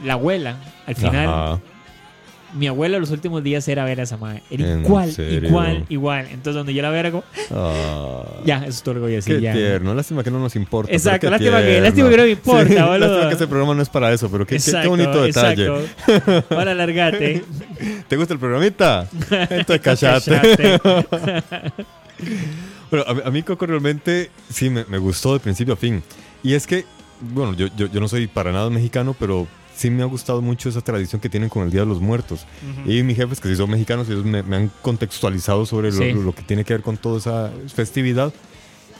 La 0.04 0.14
abuela, 0.14 0.56
al 0.86 0.94
final, 0.94 1.28
Ajá. 1.28 1.60
Mi 2.56 2.66
abuelo 2.66 2.98
los 2.98 3.10
últimos 3.10 3.42
días 3.44 3.66
era 3.68 3.84
ver 3.84 4.00
a 4.00 4.02
esa 4.04 4.16
madre. 4.16 4.42
Era 4.50 4.72
¿En 4.72 4.84
igual, 4.84 5.12
serio? 5.12 5.48
igual, 5.48 5.84
igual. 5.88 6.26
Entonces, 6.30 6.54
donde 6.54 6.74
yo 6.74 6.82
la 6.82 6.90
veo 6.90 7.00
era 7.00 7.10
como, 7.10 7.24
Ah, 7.50 8.22
ya, 8.44 8.58
eso 8.58 8.68
es 8.70 8.82
todo 8.82 8.94
lo 8.94 9.00
que 9.00 9.04
voy 9.04 9.12
a 9.12 9.16
decir. 9.16 9.36
qué 9.36 9.42
ya. 9.42 9.52
tierno. 9.52 9.94
Lástima 9.94 10.24
que 10.24 10.30
no 10.30 10.38
nos 10.40 10.56
importa. 10.56 10.92
Exacto, 10.92 11.30
lástima 11.30 11.60
que- 11.62 11.80
lástima 11.80 12.10
que 12.10 12.16
no 12.16 12.22
me 12.24 12.30
importa, 12.30 12.68
Sí, 12.68 12.74
boludo. 12.74 12.98
Lástima 12.98 13.28
que 13.28 13.34
ese 13.34 13.46
programa 13.46 13.74
no 13.74 13.82
es 13.82 13.88
para 13.88 14.12
eso, 14.12 14.30
pero 14.30 14.46
qué, 14.46 14.58
bonito 14.86 15.22
detalle. 15.22 15.66
exacto. 15.66 16.64
Largate. 16.64 17.44
¿Te 18.08 18.16
gusta 18.16 18.34
el 18.34 18.40
programita? 18.40 19.08
Entonces 19.50 19.80
callate. 19.82 20.80
Bueno, 22.90 23.04
a, 23.08 23.14
mí- 23.14 23.20
a 23.24 23.30
mí 23.30 23.42
Coco 23.42 23.66
realmente 23.66 24.30
sí 24.50 24.70
me, 24.70 24.84
me 24.86 24.98
gustó 24.98 25.32
de 25.34 25.40
principio 25.40 25.74
a 25.74 25.76
fin. 25.76 26.02
Y 26.42 26.54
es 26.54 26.66
que, 26.66 26.84
bueno, 27.20 27.54
yo, 27.54 27.66
yo, 27.76 27.86
yo 27.90 28.00
no 28.00 28.08
soy 28.08 28.26
para 28.26 28.52
nada 28.52 28.70
mexicano, 28.70 29.14
pero 29.18 29.46
sí 29.76 29.90
me 29.90 30.02
ha 30.02 30.06
gustado 30.06 30.40
mucho 30.42 30.68
esa 30.68 30.80
tradición 30.80 31.20
que 31.20 31.28
tienen 31.28 31.48
con 31.48 31.62
el 31.64 31.70
Día 31.70 31.80
de 31.80 31.86
los 31.86 32.00
Muertos. 32.00 32.46
Y 32.86 33.02
mis 33.02 33.16
jefes, 33.16 33.40
que 33.40 33.48
sí 33.48 33.56
son 33.56 33.70
mexicanos, 33.70 34.08
ellos 34.08 34.24
me, 34.24 34.42
me 34.42 34.56
han 34.56 34.70
contextualizado 34.82 35.66
sobre 35.66 35.90
lo, 35.92 35.98
Sí. 35.98 36.12
lo 36.12 36.34
que 36.34 36.42
tiene 36.42 36.64
que 36.64 36.72
ver 36.74 36.82
con 36.82 36.96
toda 36.96 37.18
esa 37.18 37.50
festividad. 37.74 38.32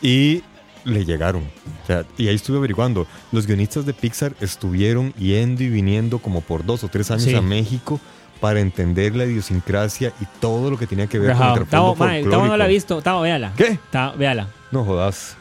Y 0.03 0.43
le 0.85 1.05
llegaron. 1.05 1.43
O 1.83 1.87
sea, 1.87 2.05
y 2.17 2.29
ahí 2.29 2.35
estuve 2.37 2.59
averiguando. 2.59 3.07
Los 3.33 3.47
guionistas 3.47 3.87
de 3.87 3.93
Pixar 3.95 4.35
estuvieron 4.41 5.13
yendo 5.15 5.63
y 5.65 5.69
viniendo 5.69 6.19
como 6.19 6.43
por 6.43 6.65
dos 6.65 6.85
o 6.85 6.89
tres 6.89 7.11
años 7.11 7.25
Sí. 7.25 7.35
a 7.35 7.41
México 7.43 7.99
para 8.41 8.61
entender 8.61 9.17
la 9.17 9.25
idiosincrasia 9.25 10.13
y 10.21 10.27
todo 10.41 10.71
lo 10.71 10.79
que 10.79 10.87
tenía 10.87 11.07
que 11.07 11.19
ver 11.19 11.31
Rajao. 11.31 11.55
con 11.55 11.63
el 11.63 11.69
Tavo, 11.69 11.87
trasfondo 11.95 12.05
mae, 12.13 12.23
Tavo 12.23 12.31
no 12.33 12.39
la 12.39 12.43
ha 12.43 12.49
folclórico. 12.69 12.69
visto. 12.75 13.03
Tavo, 13.03 13.21
véala. 13.23 13.53
¿Qué? 13.57 13.79
Tavo, 13.91 14.17
véala. 14.19 14.49
No 14.71 14.85
jodas. 14.85 15.37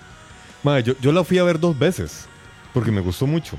Madre, 0.63 0.81
yo, 0.83 0.93
yo 1.01 1.11
la 1.11 1.23
fui 1.23 1.38
a 1.38 1.43
ver 1.43 1.59
dos 1.59 1.77
veces 1.77 2.25
porque 2.73 2.91
me 2.91 3.01
gustó 3.01 3.27
mucho. 3.27 3.57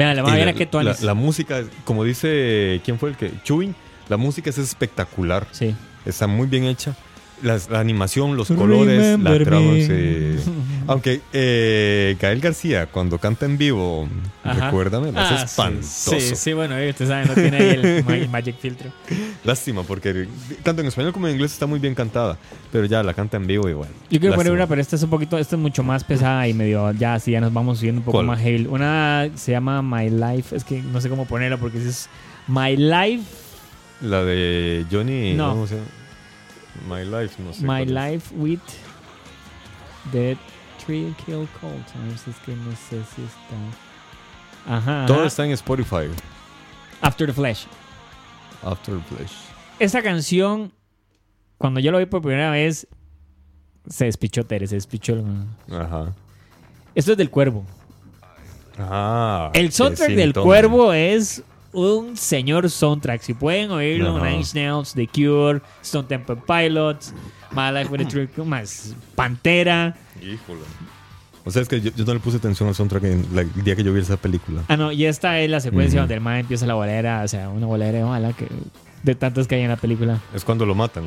Véala, 0.00 0.20
Y 0.20 0.24
va 0.24 0.32
a 0.32 0.36
ver 0.36 0.46
la, 0.46 0.66
tú 0.66 0.80
la, 0.80 0.96
la 1.00 1.14
música, 1.14 1.62
como 1.84 2.04
dice, 2.04 2.80
¿quién 2.84 2.98
fue 2.98 3.10
el 3.10 3.16
que? 3.16 3.30
Chewin. 3.44 3.74
La 4.08 4.16
música 4.16 4.50
es 4.50 4.58
espectacular. 4.58 5.46
Sí. 5.52 5.74
Está 6.04 6.26
muy 6.26 6.46
bien 6.48 6.64
hecha. 6.64 6.96
Las- 7.42 7.70
la 7.70 7.80
animación, 7.80 8.36
los 8.36 8.48
colores, 8.48 8.98
la 9.18 9.30
Remember 9.32 9.44
trama. 9.44 9.72
me. 9.72 9.86
sí. 9.86 10.50
Aunque 10.90 11.20
eh, 11.32 12.16
Gael 12.20 12.40
García, 12.40 12.86
cuando 12.86 13.16
canta 13.18 13.46
en 13.46 13.56
vivo, 13.56 14.08
Ajá. 14.42 14.66
recuérdame, 14.66 15.12
Ah, 15.14 15.36
sí. 15.38 15.44
espantoso. 15.44 16.10
Sí, 16.18 16.34
sí, 16.34 16.52
bueno, 16.52 16.76
eh, 16.76 16.90
usted 16.90 17.06
sabe, 17.06 17.26
no 17.26 17.34
tiene 17.34 17.56
ahí 17.58 17.68
el 17.80 18.04
ma- 18.04 18.32
Magic 18.32 18.56
Filtro. 18.58 18.90
Lástima, 19.44 19.84
porque 19.84 20.26
tanto 20.64 20.82
en 20.82 20.88
español 20.88 21.12
como 21.12 21.28
en 21.28 21.34
inglés 21.34 21.52
está 21.52 21.66
muy 21.66 21.78
bien 21.78 21.94
cantada. 21.94 22.36
Pero 22.72 22.86
ya 22.86 23.04
la 23.04 23.14
canta 23.14 23.36
en 23.36 23.46
vivo 23.46 23.68
igual. 23.68 23.88
Yo 24.10 24.18
quiero 24.18 24.34
poner 24.34 24.52
una, 24.52 24.66
pero 24.66 24.80
esta 24.80 24.96
es 24.96 25.02
un 25.04 25.10
poquito, 25.10 25.38
esta 25.38 25.54
es 25.54 25.62
mucho 25.62 25.84
más 25.84 26.02
pesada 26.02 26.48
y 26.48 26.54
medio, 26.54 26.90
ya 26.92 27.14
así 27.14 27.30
ya 27.30 27.40
nos 27.40 27.52
vamos 27.52 27.78
subiendo 27.78 28.00
un 28.00 28.04
poco 28.04 28.18
¿Cuál? 28.18 28.26
más 28.26 28.40
heavy. 28.40 28.66
Una 28.66 29.28
se 29.36 29.52
llama 29.52 29.82
My 29.82 30.10
Life, 30.10 30.56
es 30.56 30.64
que 30.64 30.82
no 30.82 31.00
sé 31.00 31.08
cómo 31.08 31.24
ponerla 31.24 31.56
porque 31.56 31.78
es 31.78 32.08
My 32.48 32.76
Life, 32.76 33.22
La 34.02 34.24
de 34.24 34.84
Johnny. 34.90 35.34
No. 35.34 35.50
¿cómo 35.50 35.66
se 35.68 35.76
llama? 35.76 35.86
My 36.88 37.04
Life, 37.04 37.40
no 37.40 37.52
sé. 37.52 37.64
My 37.64 37.82
es. 37.82 37.90
Life 37.90 38.34
with 38.34 38.58
the 40.12 40.36
Tree 40.84 41.14
Kill 41.24 41.48
Cult. 41.60 41.96
A 41.96 42.06
ver 42.06 42.18
si 42.18 42.30
es 42.30 42.36
que 42.38 42.52
no 42.54 42.70
sé 42.72 43.02
si 43.14 43.22
está. 43.22 44.76
Ajá. 44.76 45.06
Todo 45.06 45.18
ajá. 45.18 45.26
está 45.26 45.44
en 45.46 45.52
Spotify. 45.52 46.08
After 47.00 47.26
the 47.26 47.32
Flash. 47.32 47.64
After 48.62 48.98
Flash. 49.00 49.32
Esa 49.78 50.02
canción, 50.02 50.72
cuando 51.58 51.80
yo 51.80 51.90
lo 51.92 51.98
vi 51.98 52.06
por 52.06 52.20
primera 52.22 52.50
vez, 52.50 52.86
se 53.88 54.04
despichó 54.04 54.44
Tere, 54.44 54.66
se 54.66 54.74
despichó. 54.74 55.14
el- 55.14 55.24
Ajá. 55.74 56.12
Esto 56.94 57.12
es 57.12 57.18
del 57.18 57.30
Cuervo. 57.30 57.64
Ah. 58.78 59.50
El 59.54 59.72
soundtrack 59.72 60.10
del. 60.10 60.32
Cuervo 60.32 60.92
es 60.92 61.42
un 61.72 62.16
señor 62.16 62.68
soundtrack. 62.70 63.22
Si 63.22 63.34
pueden 63.34 63.70
oírlo. 63.70 64.18
Nine 64.18 64.36
Inch 64.38 64.54
Nails, 64.54 64.92
The 64.94 65.06
Cure, 65.06 65.60
Stone 65.82 66.08
Temple 66.08 66.36
Pilots, 66.46 67.12
My 67.52 67.70
Life 67.72 67.90
with 67.90 68.00
a 68.00 68.08
Trick, 68.08 68.36
más 68.38 68.94
Pantera. 69.14 69.96
Híjole. 70.20 70.60
O 71.44 71.50
sea, 71.50 71.62
es 71.62 71.68
que 71.68 71.80
yo, 71.80 71.90
yo 71.96 72.04
no 72.04 72.12
le 72.14 72.20
puse 72.20 72.36
atención 72.36 72.68
al 72.68 72.74
soundtrack 72.74 73.04
en 73.04 73.26
la- 73.34 73.40
el 73.42 73.64
día 73.64 73.74
que 73.74 73.82
yo 73.82 73.92
vi 73.94 74.00
esa 74.00 74.16
película. 74.18 74.62
Ah, 74.68 74.76
no, 74.76 74.92
y 74.92 75.06
esta 75.06 75.40
es 75.40 75.48
la 75.50 75.60
secuencia 75.60 76.00
donde 76.00 76.14
el 76.14 76.20
man 76.20 76.36
empieza 76.36 76.66
la 76.66 76.74
bolera, 76.74 77.22
o 77.24 77.28
sea, 77.28 77.48
una 77.48 77.66
bolera 77.66 78.04
ojalá 78.06 78.32
que 78.34 78.46
de 79.02 79.14
tantas 79.14 79.46
que 79.46 79.54
hay 79.54 79.62
en 79.62 79.70
la 79.70 79.76
película. 79.76 80.20
Es 80.34 80.44
cuando 80.44 80.66
lo 80.66 80.74
matan. 80.74 81.04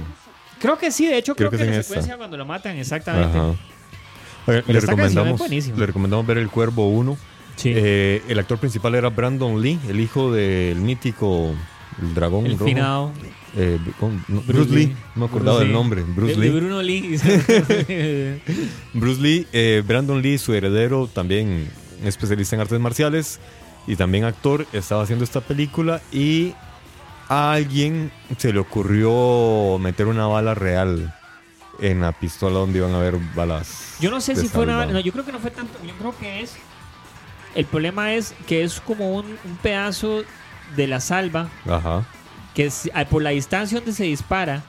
Creo 0.59 0.77
que 0.79 0.91
sí, 0.91 1.05
de 1.05 1.17
hecho 1.17 1.35
creo, 1.35 1.49
Creo 1.49 1.59
que, 1.59 1.65
que 1.65 1.69
es 1.71 1.75
la 1.75 1.81
esta. 1.81 1.89
secuencia 1.93 2.17
cuando 2.17 2.35
lo 2.37 2.45
matan, 2.45 2.77
exactamente. 2.77 3.37
Ajá. 3.37 3.53
Le 4.67 4.79
recomendamos, 4.79 5.49
le 5.49 5.85
recomendamos 5.85 6.25
ver 6.25 6.37
El 6.39 6.49
Cuervo 6.49 6.89
1. 6.89 7.15
Sí. 7.55 7.71
Eh, 7.75 8.21
el 8.27 8.39
actor 8.39 8.57
principal 8.57 8.95
era 8.95 9.09
Brandon 9.09 9.61
Lee, 9.61 9.79
el 9.87 9.99
hijo 9.99 10.31
del 10.31 10.79
mítico 10.79 11.53
el 12.01 12.13
dragón 12.13 12.45
el 12.45 12.53
rojo. 12.53 12.65
finado. 12.65 13.11
Eh, 13.55 13.79
Bruce, 13.99 14.51
Bruce 14.51 14.71
Lee. 14.71 14.85
Lee. 14.87 14.95
No 15.15 15.21
me 15.21 15.25
acordaba 15.25 15.59
del 15.59 15.71
nombre. 15.71 16.01
Bruce 16.01 16.33
de, 16.33 16.39
Lee. 16.39 16.49
de 16.49 16.59
Bruno 16.59 16.81
Lee. 16.81 17.19
Bruce 18.93 19.21
Lee, 19.21 19.47
eh, 19.53 19.83
Brandon 19.85 20.21
Lee, 20.21 20.37
su 20.37 20.53
heredero, 20.53 21.07
también 21.07 21.69
especialista 22.03 22.55
en 22.55 22.61
artes 22.61 22.79
marciales 22.79 23.39
y 23.85 23.95
también 23.95 24.23
actor, 24.23 24.65
estaba 24.73 25.03
haciendo 25.03 25.23
esta 25.23 25.41
película 25.41 26.01
y 26.11 26.53
a 27.29 27.53
alguien 27.53 28.11
se 28.37 28.53
le 28.53 28.59
ocurrió 28.59 29.77
meter 29.79 30.07
una 30.07 30.25
bala 30.27 30.55
real 30.55 31.13
en 31.79 32.01
la 32.01 32.11
pistola 32.11 32.59
donde 32.59 32.79
iban 32.79 32.93
a 32.93 32.97
haber 32.97 33.17
balas. 33.35 33.97
Yo 33.99 34.09
no 34.11 34.21
sé 34.21 34.35
si 34.35 34.47
fue 34.47 34.63
una. 34.63 34.79
salva. 34.79 34.93
No, 34.93 34.99
yo 34.99 35.11
creo 35.11 35.25
que 35.25 35.31
no 35.31 35.39
fue 35.39 35.51
tanto. 35.51 35.77
Yo 35.85 35.93
creo 35.93 36.17
que 36.17 36.41
es. 36.41 36.55
El 37.55 37.65
problema 37.65 38.13
es 38.13 38.33
que 38.47 38.63
es 38.63 38.79
como 38.81 39.11
un, 39.15 39.25
un 39.25 39.57
pedazo 39.61 40.23
de 40.75 40.87
la 40.87 40.99
salva 40.99 41.49
Ajá. 41.69 42.03
que 42.55 42.65
es- 42.65 42.89
por 43.09 43.21
la 43.21 43.29
distancia 43.31 43.77
donde 43.79 43.93
se 43.93 44.05
dispara 44.05 44.63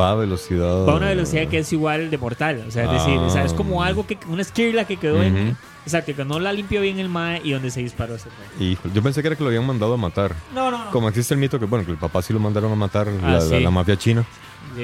Va 0.00 0.10
a 0.12 0.14
velocidad. 0.16 0.84
va 0.86 0.92
a 0.92 0.96
una 0.96 1.08
velocidad 1.08 1.46
que 1.48 1.58
es 1.58 1.72
igual 1.72 2.10
de 2.10 2.18
mortal. 2.18 2.64
O 2.66 2.70
sea, 2.72 2.84
es 2.84 2.90
decir, 2.92 3.18
o 3.18 3.30
sea, 3.30 3.44
es 3.44 3.52
como 3.52 3.82
Ah. 3.82 3.86
algo 3.86 4.04
que. 4.06 4.18
Una 4.28 4.42
esquirla 4.42 4.84
que 4.84 4.96
quedó 4.96 5.22
en. 5.22 5.34
Ujú. 5.50 5.56
Exacto, 5.84 6.16
que 6.16 6.24
no 6.24 6.40
la 6.40 6.52
limpió 6.52 6.80
bien 6.80 6.98
el 6.98 7.08
mae 7.08 7.40
y 7.44 7.52
donde 7.52 7.70
se 7.70 7.78
disparó 7.80 8.16
ese 8.16 8.28
mae. 8.58 8.76
Yo 8.92 9.00
pensé 9.02 9.22
que 9.22 9.28
era 9.28 9.36
que 9.36 9.44
lo 9.44 9.48
habían 9.50 9.64
mandado 9.64 9.94
a 9.94 9.96
matar. 9.96 10.34
No, 10.52 10.72
no, 10.72 10.86
no. 10.86 10.90
Como 10.90 11.08
existe 11.08 11.34
el 11.34 11.38
mito 11.38 11.60
que, 11.60 11.66
bueno, 11.66 11.84
que 11.84 11.92
el 11.92 11.98
papá 11.98 12.20
sí 12.22 12.32
lo 12.32 12.40
mandaron 12.40 12.72
a 12.72 12.74
matar, 12.74 13.06
Ah, 13.22 13.30
la, 13.34 13.40
sí. 13.40 13.50
la- 13.50 13.60
la 13.60 13.70
mafia 13.70 13.96
china. 13.96 14.24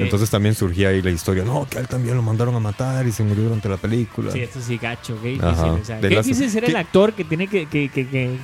Entonces 0.00 0.30
también 0.30 0.54
surgía 0.54 0.88
ahí 0.88 1.02
la 1.02 1.10
historia. 1.10 1.44
No, 1.44 1.66
que 1.68 1.78
a 1.78 1.80
él 1.80 1.88
también 1.88 2.16
lo 2.16 2.22
mandaron 2.22 2.54
a 2.54 2.60
matar 2.60 3.06
y 3.06 3.12
se 3.12 3.22
murió 3.22 3.44
durante 3.44 3.68
la 3.68 3.76
película. 3.76 4.30
Sí, 4.32 4.40
esto 4.40 4.60
sí, 4.60 4.78
gacho. 4.78 5.18
Ajá. 5.42 5.66
O 5.72 5.84
sea, 5.84 5.98
difícil 6.00 6.50
ser 6.50 6.64
el 6.64 6.76
actor 6.76 7.12
que 7.12 7.24
tiene 7.24 7.46
que. 7.48 7.66
que, 7.66 7.88
que, 7.88 8.06
que, 8.08 8.38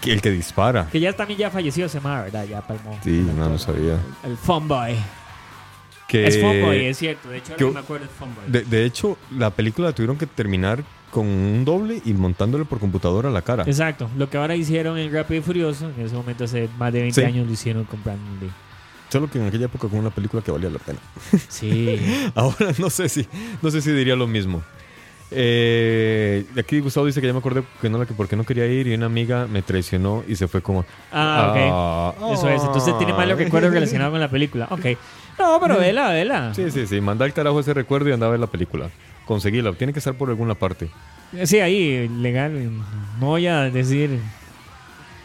que, 0.00 0.12
el 0.12 0.20
que 0.20 0.30
dispara. 0.30 0.88
que 0.90 1.00
ya 1.00 1.12
también 1.12 1.38
ya 1.38 1.50
falleció 1.50 1.86
ese 1.86 2.00
mae, 2.00 2.24
¿verdad? 2.24 2.44
Ya 2.46 2.60
palmó. 2.66 2.98
Sí, 3.02 3.10
El 3.10 3.26
no, 3.28 3.32
no 3.34 3.54
actor. 3.54 3.58
sabía. 3.58 3.98
El 4.24 4.36
Funboy. 4.36 4.96
Que, 6.08 6.26
Es 6.26 6.38
Funboy, 6.40 6.86
es 6.86 6.98
cierto. 6.98 7.28
De 7.30 7.38
hecho, 7.38 7.52
ahora 7.52 7.66
que 7.66 7.72
me 7.74 7.80
acuerdo 7.80 8.04
es 8.06 8.10
Funboy. 8.12 8.44
de, 8.46 8.62
de 8.64 8.84
hecho, 8.84 9.16
la 9.30 9.50
película 9.50 9.88
la 9.88 9.94
tuvieron 9.94 10.18
que 10.18 10.26
terminar 10.26 10.84
con 11.10 11.26
un 11.26 11.64
doble 11.64 12.00
y 12.04 12.12
montándole 12.14 12.64
por 12.64 12.78
computadora 12.78 13.30
la 13.30 13.42
cara. 13.42 13.64
Exacto. 13.66 14.10
Lo 14.16 14.28
que 14.30 14.36
ahora 14.38 14.56
hicieron 14.56 14.98
en 14.98 15.12
Rápido 15.12 15.40
y 15.40 15.42
Furioso, 15.42 15.90
en 15.96 16.04
ese 16.06 16.14
momento 16.14 16.44
hace 16.44 16.68
más 16.78 16.92
de 16.92 17.00
20 17.02 17.20
Sí. 17.20 17.26
años 17.26 17.46
lo 17.46 17.52
hicieron 17.52 17.84
con 17.84 18.02
Brandon 18.02 18.38
Lee. 18.40 18.50
Solo 19.12 19.28
que 19.28 19.38
en 19.38 19.46
aquella 19.46 19.66
época 19.66 19.88
con 19.88 19.98
una 19.98 20.08
película 20.08 20.42
que 20.42 20.50
valía 20.50 20.70
la 20.70 20.78
pena. 20.78 20.98
Sí. 21.50 22.00
Ahora 22.34 22.72
no 22.78 22.88
sé 22.88 23.10
si, 23.10 23.28
no 23.60 23.70
sé 23.70 23.82
si 23.82 23.92
diría 23.92 24.16
lo 24.16 24.26
mismo. 24.26 24.62
Eh, 25.30 26.46
aquí 26.58 26.80
Gustavo 26.80 27.04
dice 27.04 27.20
que 27.20 27.26
ya 27.26 27.34
me 27.34 27.40
acordé 27.40 27.62
que 27.82 27.90
no, 27.90 28.06
que 28.06 28.14
porque 28.14 28.36
no 28.36 28.44
quería 28.44 28.66
ir 28.66 28.86
y 28.86 28.94
una 28.94 29.06
amiga 29.06 29.46
me 29.46 29.60
traicionó 29.60 30.24
y 30.26 30.36
se 30.36 30.48
fue 30.48 30.62
como. 30.62 30.86
Ah, 31.12 32.14
ok. 32.16 32.32
Eso 32.32 32.48
es. 32.48 32.62
Entonces 32.62 32.96
tiene 32.96 33.12
malos 33.12 33.36
recuerdos 33.36 33.70
relacionados 33.70 34.12
con 34.12 34.20
la 34.20 34.30
película. 34.30 34.66
Ok. 34.70 34.86
No, 35.38 35.58
pero 35.60 35.78
vela, 35.78 36.08
vela. 36.08 36.54
Sí, 36.54 36.70
sí, 36.70 36.86
sí. 36.86 36.98
Manda 37.02 37.26
al 37.26 37.34
carajo 37.34 37.60
ese 37.60 37.74
recuerdo 37.74 38.08
y 38.08 38.12
anda 38.12 38.28
a 38.28 38.30
ver 38.30 38.40
la 38.40 38.46
película. 38.46 38.88
Conseguíla. 39.26 39.74
Tiene 39.74 39.92
que 39.92 39.98
estar 39.98 40.14
por 40.14 40.30
alguna 40.30 40.54
parte. 40.54 40.88
Sí, 41.44 41.60
ahí, 41.60 42.08
legal. 42.08 42.70
No 43.20 43.26
voy 43.26 43.46
a 43.46 43.70
decir, 43.70 44.20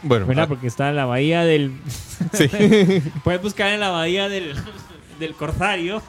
Bueno, 0.07 0.25
¿verdad? 0.25 0.45
ah, 0.45 0.47
Porque 0.47 0.67
está 0.67 0.91
la 0.91 1.05
bahía 1.05 1.43
del... 1.43 1.71
sí. 2.33 2.47
Puedes 3.23 3.41
buscar 3.41 3.71
en 3.71 3.79
la 3.79 3.89
bahía 3.89 4.29
del, 4.29 4.53
del 5.19 5.33
Corsario. 5.33 6.01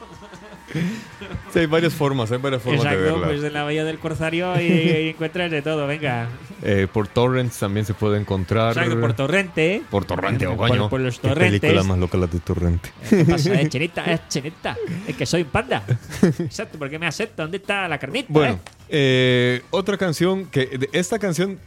Sí, 1.51 1.59
hay 1.59 1.65
varias 1.65 1.95
formas, 1.95 2.31
hay 2.31 2.37
varias 2.37 2.61
formas 2.61 2.83
de 2.83 2.89
Exacto, 2.89 3.11
verla. 3.13 3.27
pues 3.27 3.43
en 3.43 3.53
la 3.53 3.63
bahía 3.63 3.83
del 3.83 3.97
Corsario 3.97 4.61
y, 4.61 4.65
y 4.67 5.09
encuentras 5.09 5.49
de 5.49 5.63
todo, 5.63 5.87
venga. 5.87 6.27
Eh, 6.61 6.85
por 6.93 7.07
torrents 7.07 7.57
también 7.57 7.87
se 7.87 7.95
puede 7.95 8.19
encontrar. 8.19 8.77
Exacto, 8.77 8.99
por 9.01 9.13
torrente. 9.13 9.81
Por 9.89 10.05
torrente, 10.05 10.45
o 10.45 10.55
Por- 10.55 10.69
coño. 10.69 10.87
por 10.89 10.99
los 10.99 11.19
Qué 11.19 11.27
torrentes. 11.29 11.59
película 11.61 11.83
más 11.83 11.97
loca 11.97 12.19
la 12.19 12.27
de 12.27 12.39
torrente. 12.39 12.91
¿Qué 13.09 13.25
pasa? 13.25 13.59
Es 13.59 13.69
chinita, 13.69 14.03
es 14.05 14.27
chinita. 14.27 14.77
Es 15.07 15.15
que 15.15 15.25
soy 15.25 15.41
un 15.41 15.47
panda. 15.47 15.81
Exacto, 16.21 16.77
¿por 16.77 16.87
qué 16.87 16.99
me 16.99 17.07
acepta? 17.07 17.41
¿Dónde 17.41 17.57
está 17.57 17.87
la 17.87 17.97
carnita? 17.97 18.27
Bueno, 18.29 18.53
eh? 18.53 18.59
eh, 18.89 19.61
otra 19.71 19.97
canción 19.97 20.45
que 20.45 20.67
de- 20.67 20.89
esta 20.93 21.17
canción 21.17 21.57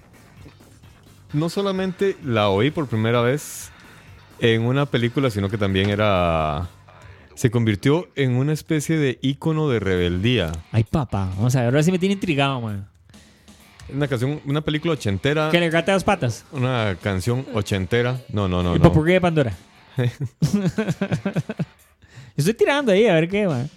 no 1.32 1.48
solamente 1.48 2.16
la 2.24 2.48
oí 2.48 2.70
por 2.70 2.86
primera 2.88 3.20
vez 3.22 3.70
en 4.40 4.62
una 4.62 4.86
película, 4.86 5.30
sino 5.30 5.48
que 5.48 5.58
también 5.58 5.90
era 5.90 6.68
se 7.34 7.50
convirtió 7.50 8.08
en 8.14 8.36
una 8.36 8.52
especie 8.52 8.96
de 8.98 9.18
ícono 9.22 9.68
de 9.68 9.80
rebeldía. 9.80 10.52
Ay, 10.70 10.84
papá. 10.84 11.30
Vamos 11.36 11.56
a 11.56 11.60
ver, 11.60 11.66
ahora 11.68 11.82
sí 11.82 11.90
me 11.90 11.98
tiene 11.98 12.12
intrigado, 12.14 12.60
man. 12.60 12.86
Una 13.92 14.06
canción, 14.06 14.40
una 14.46 14.60
película 14.60 14.92
ochentera, 14.94 15.50
Que 15.50 15.58
le 15.60 15.68
gata 15.70 15.92
dos 15.92 16.04
patas. 16.04 16.44
una 16.52 16.96
canción 17.02 17.44
ochentera. 17.52 18.20
No, 18.28 18.48
no, 18.48 18.62
no, 18.62 18.74
¿El 18.74 18.82
no. 18.82 18.88
popurrí 18.88 19.14
de 19.14 19.20
Pandora? 19.20 19.52
Estoy 22.36 22.54
tirando 22.54 22.92
ahí 22.92 23.06
a 23.06 23.14
ver 23.14 23.28
qué, 23.28 23.46
man. 23.46 23.68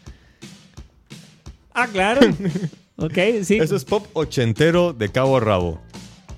Ah, 1.73 1.87
claro. 1.91 2.21
ok, 2.97 3.17
sí. 3.43 3.57
Eso 3.57 3.75
es 3.75 3.83
pop 3.83 4.05
ochentero 4.13 4.93
de 4.93 5.09
cabo 5.09 5.37
a 5.37 5.39
rabo. 5.41 5.81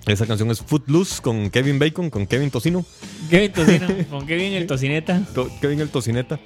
Esa 0.08 0.26
canción 0.26 0.50
es 0.52 0.62
Footloose 0.62 1.22
con 1.22 1.50
Kevin 1.50 1.80
Bacon, 1.80 2.10
con 2.10 2.26
Kevin 2.28 2.50
Tocino. 2.50 2.86
Kevin 3.30 3.52
Tocino. 3.52 3.88
Con 4.10 4.26
Kevin 4.26 4.54
el 4.54 4.66
Tocineta. 4.66 5.22
To- 5.36 5.50
Kevin 5.60 5.82
el 5.82 5.90
Tocineta. 5.90 6.40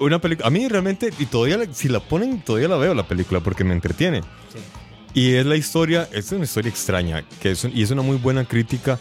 Una 0.00 0.20
película. 0.20 0.48
A 0.48 0.50
mí 0.50 0.66
realmente, 0.68 1.10
y 1.18 1.26
todavía, 1.26 1.58
la- 1.58 1.72
si 1.72 1.88
la 1.88 2.00
ponen, 2.00 2.40
todavía 2.42 2.66
la 2.68 2.76
veo 2.76 2.92
la 2.92 3.06
película 3.06 3.38
porque 3.40 3.62
me 3.62 3.72
entretiene. 3.72 4.22
Y 5.14 5.34
es 5.34 5.46
la 5.46 5.56
historia, 5.56 6.08
es 6.12 6.30
una 6.32 6.44
historia 6.44 6.68
extraña, 6.68 7.24
que 7.40 7.52
es, 7.52 7.64
y 7.72 7.82
es 7.82 7.90
una 7.92 8.02
muy 8.02 8.16
buena 8.18 8.44
crítica 8.44 8.98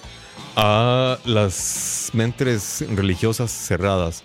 a 0.55 1.17
las 1.25 2.11
mentes 2.13 2.85
religiosas 2.95 3.51
cerradas. 3.51 4.23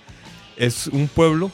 Es 0.56 0.86
un 0.86 1.08
pueblo 1.08 1.50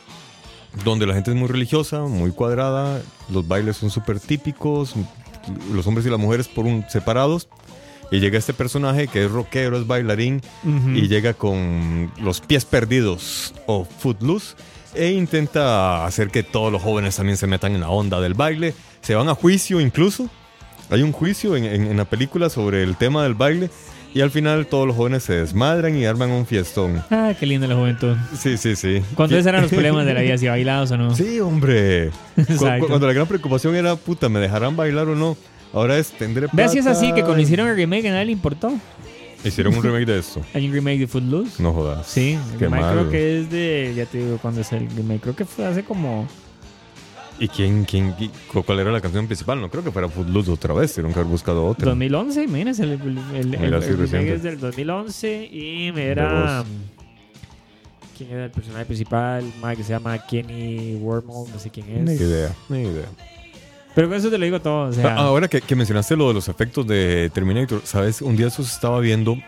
donde 0.85 1.07
la 1.07 1.15
gente 1.15 1.31
es 1.31 1.37
muy 1.37 1.49
religiosa, 1.49 2.01
muy 2.03 2.33
cuadrada, 2.33 3.01
los 3.31 3.47
bailes 3.49 3.77
son 3.79 3.91
súper 3.91 4.21
típicos, 4.21 4.95
los 5.73 5.87
hombres 5.87 6.05
y 6.07 6.11
las 6.11 6.19
mujeres 6.19 6.49
por 6.49 6.67
un 6.67 6.85
separados. 6.91 7.49
Y 8.11 8.21
llega 8.21 8.39
este 8.39 8.53
personaje 8.55 9.09
que 9.09 9.25
es 9.25 9.31
rockero, 9.31 9.77
es 9.79 9.87
bailarín, 9.87 10.41
y 10.95 11.09
llega 11.09 11.35
con 11.35 12.11
los 12.21 12.41
pies 12.41 12.65
perdidos 12.65 13.53
o 13.67 13.85
footloose 13.85 14.55
e 14.95 15.11
intenta 15.13 16.07
hacer 16.07 16.31
que 16.31 16.43
todos 16.43 16.73
los 16.73 16.81
jóvenes 16.83 17.17
también 17.17 17.37
se 17.37 17.47
metan 17.47 17.75
en 17.75 17.81
la 17.81 17.91
onda 17.91 18.21
del 18.21 18.35
baile. 18.35 18.75
Se 19.03 19.15
van 19.15 19.29
a 19.29 19.35
juicio 19.35 19.81
incluso. 19.81 20.31
Hay 20.89 21.03
un 21.03 21.11
juicio 21.13 21.57
en, 21.57 21.65
en- 21.65 21.87
en 21.89 21.97
la 21.97 22.05
película 22.05 22.49
sobre 22.49 22.83
el 22.85 22.97
tema 22.97 23.25
del 23.25 23.35
baile 23.35 23.71
y 24.15 24.21
al 24.21 24.31
final 24.31 24.67
todos 24.67 24.87
los 24.87 24.97
jóvenes 24.97 25.25
se 25.25 25.35
desmadran 25.35 25.97
y 25.99 26.07
arman 26.07 26.31
un 26.31 26.47
fiestón. 26.47 27.03
Ah, 27.11 27.35
qué 27.39 27.45
linda 27.45 27.67
la 27.67 27.75
juventud. 27.75 28.17
Sí, 28.39 28.57
sí, 28.57 28.77
sí. 28.77 29.03
Cuando 29.17 29.37
esos 29.37 29.49
eran 29.49 29.63
los 29.63 29.71
problemas 29.73 30.07
de 30.07 30.15
la 30.15 30.21
vida, 30.23 30.39
si 30.39 30.47
bailados 30.47 30.93
o 30.93 30.97
no. 30.97 31.15
Sí, 31.15 31.41
hombre. 31.41 32.11
Exacto. 32.37 32.87
Cuando 32.87 33.07
la 33.07 33.13
gran 33.13 33.27
preocupación 33.27 33.75
era, 33.77 33.97
puta, 33.97 34.29
¿me 34.29 34.39
dejarán 34.39 34.77
bailar 34.77 35.09
o 35.09 35.17
no? 35.17 35.37
Ahora 35.73 35.99
es, 35.99 36.11
tendré 36.13 36.47
Ve 36.53 36.69
si 36.69 36.79
es 36.79 36.87
así, 36.87 37.07
plata. 37.07 37.15
que 37.17 37.23
cuando 37.23 37.43
hicieron 37.43 37.69
el 37.69 37.77
remake 37.77 38.07
a 38.07 38.11
nadie 38.13 38.27
le 38.27 38.33
importó. 38.33 38.73
Hicieron 39.45 39.75
un 39.77 39.83
remake 39.83 40.07
de 40.07 40.19
esto. 40.19 40.41
Hay 40.55 40.67
un 40.67 40.73
remake 40.73 40.99
de 41.01 41.07
Footloose. 41.07 41.63
No 41.63 41.73
jodas. 41.73 42.07
Sí, 42.07 42.33
el 42.53 42.59
Qué 42.59 42.65
remake 42.65 42.83
mal. 42.83 42.95
creo 42.99 43.11
que 43.11 43.41
es 43.41 43.51
de. 43.51 43.93
Ya 43.97 44.07
te 44.07 44.19
digo 44.19 44.39
cuándo 44.39 44.61
es 44.63 44.73
el 44.73 44.89
remake. 44.91 45.21
Creo 45.21 45.37
que 45.37 45.45
fue 45.45 45.67
hace 45.67 45.85
como. 45.85 46.27
¿Y 47.39 47.49
quién, 47.49 47.85
quién, 47.85 48.17
qui- 48.17 48.31
cu- 48.51 48.63
cuál 48.63 48.81
era 48.81 48.91
la 48.91 49.01
canción 49.03 49.27
principal? 49.27 49.61
No 49.61 49.69
creo 49.71 49.85
que 49.85 49.91
fuera 49.91 50.09
Footloose 50.09 50.51
otra 50.51 50.73
vez. 50.73 50.93
Tuvieron 50.95 51.13
que 51.13 51.21
haber 51.21 51.31
buscado 51.31 51.67
otra. 51.67 51.85
2011, 51.91 52.45
imagínense. 52.45 52.83
El, 52.85 52.93
el, 52.93 53.01
el, 53.01 53.19
el- 53.19 53.45
sí, 53.45 53.65
el 53.65 53.73
remake 53.73 53.97
reciente. 53.99 54.35
es 54.35 54.43
del 54.43 54.59
2011 54.59 55.49
y 55.53 55.91
De 55.91 56.07
era. 56.07 56.63
voz. 56.63 56.67
¿Quién 58.17 58.31
era 58.31 58.45
el 58.47 58.51
personaje 58.51 58.87
principal? 58.87 59.45
Mike, 59.63 59.77
que 59.77 59.83
se 59.83 59.91
llama 59.91 60.17
Kenny 60.27 60.95
Wormhole, 60.95 61.53
no 61.53 61.59
sé 61.59 61.69
quién 61.69 62.05
Ni 62.07 62.13
es. 62.15 62.21
idea, 62.23 62.55
ni 62.71 62.79
idea. 62.85 63.05
Pero 63.97 64.09
con 64.09 64.19
eso 64.19 64.29
te 64.29 64.37
lo 64.37 64.45
digo 64.45 64.61
todo. 64.61 64.91
O 64.91 64.93
Ah, 65.03 65.15
Ahora 65.15 65.49
que, 65.49 65.75
mencionaste 65.75 66.17
lo 66.17 66.29
de 66.29 66.35
los 66.35 66.49
efectos 66.49 66.87
de 66.87 67.31
Terminator, 67.33 67.81
¿sabes? 67.85 68.21
Un 68.21 68.37
día 68.37 68.49
eso 68.49 68.63
se 68.63 68.71
estaba 68.71 69.01
viendo, 69.01 69.39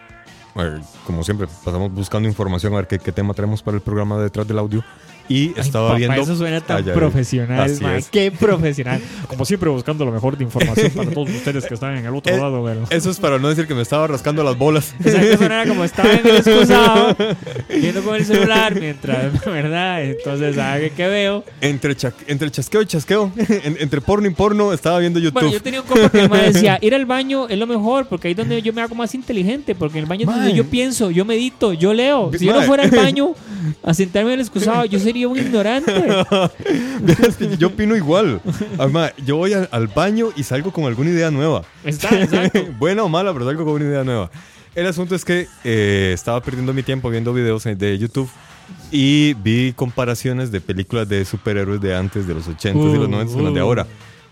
como 1.06 1.22
siempre, 1.22 1.46
pasamos 1.62 1.92
buscando 1.92 2.26
información 2.26 2.72
a 2.72 2.76
ver 2.76 2.86
qué, 2.88 2.98
tema 3.12 3.34
traemos 3.34 3.62
para 3.62 3.76
el 3.76 3.82
programa 3.82 4.18
detrás 4.18 4.48
del 4.48 4.58
audio. 4.58 4.82
Y 5.28 5.48
Ay, 5.48 5.54
estaba 5.58 5.88
papá, 5.88 5.98
viendo. 5.98 6.22
Eso 6.22 6.36
suena 6.36 6.60
tan 6.60 6.78
Ah, 6.78 6.80
vi. 6.80 6.90
profesional. 6.92 8.04
Qué 8.10 8.30
profesional. 8.30 9.00
Como 9.26 9.44
siempre, 9.44 9.68
buscando 9.68 10.04
lo 10.04 10.12
mejor 10.12 10.38
de 10.38 10.44
información 10.44 10.90
para 10.92 11.10
todos 11.10 11.30
ustedes 11.30 11.66
que 11.66 11.74
están 11.74 11.96
en 11.98 12.06
el 12.06 12.14
otro 12.14 12.34
Eh, 12.34 12.38
lado. 12.38 12.64
Pero... 12.64 12.84
Eso 12.90 13.10
es 13.10 13.18
para 13.18 13.38
no 13.38 13.48
decir 13.48 13.66
que 13.66 13.74
me 13.74 13.82
estaba 13.82 14.06
rascando 14.06 14.42
las 14.42 14.56
bolas. 14.56 14.94
Exacto, 15.04 15.26
eso 15.28 15.44
era 15.44 15.66
como 15.66 15.84
estaba 15.84 16.12
en 16.12 16.26
el 16.26 16.36
excusado, 16.36 17.16
viendo 17.68 18.02
con 18.02 18.16
el 18.16 18.24
celular 18.24 18.74
mientras, 18.78 19.44
¿verdad? 19.44 20.02
Entonces, 20.04 20.56
¿sabes 20.56 20.92
qué 20.96 21.06
veo? 21.08 21.44
entre, 21.60 21.94
cha- 21.96 22.12
entre 22.26 22.50
chasqueo 22.50 22.82
y 22.82 22.86
chasqueo, 22.86 23.30
en- 23.64 23.76
entre 23.80 24.00
porno 24.00 24.26
y 24.28 24.30
porno, 24.30 24.72
estaba 24.72 24.98
viendo 24.98 25.18
YouTube. 25.18 25.34
Bueno, 25.34 25.52
yo 25.52 25.62
tenía 25.62 25.80
un 25.82 25.86
compa 25.86 26.08
que 26.10 26.28
me 26.28 26.42
decía, 26.50 26.78
ir 26.80 26.94
al 26.94 27.04
baño 27.06 27.48
es 27.48 27.58
lo 27.58 27.66
mejor, 27.66 28.06
porque 28.06 28.28
ahí 28.28 28.32
es 28.32 28.38
donde 28.38 28.62
yo 28.62 28.72
me 28.72 28.80
hago 28.82 28.94
más 28.94 29.14
inteligente, 29.14 29.74
porque 29.74 29.98
en 29.98 30.04
el 30.04 30.08
baño 30.08 30.28
es 30.28 30.34
donde 30.36 30.54
yo 30.54 30.64
pienso, 30.64 31.10
yo 31.10 31.24
medito, 31.24 31.72
yo 31.74 31.92
leo. 31.92 32.30
Si 32.36 32.46
yo 32.46 32.54
no 32.54 32.62
fuera 32.62 32.84
al 32.84 32.90
baño 32.90 33.34
a 33.82 33.92
sentarme 33.94 34.30
en 34.30 34.34
el 34.34 34.40
excusado, 34.40 34.84
yo 34.86 34.98
sería 34.98 35.17
un 35.24 35.38
ignorante. 35.38 35.92
Yo 37.58 37.68
opino 37.68 37.96
igual. 37.96 38.40
Además, 38.78 39.12
yo 39.24 39.36
voy 39.36 39.52
al, 39.52 39.68
al 39.72 39.86
baño 39.88 40.28
y 40.36 40.42
salgo 40.42 40.72
con 40.72 40.84
alguna 40.84 41.10
idea 41.10 41.30
nueva. 41.30 41.62
Está, 41.84 42.20
exacto. 42.20 42.66
Buena 42.78 43.02
o 43.04 43.08
mala, 43.08 43.32
pero 43.32 43.46
salgo 43.46 43.64
con 43.64 43.74
una 43.74 43.84
idea 43.84 44.04
nueva. 44.04 44.30
El 44.74 44.86
asunto 44.86 45.14
es 45.14 45.24
que 45.24 45.48
eh, 45.64 46.12
estaba 46.14 46.40
perdiendo 46.40 46.72
mi 46.72 46.82
tiempo 46.82 47.10
viendo 47.10 47.32
videos 47.32 47.64
de 47.64 47.98
YouTube 47.98 48.28
y 48.92 49.34
vi 49.34 49.72
comparaciones 49.72 50.50
de 50.52 50.60
películas 50.60 51.08
de 51.08 51.24
superhéroes 51.24 51.80
de 51.80 51.96
antes, 51.96 52.26
de 52.26 52.34
los 52.34 52.48
80s 52.48 52.94
y 52.94 52.96
los 52.96 53.08
Uh, 53.08 53.10
90s 53.10 53.32
con 53.32 53.44
las 53.44 53.54
de 53.54 53.60
uh. 53.60 53.64
ahora. 53.64 53.86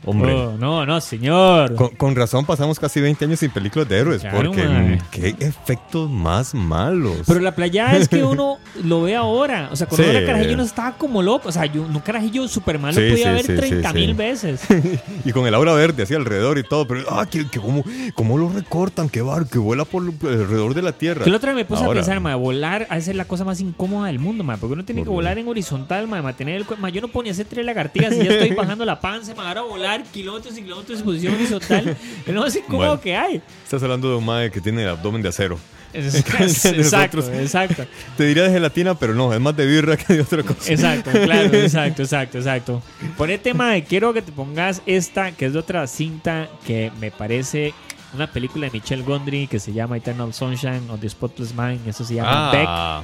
Hombre. 0.07 0.33
Oh, 0.33 0.57
no, 0.57 0.87
no, 0.87 1.01
señor. 1.01 1.75
Con, 1.75 1.89
con 1.97 2.15
razón 2.17 2.47
pasamos 2.47 2.79
casi 2.79 3.01
20 3.01 3.25
años 3.25 3.41
sin 3.41 3.51
películas 3.51 3.89
de 3.89 3.99
héroes, 3.99 4.23
Claro, 4.23 4.37
porque 4.53 4.99
qué 5.11 5.35
efectos 5.41 6.09
más 6.09 6.55
malos. 6.55 7.17
Pero 7.27 7.41
la 7.41 7.55
playa 7.55 7.97
es 7.97 8.09
que 8.09 8.23
uno 8.23 8.59
lo 8.85 9.03
ve 9.03 9.17
ahora. 9.17 9.69
O 9.73 9.77
sea, 9.77 9.87
cuando 9.89 10.05
Sí. 10.05 10.17
era 10.17 10.25
carajillo 10.25 10.55
uno 10.55 10.63
estaba 10.63 10.93
como 10.97 11.23
loco. 11.23 11.49
O 11.49 11.53
sea, 11.53 11.67
yo, 11.67 11.83
un 11.83 11.99
carajillo 12.01 12.47
super 12.49 12.79
malo 12.79 12.95
Sí, 13.01 13.11
podía 13.11 13.27
sí, 13.39 13.49
ver 13.49 13.63
sí, 13.65 13.69
30 13.69 13.91
sí, 13.91 13.95
mil 13.99 14.15
veces. 14.15 14.61
y 15.25 15.33
con 15.33 15.47
el 15.47 15.55
aura 15.55 15.73
verde 15.75 16.05
así 16.05 16.15
alrededor 16.15 16.59
y 16.59 16.63
todo, 16.63 16.87
pero 16.87 17.03
ah, 17.11 17.27
que, 17.27 17.49
que 17.49 17.59
cómo, 17.59 17.85
cómo 18.15 18.39
lo 18.39 18.49
recortan, 18.49 19.09
qué 19.09 19.23
bar, 19.23 19.47
que 19.47 19.59
vuela 19.59 19.85
por 19.85 20.05
alrededor 20.05 20.75
de 20.75 20.83
la 20.83 20.93
tierra. 20.93 21.25
Que 21.25 21.31
la 21.31 21.37
otra 21.39 21.51
vez 21.53 21.57
me 21.57 21.65
puse 21.65 21.83
Ahora. 21.83 21.99
a 22.01 22.03
pensar, 22.03 22.21
ma, 22.21 22.37
volar 22.37 22.87
a 22.91 23.01
ser 23.01 23.17
la 23.17 23.25
cosa 23.25 23.45
más 23.45 23.61
incómoda 23.61 24.07
del 24.07 24.21
mundo, 24.21 24.45
ma, 24.45 24.57
porque 24.57 24.75
uno 24.75 24.85
tiene 24.85 25.03
que 25.03 25.09
volar 25.09 25.37
en 25.39 25.49
horizontal, 25.49 26.07
ma, 26.07 26.23
mantener 26.23 26.57
el 26.57 26.67
ma, 26.79 26.91
yo 26.91 27.01
no 27.01 27.09
ponía 27.09 27.33
hacer 27.33 27.47
tres 27.47 27.67
lagartijas 27.67 28.15
y 28.15 28.19
ya 28.25 28.31
estoy 28.33 28.51
bajando 28.57 28.85
la 28.85 29.01
panza, 29.01 29.35
ma, 29.35 29.49
ahora 29.49 29.63
volar 29.63 29.96
kilómetros 30.05 30.57
y 30.59 30.63
kilómetros 30.63 30.99
en 31.01 31.05
posición 31.05 31.35
horizontal, 31.35 31.97
lo 32.27 32.41
más 32.43 32.57
incómodo 32.57 32.79
Bueno. 32.89 33.01
que 33.01 33.17
hay. 33.17 33.43
Estás 33.65 33.83
hablando 33.83 34.11
de 34.11 34.17
un 34.17 34.25
mae 34.25 34.51
que 34.51 34.61
tiene 34.61 34.83
el 34.83 34.89
abdomen 34.91 35.23
de 35.23 35.29
acero. 35.29 35.59
Es- 35.93 36.15
exacto, 36.67 37.21
exacto. 37.33 37.87
Te 38.17 38.25
diría 38.27 38.43
de 38.45 38.51
gelatina, 38.51 38.95
pero 38.99 39.15
no, 39.15 39.33
es 39.33 39.41
más 39.41 39.57
de 39.57 39.65
birra 39.67 39.97
que 39.97 40.15
de 40.15 40.21
otra 40.21 40.43
cosa. 40.43 40.71
Exacto, 40.73 41.11
claro, 41.11 41.57
exacto, 41.57 42.03
exacto, 42.03 42.39
exacto. 42.39 42.83
Ponete, 43.17 43.55
mae, 43.55 43.85
quiero 43.85 44.13
que 44.13 44.21
te 44.23 44.33
pongas 44.33 44.83
esta, 44.87 45.33
que 45.33 45.47
es 45.47 45.53
de 45.55 45.59
otra 45.59 45.87
cinta 45.87 46.49
que 46.67 46.93
me 47.01 47.11
parece 47.11 47.73
una 48.13 48.27
película 48.31 48.67
de 48.67 48.73
Michelle 48.73 49.03
Gondry 49.03 49.47
que 49.47 49.59
se 49.59 49.73
llama 49.73 49.97
Eternal 49.97 50.33
Sunshine 50.35 50.89
of 50.91 51.01
the 51.01 51.09
Spotless 51.09 51.55
Mind. 51.55 51.87
Eso 51.89 52.05
se 52.05 52.15
llama 52.15 52.51
Beck. 52.51 52.67
Ah, 52.69 53.03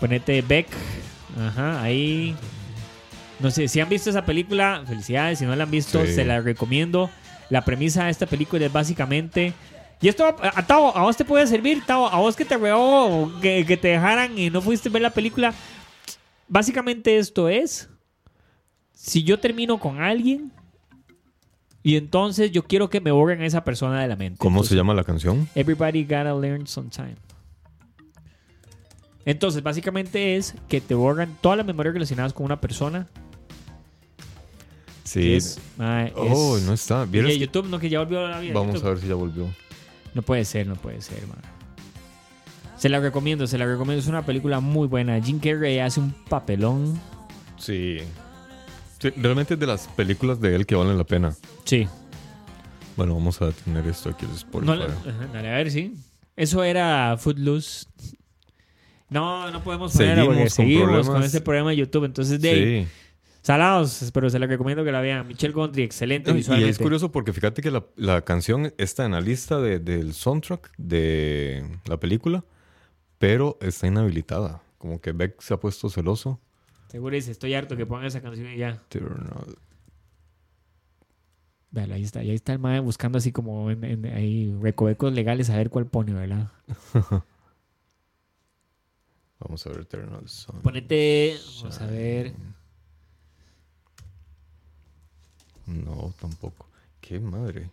Ponete 0.00 0.42
Beck. 0.42 0.66
Ajá, 1.40 1.82
ahí. 1.82 2.34
No 3.40 3.50
sé, 3.50 3.68
si 3.68 3.80
han 3.80 3.88
visto 3.88 4.10
esa 4.10 4.24
película, 4.24 4.82
felicidades. 4.86 5.38
Si 5.38 5.44
no 5.44 5.54
la 5.56 5.64
han 5.64 5.70
visto, 5.70 6.04
Sí. 6.06 6.14
se 6.14 6.24
la 6.24 6.40
recomiendo. 6.40 7.10
La 7.50 7.64
premisa 7.64 8.04
de 8.04 8.10
esta 8.10 8.26
película 8.26 8.64
es 8.66 8.72
básicamente. 8.72 9.52
Y 10.00 10.08
esto, 10.08 10.24
a, 10.24 10.36
a 10.58 10.66
Tavo, 10.66 10.96
a 10.96 11.02
vos 11.02 11.16
te 11.16 11.24
puede 11.24 11.46
servir, 11.46 11.82
Tavo, 11.86 12.08
a 12.08 12.18
vos 12.18 12.34
que 12.36 12.44
te 12.44 12.56
reó, 12.56 13.30
que, 13.40 13.64
que 13.66 13.76
te 13.76 13.88
dejaran 13.88 14.38
y 14.38 14.50
no 14.50 14.60
fuiste 14.62 14.88
a 14.88 14.92
ver 14.92 15.02
la 15.02 15.10
película. 15.10 15.52
Básicamente 16.48 17.18
esto 17.18 17.48
es. 17.48 17.88
Si 18.92 19.22
yo 19.24 19.38
termino 19.38 19.78
con 19.78 20.00
alguien. 20.00 20.52
Y 21.84 21.96
entonces 21.96 22.52
yo 22.52 22.62
quiero 22.64 22.88
que 22.90 23.00
me 23.00 23.10
borren 23.10 23.40
a 23.42 23.46
esa 23.46 23.64
persona 23.64 24.00
de 24.00 24.06
la 24.06 24.14
mente. 24.14 24.38
¿Cómo 24.38 24.58
Entonces, 24.58 24.70
se 24.70 24.76
llama 24.76 24.94
la 24.94 25.02
canción? 25.02 25.48
Everybody 25.56 26.04
gotta 26.04 26.32
learn 26.34 26.64
sometime. 26.66 27.16
Entonces, 29.24 29.62
básicamente 29.62 30.36
es 30.36 30.54
que 30.68 30.80
te 30.80 30.94
borran 30.94 31.36
todas 31.40 31.56
las 31.58 31.66
memorias 31.66 31.94
relacionadas 31.94 32.32
con 32.32 32.44
una 32.46 32.60
persona. 32.60 33.06
Sí. 35.04 35.34
es, 35.34 35.58
ah, 35.78 36.08
oh, 36.16 36.58
no 36.64 36.72
está. 36.72 37.04
y 37.06 37.10
¿Vieras 37.10 37.28
de 37.30 37.34
que- 37.34 37.40
YouTube, 37.46 37.68
no, 37.68 37.78
que 37.78 37.88
ya 37.90 37.98
volvió 38.00 38.24
a 38.24 38.30
la 38.30 38.40
vida. 38.40 38.54
Vamos 38.54 38.74
YouTube. 38.74 38.86
a 38.86 38.90
ver 38.90 38.98
si 39.00 39.08
ya 39.08 39.14
volvió. 39.14 39.46
No 40.14 40.22
puede 40.22 40.44
ser, 40.44 40.66
no 40.66 40.74
puede 40.76 41.00
ser, 41.02 41.26
man. 41.26 41.38
Se 42.76 42.88
la 42.88 42.98
recomiendo, 43.00 43.46
se 43.46 43.58
la 43.58 43.66
recomiendo. 43.66 44.00
Es 44.00 44.08
una 44.08 44.24
película 44.24 44.60
muy 44.60 44.88
buena. 44.88 45.20
Jim 45.20 45.38
Carrey 45.38 45.78
hace 45.78 46.00
un 46.00 46.12
papelón. 46.28 46.98
Sí. 47.58 47.98
Sí, 49.00 49.10
Realmente 49.16 49.54
es 49.54 49.60
de 49.60 49.66
las 49.66 49.86
películas 49.88 50.40
de 50.40 50.54
él 50.54 50.66
que 50.66 50.74
valen 50.74 50.96
la 50.98 51.04
pena. 51.04 51.34
Sí. 51.64 51.86
Bueno, 52.96 53.14
vamos 53.14 53.40
a 53.42 53.50
tener 53.52 53.86
esto 53.86 54.10
aquí 54.10 54.26
Spotify. 54.34 54.66
No, 54.66 54.82
ajá, 54.84 55.28
dale, 55.32 55.48
a 55.50 55.56
ver, 55.56 55.70
sí. 55.70 55.94
Eso 56.36 56.62
era 56.64 57.16
Footloose. 57.18 57.86
No, 59.12 59.50
no 59.50 59.62
podemos 59.62 59.92
ponerla 59.92 60.24
porque 60.24 60.48
Seguimos 60.50 60.54
con 60.56 60.64
seguimos 60.64 60.86
con 60.96 61.02
problemas. 61.04 61.26
este 61.26 61.40
programa 61.40 61.70
de 61.70 61.76
YouTube. 61.76 62.04
Entonces, 62.04 62.40
de 62.40 62.50
ahí, 62.50 62.82
Sí. 62.84 62.88
Salados, 63.42 64.10
pero 64.14 64.30
se 64.30 64.38
la 64.38 64.46
recomiendo 64.46 64.84
que 64.84 64.92
la 64.92 65.00
vean. 65.00 65.26
Michelle 65.26 65.52
Gondry, 65.52 65.82
excelente 65.82 66.30
Y 66.30 66.34
visualmente. 66.34 66.70
es 66.70 66.78
curioso 66.78 67.10
porque 67.10 67.32
fíjate 67.32 67.60
que 67.60 67.72
la, 67.72 67.84
la 67.96 68.22
canción 68.22 68.72
está 68.78 69.04
en 69.04 69.10
la 69.12 69.20
lista 69.20 69.60
de- 69.60 69.80
del 69.80 70.14
soundtrack 70.14 70.70
de 70.78 71.66
la 71.86 71.98
película, 71.98 72.44
pero 73.18 73.58
está 73.60 73.88
inhabilitada. 73.88 74.62
Como 74.78 75.00
que 75.00 75.10
Beck 75.10 75.40
se 75.42 75.54
ha 75.54 75.56
puesto 75.58 75.90
celoso. 75.90 76.38
Seguro 76.86 77.16
dice, 77.16 77.32
estoy 77.32 77.54
harto 77.54 77.76
que 77.76 77.84
pongan 77.84 78.06
esa 78.06 78.20
canción 78.22 78.46
y 78.52 78.58
ya. 78.58 78.80
Véalo, 81.70 81.94
ahí 81.94 82.02
está. 82.04 82.20
Ahí 82.20 82.30
está 82.30 82.52
el 82.52 82.58
mae 82.58 82.80
buscando 82.80 83.18
así 83.18 83.32
como 83.32 83.70
en, 83.70 83.82
en- 83.82 84.06
ahí 84.06 84.54
recovecos 84.60 85.12
legales 85.12 85.48
a 85.50 85.56
ver 85.56 85.68
cuál 85.70 85.86
pone, 85.86 86.12
¿verdad? 86.12 86.48
Vamos 89.44 89.66
a 89.66 89.70
ver 89.70 89.80
Eternal 89.80 90.28
Sun. 90.28 90.60
Ponete. 90.62 91.36
Vamos 91.60 91.80
a 91.80 91.86
ver. 91.86 92.34
No, 95.66 96.12
tampoco. 96.20 96.66
Qué 97.00 97.18
madre. 97.20 97.70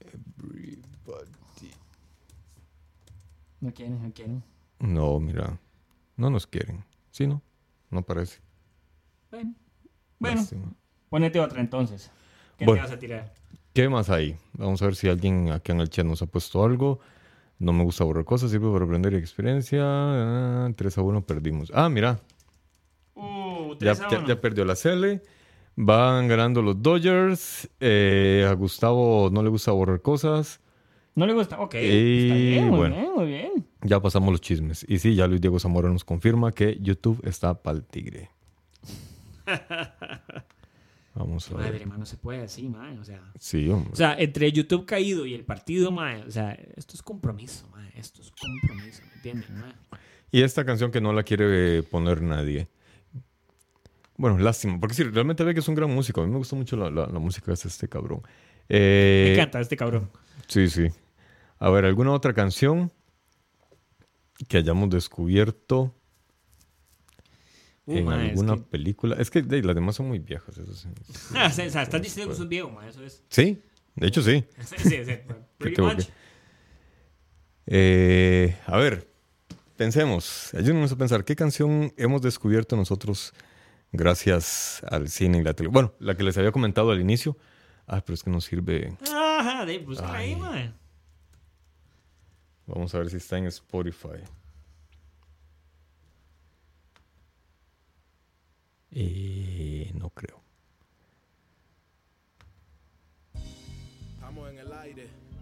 Everybody. 0.00 1.70
No 3.60 3.72
quieren, 3.72 4.02
no 4.02 4.12
quieren. 4.12 4.42
No, 4.80 5.18
mira. 5.18 5.58
No 6.16 6.30
nos 6.30 6.46
quieren. 6.46 6.84
Sí, 7.10 7.26
no. 7.26 7.42
No 7.90 8.02
parece. 8.02 8.38
Bueno. 9.30 9.54
Bueno, 10.20 10.36
Lástima. 10.40 10.72
ponete 11.08 11.40
otra 11.40 11.60
entonces. 11.60 12.10
¿Qué 12.56 12.64
Bueno. 12.64 12.82
te 12.82 12.88
vas 12.88 12.96
a 12.96 12.98
tirar? 12.98 13.34
¿Qué 13.72 13.88
más 13.88 14.10
hay? 14.10 14.36
Vamos 14.54 14.82
a 14.82 14.86
ver 14.86 14.96
si 14.96 15.08
alguien 15.08 15.50
aquí 15.52 15.70
en 15.72 15.80
el 15.80 15.88
chat 15.90 16.04
nos 16.04 16.22
ha 16.22 16.26
puesto 16.26 16.64
algo. 16.64 16.98
No 17.58 17.72
me 17.72 17.82
gusta 17.84 18.04
borrar 18.04 18.24
cosas, 18.24 18.50
sirve 18.50 18.70
para 18.72 18.84
aprender 18.84 19.14
experiencia. 19.14 19.82
Ah, 19.84 20.70
3 20.76 20.98
a 20.98 21.02
1 21.02 21.22
perdimos. 21.26 21.72
Ah, 21.74 21.88
mira. 21.88 22.20
Uh, 23.14 23.72
Ya, 23.80 23.94
3 23.94 24.00
a 24.00 24.08
ya- 24.10 24.18
1. 24.20 24.28
ya 24.28 24.40
perdió 24.40 24.64
la 24.64 24.76
Cele. 24.76 25.22
Van 25.76 26.28
ganando 26.28 26.62
los 26.62 26.80
Dodgers. 26.82 27.68
Eh, 27.80 28.46
a 28.48 28.52
Gustavo 28.54 29.28
no 29.32 29.42
le 29.42 29.48
gusta 29.48 29.72
borrar 29.72 30.00
cosas. 30.02 30.60
¿No 31.14 31.26
le 31.26 31.32
gusta? 31.34 31.58
Ok. 31.60 31.74
Y 31.74 31.78
Está 31.78 32.34
bien, 32.34 32.68
muy 32.68 32.78
bueno. 32.78 32.94
bien, 32.96 33.12
muy 33.14 33.26
bien. 33.26 33.66
Ya 33.82 34.00
pasamos 34.00 34.30
los 34.30 34.40
chismes. 34.40 34.84
Y 34.88 34.98
sí, 34.98 35.14
ya 35.16 35.26
Luis 35.26 35.40
Diego 35.40 35.58
Zamora 35.58 35.88
nos 35.88 36.04
confirma 36.04 36.52
que 36.52 36.78
YouTube 36.80 37.20
está 37.24 37.54
pa'l 37.60 37.82
tigre. 37.84 38.30
Vamos 41.14 41.50
a 41.50 41.54
ver. 41.56 41.72
Madre, 41.72 41.86
mano, 41.86 42.00
no 42.00 42.06
se 42.06 42.16
puede 42.16 42.42
así, 42.42 42.68
man. 42.68 42.98
O 42.98 43.04
sea, 43.04 43.20
Sí, 43.38 43.68
hombre. 43.68 43.90
o 43.92 43.96
sea, 43.96 44.14
entre 44.18 44.52
YouTube 44.52 44.86
caído 44.86 45.26
y 45.26 45.34
el 45.34 45.44
partido, 45.44 45.90
man. 45.90 46.22
O 46.26 46.30
sea, 46.30 46.52
esto 46.76 46.94
es 46.94 47.02
compromiso, 47.02 47.68
man. 47.70 47.90
Esto 47.96 48.22
es 48.22 48.30
compromiso, 48.32 49.02
¿me 49.08 49.14
entienden? 49.14 49.64
Y 50.30 50.42
esta 50.42 50.64
canción 50.64 50.90
que 50.92 51.00
no 51.00 51.12
la 51.12 51.22
quiere 51.24 51.78
eh, 51.78 51.82
poner 51.82 52.22
nadie. 52.22 52.68
Bueno, 54.16 54.38
lástima, 54.38 54.78
porque 54.80 54.94
sí, 54.94 55.04
realmente 55.04 55.44
ve 55.44 55.54
que 55.54 55.60
es 55.60 55.68
un 55.68 55.74
gran 55.74 55.90
músico. 55.94 56.20
A 56.20 56.26
mí 56.26 56.30
me 56.30 56.38
gusta 56.38 56.54
mucho 56.56 56.76
la, 56.76 56.90
la- 56.90 57.06
la 57.06 57.18
música 57.18 57.52
hace 57.52 57.68
este 57.68 57.88
cabrón. 57.88 58.22
Eh, 58.68 59.26
Me 59.28 59.34
encanta 59.34 59.60
este 59.60 59.76
cabrón. 59.76 60.10
Sí, 60.48 60.68
sí. 60.68 60.88
A 61.58 61.70
ver, 61.70 61.84
¿alguna 61.84 62.12
otra 62.12 62.32
canción 62.34 62.92
que 64.48 64.58
hayamos 64.58 64.90
descubierto 64.90 65.94
Uh, 67.88 67.96
en 67.96 68.08
es 68.20 68.30
alguna 68.30 68.56
que- 68.56 68.62
película? 68.62 69.16
Es 69.18 69.30
que 69.30 69.40
de, 69.42 69.62
las 69.62 69.74
demás 69.74 69.96
son 69.96 70.08
muy 70.08 70.18
viejas. 70.18 70.56
Eso 70.58 70.74
sí. 70.74 70.88
Ah, 71.34 71.46
o 71.46 71.50
sea, 71.50 71.64
estás 71.82 72.02
diciendo 72.02 72.32
que 72.32 72.36
sos 72.38 72.48
viejo. 72.48 72.80
Eso 72.82 73.02
es. 73.02 73.22
Sí, 73.30 73.62
de 73.96 74.06
hecho 74.06 74.22
sí. 74.22 74.44
Sí, 74.64 74.76
sí, 74.78 75.04
sí. 75.04 75.12
Pretty 75.58 75.80
much. 75.80 76.04
Eh, 77.66 78.56
a 78.66 78.76
ver, 78.78 79.08
pensemos, 79.76 80.52
ayúdenos 80.54 80.92
a 80.92 80.96
pensar, 80.96 81.24
¿qué 81.24 81.36
canción 81.36 81.92
hemos 81.96 82.22
descubierto 82.22 82.76
nosotros 82.76 83.34
gracias 83.92 84.82
al 84.88 85.08
cine 85.08 85.38
y 85.38 85.42
la 85.42 85.54
televisión? 85.54 85.72
Bueno, 85.72 85.94
la 85.98 86.14
que 86.16 86.22
les 86.24 86.36
había 86.38 86.52
comentado 86.52 86.90
al 86.90 87.00
inicio. 87.00 87.36
Ah, 87.86 88.02
pero 88.04 88.14
es 88.14 88.22
que 88.22 88.30
no 88.30 88.40
sirve. 88.42 88.92
Ajá, 89.14 89.64
de 89.64 89.78
búscala 89.78 90.14
ahí, 90.18 90.36
man. 90.36 90.74
Vamos 92.66 92.94
a 92.94 92.98
ver 92.98 93.08
si 93.08 93.16
está 93.16 93.38
en 93.38 93.46
Spotify. 93.46 94.20
Eh, 98.90 99.90
no 99.94 100.10
creo. 100.10 100.42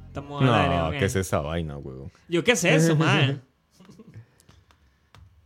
Estamos 0.08 0.42
al 0.42 0.54
aire, 0.54 0.76
No, 0.78 0.88
ok. 0.88 0.94
¿qué 0.98 1.04
es 1.04 1.16
esa 1.16 1.40
vaina, 1.40 1.76
huevón? 1.76 2.10
Yo, 2.28 2.42
¿qué 2.42 2.52
es 2.52 2.64
eso, 2.64 2.96
man? 2.96 3.42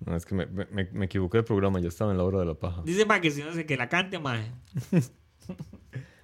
No, 0.07 0.17
es 0.17 0.25
que 0.25 0.35
me, 0.35 0.47
me- 0.47 0.85
me- 0.93 1.05
equivoqué 1.05 1.39
de 1.39 1.43
programa, 1.45 1.81
ya 1.81 1.89
estaba 1.89 2.13
en 2.13 2.19
la 2.19 2.25
hora 2.25 2.39
de 2.39 2.47
la 2.47 2.55
paja. 2.55 2.83
Dice, 2.85 3.05
man, 3.05 3.21
que 3.21 3.31
si 3.31 3.43
no 3.43 3.53
sé 3.53 3.67
que 3.67 3.77
la 3.77 3.89
cante, 3.89 4.19
man. 4.19 4.55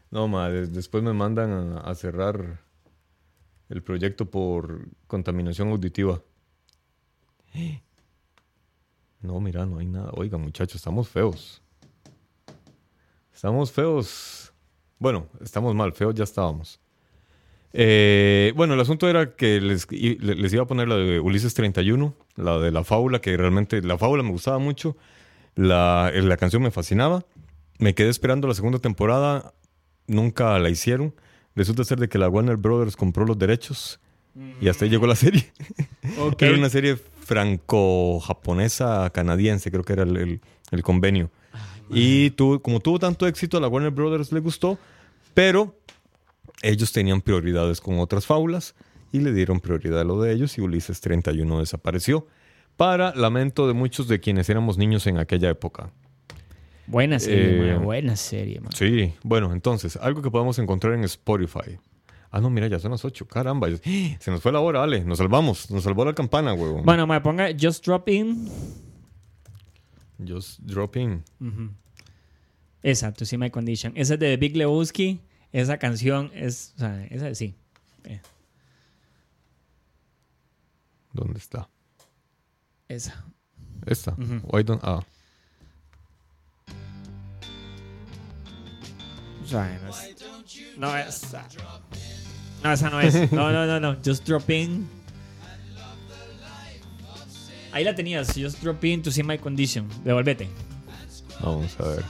No, 0.09 0.29
ma, 0.29 0.49
de- 0.49 0.69
después 0.69 1.03
me 1.03 1.13
mandan 1.13 1.51
a, 1.51 1.81
a 1.81 1.95
cerrar 1.97 2.61
el 3.69 3.83
proyecto 3.83 4.31
por 4.31 4.89
contaminación 5.07 5.69
auditiva. 5.71 6.23
No, 9.21 9.41
mira, 9.41 9.67
no 9.67 9.79
hay 9.79 9.87
nada. 9.87 10.11
Oiga, 10.13 10.39
muchachos, 10.39 10.77
estamos 10.77 11.09
feos. 11.09 11.61
Estamos 13.37 13.71
feos. 13.71 14.53
Bueno, 14.99 15.27
estamos 15.43 15.75
mal, 15.75 15.93
feos 15.93 16.15
ya 16.15 16.25
estábamos. 16.25 16.81
Eh, 17.75 18.53
bueno, 18.57 18.73
el 18.75 18.81
asunto 18.81 19.07
era 19.09 19.37
que 19.37 19.61
les, 19.61 19.87
les 19.93 20.53
iba 20.55 20.63
a 20.63 20.67
poner 20.67 20.89
la 20.89 20.97
de 20.97 21.21
Ulises 21.21 21.53
31, 21.53 22.15
la 22.37 22.59
de 22.59 22.71
la 22.73 22.83
fábula, 22.83 23.21
que 23.21 23.37
realmente 23.37 23.83
la 23.83 23.99
fábula 23.99 24.23
me 24.23 24.31
gustaba 24.31 24.59
mucho. 24.59 24.97
La, 25.55 26.11
eh, 26.15 26.23
la 26.23 26.39
canción 26.39 26.63
me 26.63 26.71
fascinaba. 26.71 27.25
Me 27.79 27.95
quedé 27.95 28.09
esperando 28.09 28.49
la 28.49 28.55
segunda 28.55 28.79
temporada. 28.79 29.53
Nunca 30.07 30.59
la 30.59 30.71
hicieron. 30.71 31.15
Resulta 31.55 31.85
ser 31.85 31.99
de 31.99 32.09
que 32.09 32.17
la 32.19 32.29
Warner 32.31 32.57
Brothers 32.57 32.97
compró 32.97 33.27
los 33.27 33.39
derechos 33.39 34.01
y 34.61 34.69
hasta 34.69 34.85
ahí 34.85 34.91
llegó 34.91 35.07
la 35.07 35.17
serie. 35.17 35.53
Ok. 36.21 36.41
Era 36.43 36.57
una 36.57 36.71
serie 36.71 36.95
franco-japonesa 36.97 39.11
canadiense, 39.11 39.73
creo 39.73 39.83
que 39.83 39.93
era 39.95 40.05
el, 40.05 40.17
el- 40.17 40.41
el 40.71 40.83
convenio. 40.83 41.31
Y 41.91 42.31
tuvo- 42.31 42.61
como 42.61 42.81
tuvo 42.81 42.99
tanto 42.99 43.27
éxito, 43.27 43.57
a 43.57 43.61
la 43.61 43.69
Warner 43.69 43.91
Brothers 43.93 44.33
le 44.33 44.41
gustó, 44.41 44.79
pero 45.35 45.79
ellos 46.63 46.93
tenían 46.93 47.21
prioridades 47.21 47.81
con 47.81 47.99
otras 47.99 48.27
fábulas 48.27 48.75
y 49.13 49.21
le 49.21 49.33
dieron 49.33 49.61
prioridad 49.61 50.01
a 50.01 50.05
lo 50.05 50.21
de 50.21 50.33
ellos 50.33 50.57
y 50.59 50.61
Ulises 50.61 51.01
31 51.01 51.61
desapareció. 51.61 52.27
Para 52.77 53.15
lamento 53.15 53.67
de 53.67 53.73
muchos 53.73 54.07
de 54.09 54.21
quienes 54.21 54.51
éramos 54.51 54.77
niños 54.77 55.07
en 55.07 55.17
aquella 55.19 55.49
época. 55.49 55.91
Buena 56.87 57.19
serie, 57.19 57.71
Eh, 57.71 57.75
man. 57.75 57.85
Buena 57.85 58.17
serie, 58.17 58.61
man. 58.61 58.71
Sí, 58.75 59.15
bueno, 59.23 59.53
entonces, 59.53 59.97
algo 59.97 60.21
que 60.23 60.31
podemos 60.31 60.59
encontrar 60.59 60.93
en 60.95 61.05
Spotify. 61.05 61.79
Ah, 62.31 62.41
no, 62.41 62.51
mira, 62.51 62.67
ya 62.69 62.79
son 62.79 62.91
las 62.91 63.05
8, 63.05 63.27
caramba. 63.27 63.69
Se 64.21 64.31
nos 64.31 64.43
fue 64.43 64.53
la 64.53 64.61
hora, 64.61 64.83
Ale. 64.83 65.05
Nos 65.05 65.19
salvamos. 65.19 65.71
Nos 65.71 65.85
salvó 65.85 66.05
la 66.05 66.15
campana, 66.15 66.53
huevón. 66.53 66.85
Bueno, 66.85 67.07
me 67.07 67.19
ponga 67.23 67.49
Just 67.59 67.87
Drop 67.87 68.07
In. 68.11 68.49
Just 70.25 70.61
dropping. 70.63 71.23
Exacto, 72.83 73.25
sí, 73.25 73.37
My 73.37 73.51
Condition. 73.51 73.93
Esa 73.97 74.15
es 74.15 74.21
de 74.21 74.27
The 74.31 74.37
Big 74.37 74.57
Lebowski. 74.57 75.21
Esa 75.53 75.79
canción 75.79 76.31
es. 76.35 76.73
O 76.77 76.81
sea, 76.81 77.05
esa 77.07 77.35
sí. 77.35 77.55
Eh, 78.05 78.21
¿Dónde 81.13 81.39
está? 81.39 81.69
esa. 82.89 83.25
Esta. 83.87 84.13
Why 84.13 84.63
don't- 84.63 84.81
ah. 84.83 85.05
O 89.43 89.49
sea, 89.49 89.79
no 89.79 89.89
es. 89.89 90.17
No, 90.79 90.97
esa. 90.97 91.49
No, 92.63 92.73
esa 92.73 92.91
no 92.91 93.01
es. 93.01 93.33
No, 93.33 93.53
no, 93.53 93.67
no, 93.67 93.79
no. 93.81 93.97
Just 94.05 94.27
Drop 94.27 94.49
In. 94.51 94.89
Ahí 97.77 97.85
la 97.85 97.95
tenías. 97.95 98.29
Just 98.35 98.63
Drop 98.63 98.83
In 98.85 99.03
to 99.03 99.11
see 99.11 99.23
my 99.23 99.37
condition. 99.37 99.87
Devolvete. 100.03 100.49
Vamos 101.43 101.77
a 101.79 101.89
ver. 101.89 102.03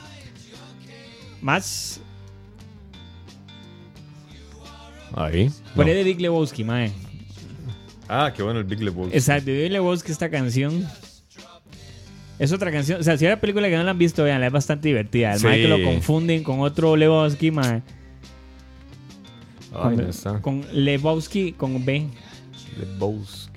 Más. 1.43 2.01
Ahí. 5.15 5.51
Poné 5.75 5.91
No. 5.93 5.97
de 5.99 6.05
Big 6.05 6.21
Lebowski, 6.21 6.63
mae. 6.63 6.93
Ah, 8.09 8.33
qué 8.35 8.43
bueno 8.45 8.61
el 8.61 8.65
Big 8.65 8.81
Lebowski. 8.81 9.17
Exacto, 9.17 9.47
de 9.51 9.63
Big 9.63 9.73
Lebowski 9.73 10.13
esta 10.13 10.31
canción. 10.31 10.87
Es 12.39 12.53
otra 12.53 12.71
canción. 12.71 13.01
O 13.01 13.03
sea, 13.03 13.17
si 13.17 13.25
hay 13.25 13.33
una 13.33 13.41
película 13.41 13.69
que 13.69 13.77
no 13.77 13.83
la 13.83 13.91
han 13.91 13.99
visto, 13.99 14.23
vean, 14.23 14.45
es 14.45 14.53
bastante 14.53 14.87
divertida. 14.87 15.33
El 15.33 15.41
Sí. 15.41 15.47
mae 15.47 15.63
que 15.63 15.69
lo 15.69 15.83
confunden 15.83 16.45
con 16.45 16.61
otro 16.61 16.95
Lebowski, 16.95 17.51
mae. 17.51 17.83
Ahí 19.73 19.83
Con, 19.83 19.97
no 19.97 20.03
está. 20.09 20.41
con 20.41 20.65
Lebowski 20.73 21.53
con 21.55 21.85
B. 21.85 22.07
Lebowski. 22.79 23.56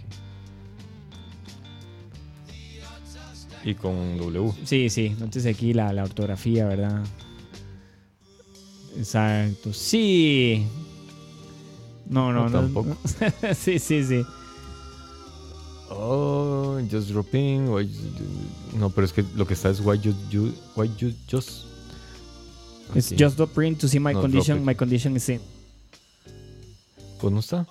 Y 3.64 3.76
con 3.76 4.18
W. 4.18 4.51
Sí, 4.66 4.89
sí. 4.89 5.07
Entonces 5.07 5.45
aquí 5.45 5.74
la, 5.74 5.91
la 5.93 6.03
ortografía, 6.03 6.66
¿verdad? 6.66 7.03
Exacto. 8.97 9.74
Sí. 9.74 10.66
No, 12.10 12.32
no, 12.34 12.45
No, 12.45 12.49
no. 12.49 12.62
tampoco. 12.62 12.89
no. 13.41 13.53
sí, 13.55 13.80
sí, 13.80 14.03
sí. 14.03 14.24
Oh, 15.91 16.80
just 16.89 17.10
dropping. 17.10 17.66
no, 18.78 18.89
pero 18.91 19.05
es 19.05 19.14
que 19.14 19.24
lo 19.36 19.45
que 19.47 19.55
está 19.55 19.70
es 19.70 19.80
why 19.80 19.97
you, 19.99 20.14
you- 20.30 20.53
why 20.76 20.89
you 20.97 21.12
just. 21.30 21.66
It's 22.95 23.12
Aquí. 23.12 23.24
just 23.24 23.39
print 23.53 23.80
to 23.80 23.88
see 23.88 23.99
my 23.99 24.14
No, 24.14 24.22
condition. 24.22 24.64
My 24.66 24.74
condition 24.76 25.16
is 25.16 25.30
in. 25.30 25.41
Pues 27.20 27.34
no 27.34 27.39
está. 27.39 27.68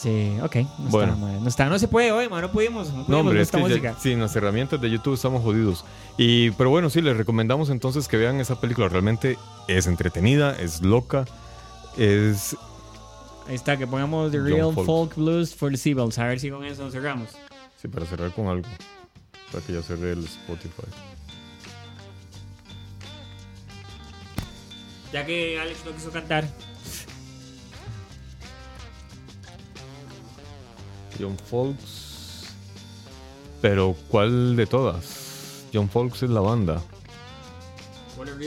Sí, 0.00 0.38
ok. 0.42 0.56
No 0.56 0.68
Bueno. 0.88 1.12
está. 1.12 1.40
No 1.40 1.48
está. 1.48 1.66
No 1.68 1.78
se 1.78 1.86
puede 1.86 2.10
hoy, 2.10 2.26
mae. 2.30 2.40
No 2.40 2.50
pudimos. 2.50 2.88
No, 2.88 3.00
No, 3.00 3.04
pudimos 3.04 3.20
hombre, 3.20 3.32
con 3.34 3.36
es 3.36 3.42
esta 3.48 3.58
que 3.58 3.62
ya- 3.64 3.68
música. 3.68 3.96
sin 4.00 4.18
las 4.20 4.34
herramientas 4.34 4.80
de 4.80 4.88
YouTube 4.90 5.12
estamos 5.14 5.42
jodidos. 5.42 5.84
Y, 6.16 6.52
pero 6.52 6.70
bueno, 6.70 6.88
sí, 6.88 7.02
les 7.02 7.16
recomendamos 7.16 7.68
entonces 7.68 8.08
que 8.08 8.16
vean 8.16 8.40
esa 8.40 8.58
película. 8.60 8.88
Realmente 8.88 9.36
es 9.68 9.86
entretenida, 9.86 10.58
es 10.58 10.80
loca, 10.82 11.26
es... 11.98 12.56
Ahí 13.46 13.54
está, 13.56 13.76
que 13.76 13.86
pongamos 13.86 14.30
The 14.30 14.38
Real 14.40 14.72
Folk. 14.72 14.86
Folk. 14.86 15.16
Blues 15.16 15.54
for 15.54 15.70
the 15.70 15.76
Seagulls. 15.76 16.18
A 16.18 16.24
ver 16.26 16.40
si 16.40 16.48
con 16.50 16.64
eso 16.64 16.90
cerramos. 16.90 17.30
Sí, 17.76 17.88
para 17.88 18.06
cerrar 18.06 18.32
con 18.32 18.46
algo. 18.46 18.68
Para 19.52 19.62
que 19.66 19.72
ya 19.74 19.82
cerré 19.82 20.12
el 20.12 20.24
Spotify. 20.24 20.86
Ya 25.12 25.26
que 25.26 25.58
Alex 25.60 25.84
no 25.84 25.92
quiso 25.92 26.10
cantar. 26.10 26.44
John 31.18 31.36
Folks. 31.38 32.46
Pero, 33.60 33.94
¿cuál 34.08 34.56
de 34.56 34.66
todas? 34.66 35.64
John 35.72 35.88
Folks 35.88 36.22
es 36.22 36.30
la 36.30 36.40
banda. 36.40 36.82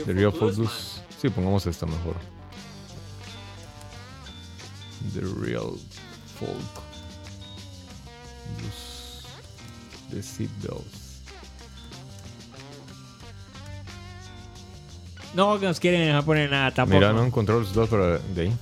The 0.06 0.12
Real 0.12 0.32
Folk 0.32 0.56
Blues. 0.56 1.00
Sí, 1.20 1.28
pongamos 1.28 1.66
esta 1.66 1.86
mejor. 1.86 2.16
The 5.14 5.20
Real 5.20 5.72
Folk 6.38 6.82
Blues. 8.58 9.24
The 10.10 10.22
Seatbelts. 10.22 11.04
No 15.34 15.58
nos 15.58 15.80
quieren 15.80 16.06
dejar 16.06 16.24
poner 16.24 16.50
nada 16.50 16.72
tampoco. 16.72 17.00
Mira, 17.00 17.12
no 17.12 17.24
encontré 17.24 17.54
los 17.54 17.74
dos 17.74 17.88
para 17.88 18.18
de 18.18 18.42
ahí. 18.42 18.56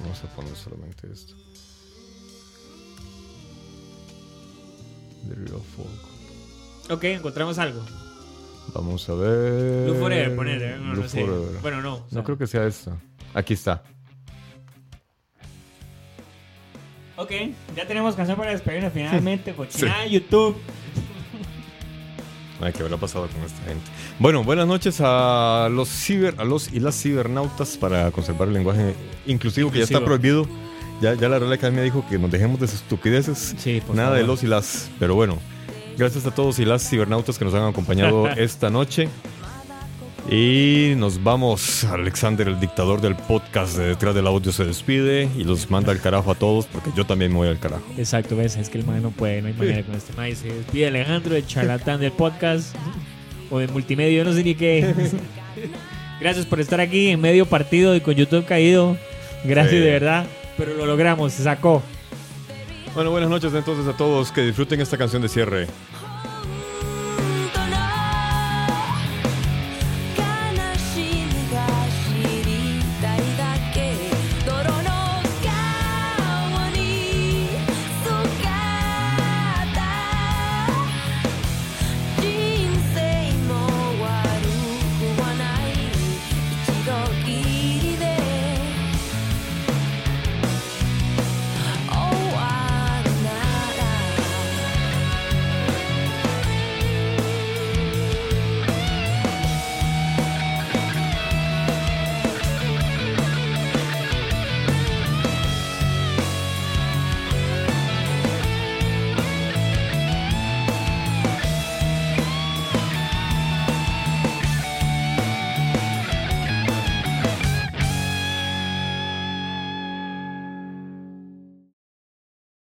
Vamos 0.00 0.24
a 0.24 0.26
poner 0.34 0.56
solamente 0.56 1.12
esto. 1.12 1.34
The 5.28 5.34
Real 5.34 5.62
Folk. 5.76 6.90
Ok, 6.90 7.04
encontramos 7.04 7.58
algo. 7.58 7.82
Vamos 8.74 9.08
a 9.08 9.14
ver. 9.14 9.84
Blue 9.84 9.98
Forever, 10.00 10.36
poner, 10.36 10.62
¿eh? 10.62 10.76
No, 10.78 10.92
Blue 10.92 11.02
no 11.02 11.08
sé. 11.08 11.24
Forever. 11.24 11.60
Bueno, 11.62 11.82
no. 11.82 11.94
o 11.94 12.08
sea, 12.08 12.18
No 12.18 12.24
creo 12.24 12.38
que 12.38 12.46
sea 12.46 12.66
esta. 12.66 12.96
Aquí 13.34 13.54
está. 13.54 13.82
Ok, 17.16 17.32
ya 17.74 17.86
tenemos 17.86 18.14
canción 18.14 18.36
para 18.36 18.50
despedirnos 18.50 18.92
finalmente. 18.92 19.52
Cochinada 19.56 20.02
de 20.02 20.10
YouTube. 20.10 20.56
Ay, 22.60 22.72
¿qué 22.72 22.82
habrá 22.82 22.96
pasado 22.96 23.28
con 23.28 23.42
esta 23.42 23.62
gente? 23.64 23.84
Bueno, 24.18 24.42
buenas 24.42 24.66
noches 24.66 25.00
a 25.02 25.68
los 25.70 25.88
ciber, 25.88 26.34
a 26.38 26.44
los 26.44 26.72
y 26.72 26.80
las 26.80 27.00
cibernautas 27.00 27.76
para 27.76 28.10
conservar 28.10 28.48
el 28.48 28.54
lenguaje 28.54 28.94
inclusivo 29.26 29.70
que 29.70 29.78
ya 29.78 29.84
está 29.84 30.04
prohibido. 30.04 30.46
Ya, 31.00 31.14
ya 31.14 31.28
la 31.28 31.38
Real 31.38 31.52
Academia 31.52 31.82
dijo 31.82 32.04
que 32.08 32.18
nos 32.18 32.30
dejemos 32.30 32.58
de 32.60 32.66
estupideces. 32.66 33.54
Sí, 33.58 33.82
por 33.86 33.94
Nada 33.96 34.16
de 34.16 34.22
los 34.24 34.42
y 34.42 34.46
las. 34.46 34.90
Pero 34.98 35.14
bueno, 35.14 35.38
gracias 35.98 36.26
a 36.26 36.30
todos 36.34 36.58
y 36.58 36.64
las 36.64 36.88
cibernautas 36.88 37.38
que 37.38 37.44
nos 37.44 37.54
han 37.54 37.64
acompañado 37.68 38.28
esta 38.36 38.70
noche. 38.70 39.08
Y 40.30 40.94
nos 40.96 41.22
vamos. 41.22 41.84
Alexander, 41.84 42.48
el 42.48 42.58
dictador 42.58 43.00
del 43.00 43.14
podcast 43.14 43.76
de 43.76 43.88
detrás 43.88 44.14
del 44.14 44.26
audio, 44.26 44.50
se 44.50 44.64
despide 44.64 45.28
y 45.36 45.44
los 45.44 45.70
manda 45.70 45.92
al 45.92 46.00
carajo 46.00 46.32
a 46.32 46.34
todos 46.34 46.66
porque 46.66 46.90
yo 46.96 47.04
también 47.06 47.30
me 47.30 47.36
voy 47.38 47.48
al 47.48 47.60
carajo. 47.60 47.84
Exacto, 47.96 48.34
ves, 48.36 48.56
es 48.56 48.68
que 48.68 48.78
el 48.78 48.84
man 48.84 49.02
no 49.02 49.10
puede, 49.10 49.40
no 49.42 49.48
hay 49.48 49.54
manera 49.54 49.82
con 49.84 49.94
este 49.94 50.12
man. 50.14 50.34
Se 50.34 50.48
despide 50.48 50.88
Alejandro, 50.88 51.36
el 51.36 51.46
charlatán 51.46 52.00
del 52.00 52.10
podcast 52.10 52.74
o 53.50 53.58
de 53.60 53.68
multimedia, 53.68 54.18
yo 54.18 54.24
no 54.24 54.32
sé 54.32 54.42
ni 54.42 54.56
qué. 54.56 54.92
Gracias 56.20 56.44
por 56.46 56.58
estar 56.58 56.80
aquí 56.80 57.08
en 57.08 57.20
medio 57.20 57.46
partido 57.46 57.94
y 57.94 58.00
con 58.00 58.14
YouTube 58.14 58.46
caído. 58.46 58.96
Gracias 59.44 59.74
Sí. 59.74 59.78
de 59.80 59.90
verdad, 59.92 60.26
pero 60.56 60.74
lo 60.74 60.86
logramos, 60.86 61.32
se 61.32 61.42
sacó. 61.42 61.82
Bueno, 62.94 63.10
buenas 63.10 63.28
noches 63.28 63.52
entonces 63.52 63.86
a 63.86 63.96
todos. 63.96 64.32
Que 64.32 64.40
disfruten 64.42 64.80
esta 64.80 64.96
canción 64.96 65.20
de 65.20 65.28
cierre. 65.28 65.66